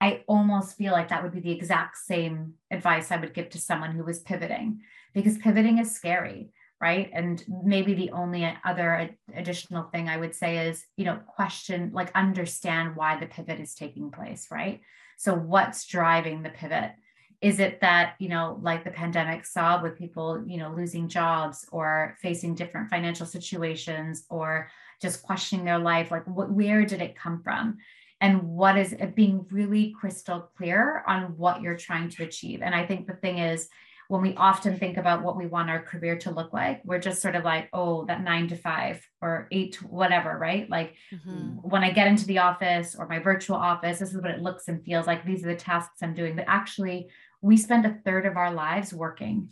I 0.00 0.22
almost 0.26 0.76
feel 0.76 0.92
like 0.92 1.08
that 1.08 1.22
would 1.22 1.32
be 1.32 1.40
the 1.40 1.52
exact 1.52 1.98
same 1.98 2.54
advice 2.70 3.10
I 3.10 3.16
would 3.16 3.34
give 3.34 3.50
to 3.50 3.60
someone 3.60 3.92
who 3.92 4.04
was 4.04 4.20
pivoting 4.20 4.80
because 5.14 5.38
pivoting 5.38 5.78
is 5.78 5.94
scary, 5.94 6.50
right? 6.80 7.10
And 7.14 7.42
maybe 7.64 7.94
the 7.94 8.10
only 8.10 8.52
other 8.64 9.10
additional 9.34 9.84
thing 9.84 10.08
I 10.08 10.16
would 10.16 10.34
say 10.34 10.68
is, 10.68 10.84
you 10.96 11.04
know, 11.04 11.18
question, 11.26 11.92
like 11.94 12.10
understand 12.14 12.96
why 12.96 13.18
the 13.18 13.26
pivot 13.26 13.60
is 13.60 13.74
taking 13.74 14.10
place, 14.10 14.48
right? 14.50 14.80
So, 15.16 15.34
what's 15.34 15.86
driving 15.86 16.42
the 16.42 16.50
pivot? 16.50 16.92
Is 17.40 17.60
it 17.60 17.80
that, 17.82 18.14
you 18.18 18.28
know, 18.28 18.58
like 18.62 18.84
the 18.84 18.90
pandemic 18.90 19.44
saw 19.44 19.82
with 19.82 19.98
people, 19.98 20.42
you 20.46 20.56
know, 20.56 20.72
losing 20.74 21.08
jobs 21.08 21.66
or 21.70 22.16
facing 22.20 22.54
different 22.54 22.90
financial 22.90 23.26
situations 23.26 24.24
or 24.30 24.70
just 25.00 25.22
questioning 25.22 25.64
their 25.64 25.78
life? 25.78 26.10
Like, 26.10 26.26
what, 26.26 26.50
where 26.50 26.84
did 26.84 27.02
it 27.02 27.16
come 27.16 27.42
from? 27.42 27.78
And 28.20 28.42
what 28.44 28.78
is 28.78 28.94
being 29.14 29.46
really 29.50 29.94
crystal 30.00 30.50
clear 30.56 31.04
on 31.06 31.36
what 31.36 31.60
you're 31.60 31.76
trying 31.76 32.08
to 32.10 32.24
achieve? 32.24 32.62
And 32.62 32.74
I 32.74 32.86
think 32.86 33.06
the 33.06 33.14
thing 33.14 33.38
is, 33.38 33.68
when 34.08 34.20
we 34.20 34.34
often 34.34 34.78
think 34.78 34.96
about 34.96 35.22
what 35.22 35.36
we 35.36 35.46
want 35.46 35.70
our 35.70 35.82
career 35.82 36.18
to 36.18 36.30
look 36.30 36.52
like, 36.52 36.82
we're 36.84 36.98
just 36.98 37.22
sort 37.22 37.36
of 37.36 37.44
like, 37.44 37.68
oh, 37.72 38.04
that 38.06 38.22
nine 38.22 38.48
to 38.48 38.56
five 38.56 39.06
or 39.22 39.48
eight 39.50 39.74
to 39.74 39.84
whatever, 39.86 40.36
right? 40.36 40.68
Like 40.68 40.94
mm-hmm. 41.12 41.56
when 41.62 41.82
I 41.82 41.90
get 41.90 42.08
into 42.08 42.26
the 42.26 42.38
office 42.38 42.94
or 42.98 43.08
my 43.08 43.18
virtual 43.18 43.56
office, 43.56 43.98
this 43.98 44.10
is 44.10 44.20
what 44.20 44.30
it 44.30 44.42
looks 44.42 44.68
and 44.68 44.84
feels 44.84 45.06
like. 45.06 45.24
These 45.24 45.44
are 45.44 45.48
the 45.48 45.56
tasks 45.56 46.02
I'm 46.02 46.14
doing. 46.14 46.36
But 46.36 46.46
actually, 46.48 47.08
we 47.40 47.56
spend 47.56 47.86
a 47.86 47.98
third 48.04 48.26
of 48.26 48.36
our 48.36 48.52
lives 48.52 48.92
working. 48.92 49.50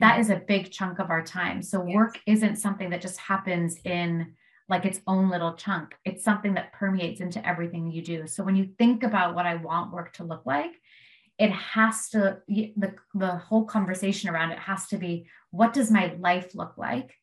That 0.00 0.18
is 0.18 0.30
a 0.30 0.36
big 0.36 0.72
chunk 0.72 0.98
of 0.98 1.10
our 1.10 1.22
time. 1.22 1.62
So 1.62 1.84
yes. 1.86 1.94
work 1.94 2.18
isn't 2.26 2.56
something 2.56 2.90
that 2.90 3.02
just 3.02 3.18
happens 3.18 3.78
in 3.84 4.34
like 4.68 4.84
its 4.84 5.00
own 5.06 5.28
little 5.30 5.54
chunk. 5.54 5.94
It's 6.04 6.24
something 6.24 6.54
that 6.54 6.72
permeates 6.72 7.20
into 7.20 7.46
everything 7.46 7.90
you 7.90 8.02
do. 8.02 8.26
So 8.26 8.42
when 8.42 8.56
you 8.56 8.70
think 8.78 9.02
about 9.02 9.34
what 9.34 9.46
I 9.46 9.56
want 9.56 9.92
work 9.92 10.12
to 10.14 10.24
look 10.24 10.46
like, 10.46 10.72
it 11.38 11.50
has 11.50 12.08
to 12.10 12.38
the, 12.48 12.94
the 13.14 13.36
whole 13.36 13.64
conversation 13.64 14.30
around 14.30 14.52
it 14.52 14.58
has 14.58 14.86
to 14.88 14.96
be 14.96 15.26
what 15.50 15.72
does 15.72 15.90
my 15.90 16.14
life 16.18 16.54
look 16.54 16.76
like 16.76 17.14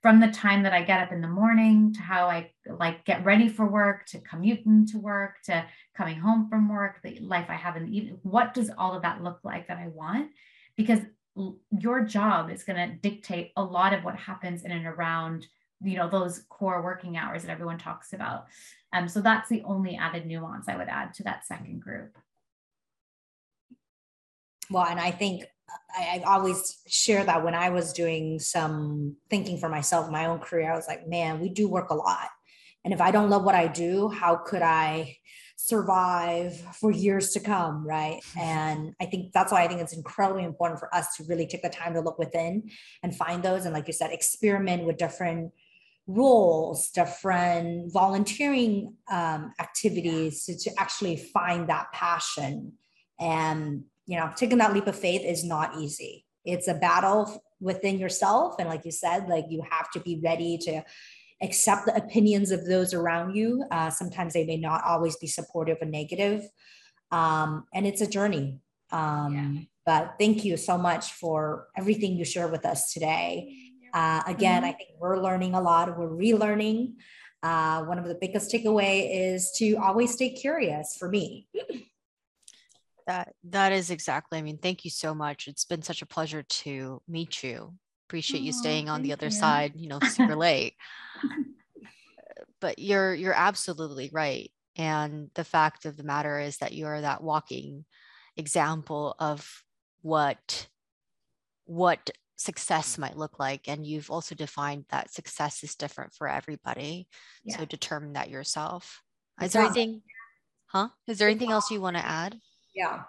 from 0.00 0.20
the 0.20 0.28
time 0.28 0.62
that 0.62 0.72
I 0.72 0.82
get 0.82 1.00
up 1.00 1.12
in 1.12 1.20
the 1.20 1.28
morning 1.28 1.92
to 1.94 2.00
how 2.00 2.26
I 2.28 2.52
like 2.66 3.04
get 3.04 3.24
ready 3.24 3.48
for 3.48 3.66
work 3.66 4.06
to 4.06 4.20
commuting 4.20 4.86
to 4.86 4.98
work 4.98 5.42
to 5.46 5.64
coming 5.96 6.18
home 6.20 6.48
from 6.48 6.68
work, 6.68 7.00
the 7.02 7.18
life 7.20 7.46
I 7.48 7.54
have 7.54 7.76
in 7.76 7.86
the 7.86 7.96
evening. 7.96 8.18
What 8.22 8.54
does 8.54 8.70
all 8.78 8.94
of 8.94 9.02
that 9.02 9.24
look 9.24 9.40
like 9.42 9.66
that 9.66 9.78
I 9.78 9.88
want? 9.88 10.30
Because 10.76 11.00
your 11.70 12.04
job 12.04 12.50
is 12.50 12.64
going 12.64 12.76
to 12.76 12.96
dictate 12.96 13.52
a 13.56 13.62
lot 13.62 13.92
of 13.92 14.04
what 14.04 14.16
happens 14.16 14.64
in 14.64 14.70
and 14.70 14.86
around 14.86 15.46
you 15.80 15.96
know 15.96 16.08
those 16.08 16.42
core 16.48 16.82
working 16.82 17.16
hours 17.16 17.42
that 17.42 17.52
everyone 17.52 17.78
talks 17.78 18.12
about 18.12 18.46
um, 18.92 19.06
so 19.08 19.20
that's 19.20 19.48
the 19.48 19.62
only 19.62 19.96
added 19.96 20.26
nuance 20.26 20.68
i 20.68 20.76
would 20.76 20.88
add 20.88 21.14
to 21.14 21.22
that 21.22 21.46
second 21.46 21.80
group 21.80 22.18
well, 24.70 24.84
and 24.84 25.00
I 25.00 25.10
think 25.10 25.44
I, 25.96 26.20
I 26.20 26.22
always 26.26 26.78
share 26.86 27.24
that 27.24 27.44
when 27.44 27.54
I 27.54 27.70
was 27.70 27.92
doing 27.92 28.38
some 28.38 29.16
thinking 29.30 29.58
for 29.58 29.68
myself, 29.68 30.10
my 30.10 30.26
own 30.26 30.38
career, 30.38 30.72
I 30.72 30.76
was 30.76 30.88
like, 30.88 31.08
man, 31.08 31.40
we 31.40 31.48
do 31.48 31.68
work 31.68 31.90
a 31.90 31.94
lot. 31.94 32.28
And 32.84 32.94
if 32.94 33.00
I 33.00 33.10
don't 33.10 33.30
love 33.30 33.44
what 33.44 33.54
I 33.54 33.66
do, 33.66 34.08
how 34.08 34.36
could 34.36 34.62
I 34.62 35.16
survive 35.56 36.56
for 36.56 36.90
years 36.90 37.32
to 37.32 37.40
come? 37.40 37.86
Right. 37.86 38.20
And 38.38 38.94
I 39.00 39.06
think 39.06 39.32
that's 39.32 39.52
why 39.52 39.64
I 39.64 39.68
think 39.68 39.80
it's 39.80 39.96
incredibly 39.96 40.44
important 40.44 40.78
for 40.78 40.94
us 40.94 41.16
to 41.16 41.24
really 41.24 41.46
take 41.46 41.62
the 41.62 41.68
time 41.68 41.94
to 41.94 42.00
look 42.00 42.18
within 42.18 42.70
and 43.02 43.14
find 43.14 43.42
those. 43.42 43.64
And 43.64 43.74
like 43.74 43.88
you 43.88 43.92
said, 43.92 44.12
experiment 44.12 44.84
with 44.84 44.96
different 44.96 45.52
roles, 46.06 46.90
different 46.90 47.92
volunteering 47.92 48.94
um, 49.10 49.52
activities 49.60 50.44
to, 50.46 50.56
to 50.56 50.70
actually 50.78 51.16
find 51.16 51.68
that 51.68 51.92
passion 51.92 52.72
and 53.20 53.84
you 54.08 54.16
know, 54.16 54.32
taking 54.34 54.58
that 54.58 54.72
leap 54.72 54.86
of 54.86 54.98
faith 54.98 55.22
is 55.22 55.44
not 55.44 55.76
easy. 55.76 56.24
It's 56.44 56.66
a 56.66 56.74
battle 56.74 57.44
within 57.60 57.98
yourself. 57.98 58.54
And 58.58 58.66
like 58.66 58.86
you 58.86 58.90
said, 58.90 59.28
like 59.28 59.44
you 59.50 59.62
have 59.70 59.90
to 59.90 60.00
be 60.00 60.18
ready 60.24 60.56
to 60.62 60.82
accept 61.42 61.84
the 61.84 61.94
opinions 61.94 62.50
of 62.50 62.66
those 62.66 62.94
around 62.94 63.36
you. 63.36 63.64
Uh, 63.70 63.90
sometimes 63.90 64.32
they 64.32 64.46
may 64.46 64.56
not 64.56 64.82
always 64.82 65.16
be 65.16 65.26
supportive 65.26 65.76
or 65.82 65.84
negative. 65.86 66.42
Um, 67.10 67.66
and 67.74 67.86
it's 67.86 68.00
a 68.00 68.06
journey. 68.06 68.58
Um, 68.90 69.34
yeah. 69.34 69.62
But 69.84 70.14
thank 70.18 70.42
you 70.42 70.56
so 70.56 70.78
much 70.78 71.12
for 71.12 71.68
everything 71.76 72.16
you 72.16 72.24
share 72.24 72.48
with 72.48 72.64
us 72.64 72.92
today. 72.92 73.54
Uh, 73.92 74.22
again, 74.26 74.64
I 74.64 74.72
think 74.72 74.90
we're 74.98 75.22
learning 75.22 75.54
a 75.54 75.60
lot. 75.60 75.98
We're 75.98 76.08
relearning. 76.08 76.94
Uh, 77.42 77.84
one 77.84 77.98
of 77.98 78.06
the 78.06 78.16
biggest 78.18 78.50
takeaway 78.50 79.34
is 79.34 79.52
to 79.58 79.76
always 79.76 80.12
stay 80.12 80.30
curious 80.30 80.96
for 80.98 81.10
me. 81.10 81.46
That 83.08 83.32
that 83.42 83.72
is 83.72 83.90
exactly 83.90 84.38
i 84.38 84.42
mean 84.42 84.58
thank 84.58 84.84
you 84.84 84.90
so 84.90 85.14
much 85.14 85.48
it's 85.48 85.64
been 85.64 85.82
such 85.82 86.02
a 86.02 86.06
pleasure 86.06 86.42
to 86.42 87.02
meet 87.08 87.42
you 87.42 87.72
appreciate 88.06 88.40
oh, 88.40 88.44
you 88.44 88.52
staying 88.52 88.88
on 88.88 89.02
the 89.02 89.12
other 89.12 89.26
you. 89.26 89.32
side 89.32 89.72
you 89.74 89.88
know 89.88 89.98
super 90.00 90.36
late 90.36 90.74
but 92.60 92.78
you're 92.78 93.14
you're 93.14 93.34
absolutely 93.34 94.10
right 94.12 94.52
and 94.76 95.30
the 95.34 95.44
fact 95.44 95.86
of 95.86 95.96
the 95.96 96.04
matter 96.04 96.38
is 96.38 96.58
that 96.58 96.74
you're 96.74 97.00
that 97.00 97.22
walking 97.22 97.86
example 98.36 99.16
of 99.18 99.64
what 100.02 100.68
what 101.64 102.10
success 102.36 102.98
might 102.98 103.16
look 103.16 103.38
like 103.38 103.68
and 103.68 103.86
you've 103.86 104.10
also 104.10 104.34
defined 104.34 104.84
that 104.90 105.12
success 105.12 105.64
is 105.64 105.74
different 105.74 106.12
for 106.12 106.28
everybody 106.28 107.08
yeah. 107.42 107.56
so 107.56 107.64
determine 107.64 108.12
that 108.12 108.30
yourself 108.30 109.02
is 109.40 109.52
there 109.54 109.62
anything 109.62 110.02
huh 110.66 110.88
is 111.06 111.18
there 111.18 111.28
anything 111.28 111.50
else 111.50 111.70
you 111.70 111.80
want 111.80 111.96
to 111.96 112.06
add 112.06 112.38
yeah 112.78 113.02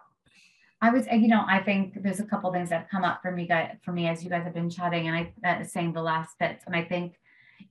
I 0.81 0.91
was, 0.91 1.05
you 1.11 1.27
know, 1.27 1.43
I 1.45 1.59
think 1.59 2.01
there's 2.01 2.21
a 2.21 2.25
couple 2.25 2.51
things 2.53 2.69
that 2.69 2.81
have 2.81 2.89
come 2.89 3.03
up 3.03 3.21
for 3.21 3.31
me, 3.31 3.45
guys, 3.45 3.75
for 3.83 3.91
me 3.91 4.07
as 4.07 4.23
you 4.23 4.29
guys 4.29 4.45
have 4.45 4.53
been 4.53 4.69
chatting, 4.69 5.07
and 5.07 5.15
I 5.15 5.33
that 5.43 5.61
is 5.61 5.73
saying 5.73 5.91
the 5.93 6.01
last 6.01 6.39
bits, 6.39 6.63
and 6.65 6.75
I 6.75 6.83
think, 6.83 7.15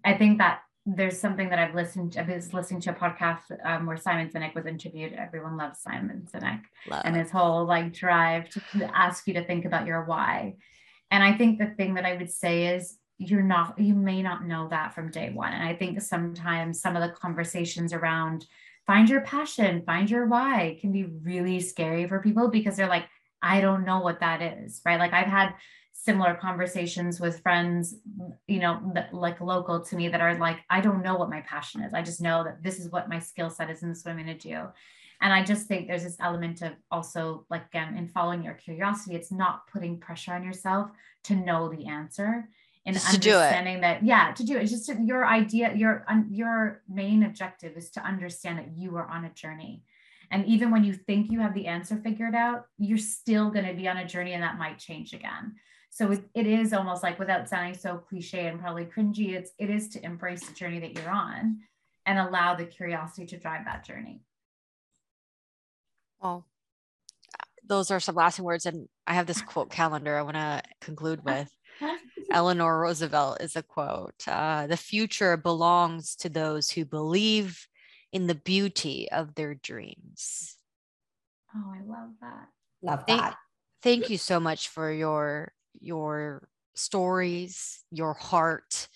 I 0.04 0.12
think 0.12 0.38
that 0.38 0.60
there's 0.84 1.18
something 1.18 1.48
that 1.50 1.58
I've 1.58 1.74
listened. 1.74 2.12
To, 2.12 2.20
I 2.20 2.34
was 2.34 2.52
listening 2.52 2.80
to 2.82 2.90
a 2.90 2.94
podcast 2.94 3.40
um, 3.64 3.86
where 3.86 3.96
Simon 3.96 4.30
Sinek 4.30 4.54
was 4.54 4.66
interviewed. 4.66 5.12
Everyone 5.12 5.56
loves 5.56 5.80
Simon 5.80 6.26
Sinek 6.32 6.62
Love. 6.88 7.02
and 7.04 7.16
his 7.16 7.30
whole 7.30 7.64
like 7.64 7.92
drive 7.92 8.48
to, 8.50 8.60
to 8.78 8.96
ask 8.96 9.26
you 9.26 9.34
to 9.34 9.44
think 9.44 9.64
about 9.64 9.86
your 9.86 10.04
why. 10.04 10.56
And 11.10 11.22
I 11.22 11.36
think 11.36 11.58
the 11.58 11.74
thing 11.78 11.94
that 11.94 12.04
I 12.04 12.16
would 12.16 12.30
say 12.30 12.74
is 12.74 12.98
you're 13.18 13.42
not, 13.42 13.78
you 13.78 13.94
may 13.94 14.22
not 14.22 14.46
know 14.46 14.68
that 14.68 14.94
from 14.94 15.10
day 15.10 15.30
one. 15.30 15.52
And 15.52 15.66
I 15.66 15.74
think 15.74 16.00
sometimes 16.00 16.80
some 16.80 16.96
of 16.96 17.02
the 17.02 17.16
conversations 17.16 17.92
around 17.92 18.46
find 18.88 19.10
your 19.10 19.20
passion, 19.20 19.82
find 19.84 20.10
your 20.10 20.26
why 20.26 20.78
can 20.80 20.90
be 20.90 21.04
really 21.04 21.60
scary 21.60 22.08
for 22.08 22.22
people 22.22 22.48
because 22.48 22.74
they're 22.74 22.88
like, 22.88 23.04
I 23.42 23.60
don't 23.60 23.84
know 23.84 24.00
what 24.00 24.20
that 24.20 24.40
is, 24.40 24.80
right? 24.84 24.98
Like 24.98 25.12
I've 25.12 25.26
had 25.26 25.54
similar 25.92 26.34
conversations 26.34 27.20
with 27.20 27.42
friends, 27.42 27.96
you 28.46 28.60
know, 28.60 28.80
that, 28.94 29.12
like 29.12 29.42
local 29.42 29.84
to 29.84 29.94
me 29.94 30.08
that 30.08 30.22
are 30.22 30.38
like, 30.38 30.60
I 30.70 30.80
don't 30.80 31.02
know 31.02 31.16
what 31.16 31.28
my 31.28 31.42
passion 31.42 31.82
is. 31.82 31.92
I 31.92 32.00
just 32.00 32.22
know 32.22 32.42
that 32.44 32.62
this 32.62 32.80
is 32.80 32.90
what 32.90 33.10
my 33.10 33.18
skill 33.18 33.50
set 33.50 33.68
is 33.68 33.82
and 33.82 33.90
this 33.90 33.98
is 33.98 34.04
what 34.06 34.12
I'm 34.12 34.24
going 34.24 34.38
to 34.38 34.48
do. 34.48 34.58
And 35.20 35.34
I 35.34 35.44
just 35.44 35.66
think 35.66 35.86
there's 35.86 36.04
this 36.04 36.16
element 36.18 36.62
of 36.62 36.72
also 36.90 37.44
like 37.50 37.66
again 37.66 37.94
in 37.94 38.08
following 38.08 38.42
your 38.42 38.54
curiosity, 38.54 39.16
it's 39.16 39.30
not 39.30 39.66
putting 39.70 40.00
pressure 40.00 40.32
on 40.32 40.44
yourself 40.44 40.88
to 41.24 41.36
know 41.36 41.68
the 41.68 41.86
answer 41.86 42.48
and 42.88 42.96
just 42.96 43.14
understanding 43.14 43.80
that 43.82 44.04
yeah 44.04 44.32
to 44.32 44.44
do 44.44 44.56
it. 44.56 44.62
It's 44.62 44.72
just 44.72 44.86
to, 44.86 45.00
your 45.02 45.26
idea 45.26 45.74
your 45.74 46.06
your 46.30 46.82
main 46.88 47.22
objective 47.22 47.76
is 47.76 47.90
to 47.90 48.00
understand 48.00 48.58
that 48.58 48.76
you 48.76 48.96
are 48.96 49.06
on 49.06 49.24
a 49.24 49.30
journey. 49.30 49.84
And 50.30 50.44
even 50.46 50.70
when 50.70 50.84
you 50.84 50.92
think 50.92 51.30
you 51.30 51.40
have 51.40 51.54
the 51.54 51.66
answer 51.66 51.96
figured 51.96 52.34
out 52.34 52.66
you're 52.78 52.98
still 52.98 53.50
going 53.50 53.66
to 53.66 53.74
be 53.74 53.88
on 53.88 53.98
a 53.98 54.06
journey 54.06 54.32
and 54.32 54.42
that 54.42 54.58
might 54.58 54.78
change 54.78 55.12
again. 55.12 55.54
So 55.90 56.12
it, 56.12 56.24
it 56.34 56.46
is 56.46 56.72
almost 56.72 57.02
like 57.02 57.18
without 57.18 57.48
sounding 57.48 57.74
so 57.74 57.98
cliche 57.98 58.46
and 58.46 58.60
probably 58.60 58.86
cringy 58.86 59.34
it's 59.34 59.52
it 59.58 59.70
is 59.70 59.88
to 59.90 60.04
embrace 60.04 60.46
the 60.46 60.54
journey 60.54 60.80
that 60.80 60.94
you're 60.94 61.10
on 61.10 61.58
and 62.06 62.18
allow 62.18 62.54
the 62.54 62.64
curiosity 62.64 63.26
to 63.26 63.38
drive 63.38 63.66
that 63.66 63.84
journey. 63.84 64.22
Well 66.22 66.46
those 67.68 67.90
are 67.90 68.00
some 68.00 68.14
lasting 68.14 68.44
words 68.44 68.66
and 68.66 68.88
i 69.06 69.14
have 69.14 69.26
this 69.26 69.42
quote 69.42 69.70
calendar 69.70 70.16
i 70.16 70.22
want 70.22 70.36
to 70.36 70.62
conclude 70.80 71.22
with 71.24 71.50
Eleanor 72.30 72.80
Roosevelt 72.80 73.40
is 73.40 73.56
a 73.56 73.62
quote 73.62 74.26
uh, 74.26 74.66
The 74.66 74.76
future 74.76 75.36
belongs 75.36 76.14
to 76.16 76.28
those 76.28 76.70
who 76.70 76.84
believe 76.84 77.66
in 78.12 78.26
the 78.26 78.34
beauty 78.34 79.10
of 79.10 79.34
their 79.34 79.54
dreams. 79.54 80.56
Oh, 81.54 81.72
I 81.74 81.80
love 81.80 82.10
that. 82.20 82.48
Love 82.82 83.04
thank, 83.06 83.20
that. 83.20 83.36
Thank 83.82 84.10
you 84.10 84.18
so 84.18 84.40
much 84.40 84.68
for 84.68 84.92
your 84.92 85.52
your 85.80 86.48
stories, 86.74 87.82
your 87.90 88.14
heart, 88.14 88.88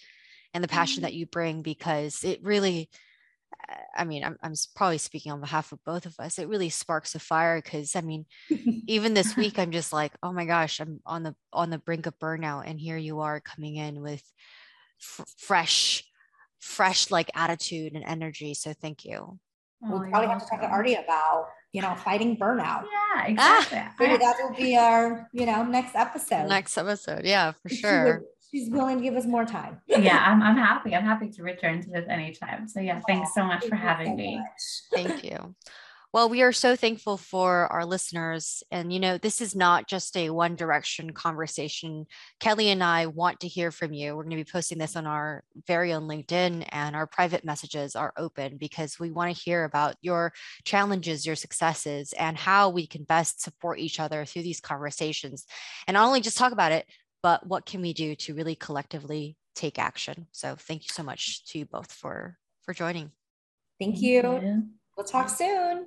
and 0.54 0.62
the 0.62 0.68
passion 0.68 0.96
mm-hmm. 0.96 1.04
that 1.04 1.14
you 1.14 1.26
bring 1.26 1.62
because 1.62 2.24
it 2.24 2.42
really 2.42 2.88
I 3.94 4.04
mean, 4.04 4.24
I'm, 4.24 4.36
I'm 4.42 4.54
probably 4.74 4.98
speaking 4.98 5.32
on 5.32 5.40
behalf 5.40 5.72
of 5.72 5.84
both 5.84 6.06
of 6.06 6.14
us. 6.18 6.38
It 6.38 6.48
really 6.48 6.68
sparks 6.68 7.14
a 7.14 7.18
fire 7.18 7.60
because 7.60 7.94
I 7.96 8.00
mean, 8.00 8.26
even 8.86 9.14
this 9.14 9.36
week, 9.36 9.58
I'm 9.58 9.70
just 9.70 9.92
like, 9.92 10.12
oh 10.22 10.32
my 10.32 10.44
gosh, 10.44 10.80
I'm 10.80 11.00
on 11.06 11.22
the 11.22 11.34
on 11.52 11.70
the 11.70 11.78
brink 11.78 12.06
of 12.06 12.18
burnout, 12.18 12.64
and 12.66 12.80
here 12.80 12.96
you 12.96 13.20
are 13.20 13.40
coming 13.40 13.76
in 13.76 14.00
with 14.00 14.22
f- 15.00 15.26
fresh, 15.38 16.04
fresh 16.60 17.10
like 17.10 17.30
attitude 17.34 17.94
and 17.94 18.04
energy. 18.04 18.54
So 18.54 18.72
thank 18.72 19.04
you. 19.04 19.38
We'll 19.80 20.04
oh, 20.04 20.10
probably 20.10 20.28
have 20.28 20.42
to 20.42 20.48
talk 20.48 20.60
to 20.60 20.68
Arti 20.68 20.94
about 20.94 21.48
you 21.72 21.82
know 21.82 21.94
fighting 21.94 22.36
burnout. 22.36 22.84
Yeah, 22.84 23.26
exactly. 23.26 23.78
Ah, 23.78 23.94
maybe 23.98 24.16
that 24.18 24.36
will 24.40 24.56
be 24.56 24.76
our 24.76 25.28
you 25.32 25.46
know 25.46 25.64
next 25.64 25.94
episode. 25.94 26.48
Next 26.48 26.78
episode, 26.78 27.24
yeah, 27.24 27.52
for 27.62 27.68
sure 27.74 28.22
she's 28.52 28.70
willing 28.70 28.98
to 28.98 29.02
give 29.02 29.16
us 29.16 29.24
more 29.24 29.44
time. 29.44 29.80
yeah, 29.86 30.22
I'm, 30.26 30.42
I'm 30.42 30.56
happy. 30.56 30.94
I'm 30.94 31.04
happy 31.04 31.30
to 31.30 31.42
return 31.42 31.82
to 31.82 31.90
this 31.90 32.06
anytime. 32.08 32.68
So 32.68 32.80
yeah, 32.80 33.00
thanks 33.06 33.34
so 33.34 33.44
much 33.44 33.66
for 33.66 33.76
having 33.76 34.08
so 34.08 34.16
me. 34.16 34.42
Thank 34.92 35.24
you. 35.24 35.54
Well, 36.12 36.28
we 36.28 36.42
are 36.42 36.52
so 36.52 36.76
thankful 36.76 37.16
for 37.16 37.72
our 37.72 37.86
listeners. 37.86 38.62
And, 38.70 38.92
you 38.92 39.00
know, 39.00 39.16
this 39.16 39.40
is 39.40 39.56
not 39.56 39.88
just 39.88 40.14
a 40.14 40.28
one 40.28 40.56
direction 40.56 41.14
conversation. 41.14 42.04
Kelly 42.38 42.68
and 42.68 42.84
I 42.84 43.06
want 43.06 43.40
to 43.40 43.48
hear 43.48 43.70
from 43.70 43.94
you. 43.94 44.14
We're 44.14 44.24
going 44.24 44.36
to 44.36 44.44
be 44.44 44.52
posting 44.52 44.76
this 44.76 44.94
on 44.94 45.06
our 45.06 45.42
very 45.66 45.94
own 45.94 46.02
LinkedIn, 46.02 46.66
and 46.68 46.94
our 46.94 47.06
private 47.06 47.46
messages 47.46 47.96
are 47.96 48.12
open 48.18 48.58
because 48.58 49.00
we 49.00 49.10
want 49.10 49.34
to 49.34 49.42
hear 49.42 49.64
about 49.64 49.96
your 50.02 50.34
challenges, 50.64 51.24
your 51.24 51.34
successes, 51.34 52.12
and 52.12 52.36
how 52.36 52.68
we 52.68 52.86
can 52.86 53.04
best 53.04 53.40
support 53.40 53.78
each 53.78 53.98
other 53.98 54.26
through 54.26 54.42
these 54.42 54.60
conversations. 54.60 55.46
And 55.86 55.94
not 55.94 56.06
only 56.06 56.20
just 56.20 56.36
talk 56.36 56.52
about 56.52 56.72
it, 56.72 56.84
but 57.22 57.46
what 57.46 57.66
can 57.66 57.80
we 57.80 57.92
do 57.92 58.14
to 58.16 58.34
really 58.34 58.54
collectively 58.54 59.36
take 59.54 59.78
action? 59.78 60.26
So, 60.32 60.56
thank 60.56 60.82
you 60.82 60.92
so 60.92 61.02
much 61.02 61.44
to 61.46 61.58
you 61.58 61.66
both 61.66 61.92
for 61.92 62.38
for 62.62 62.74
joining. 62.74 63.10
Thank 63.78 64.00
you. 64.00 64.68
We'll 64.96 65.06
talk 65.06 65.28
soon. 65.28 65.86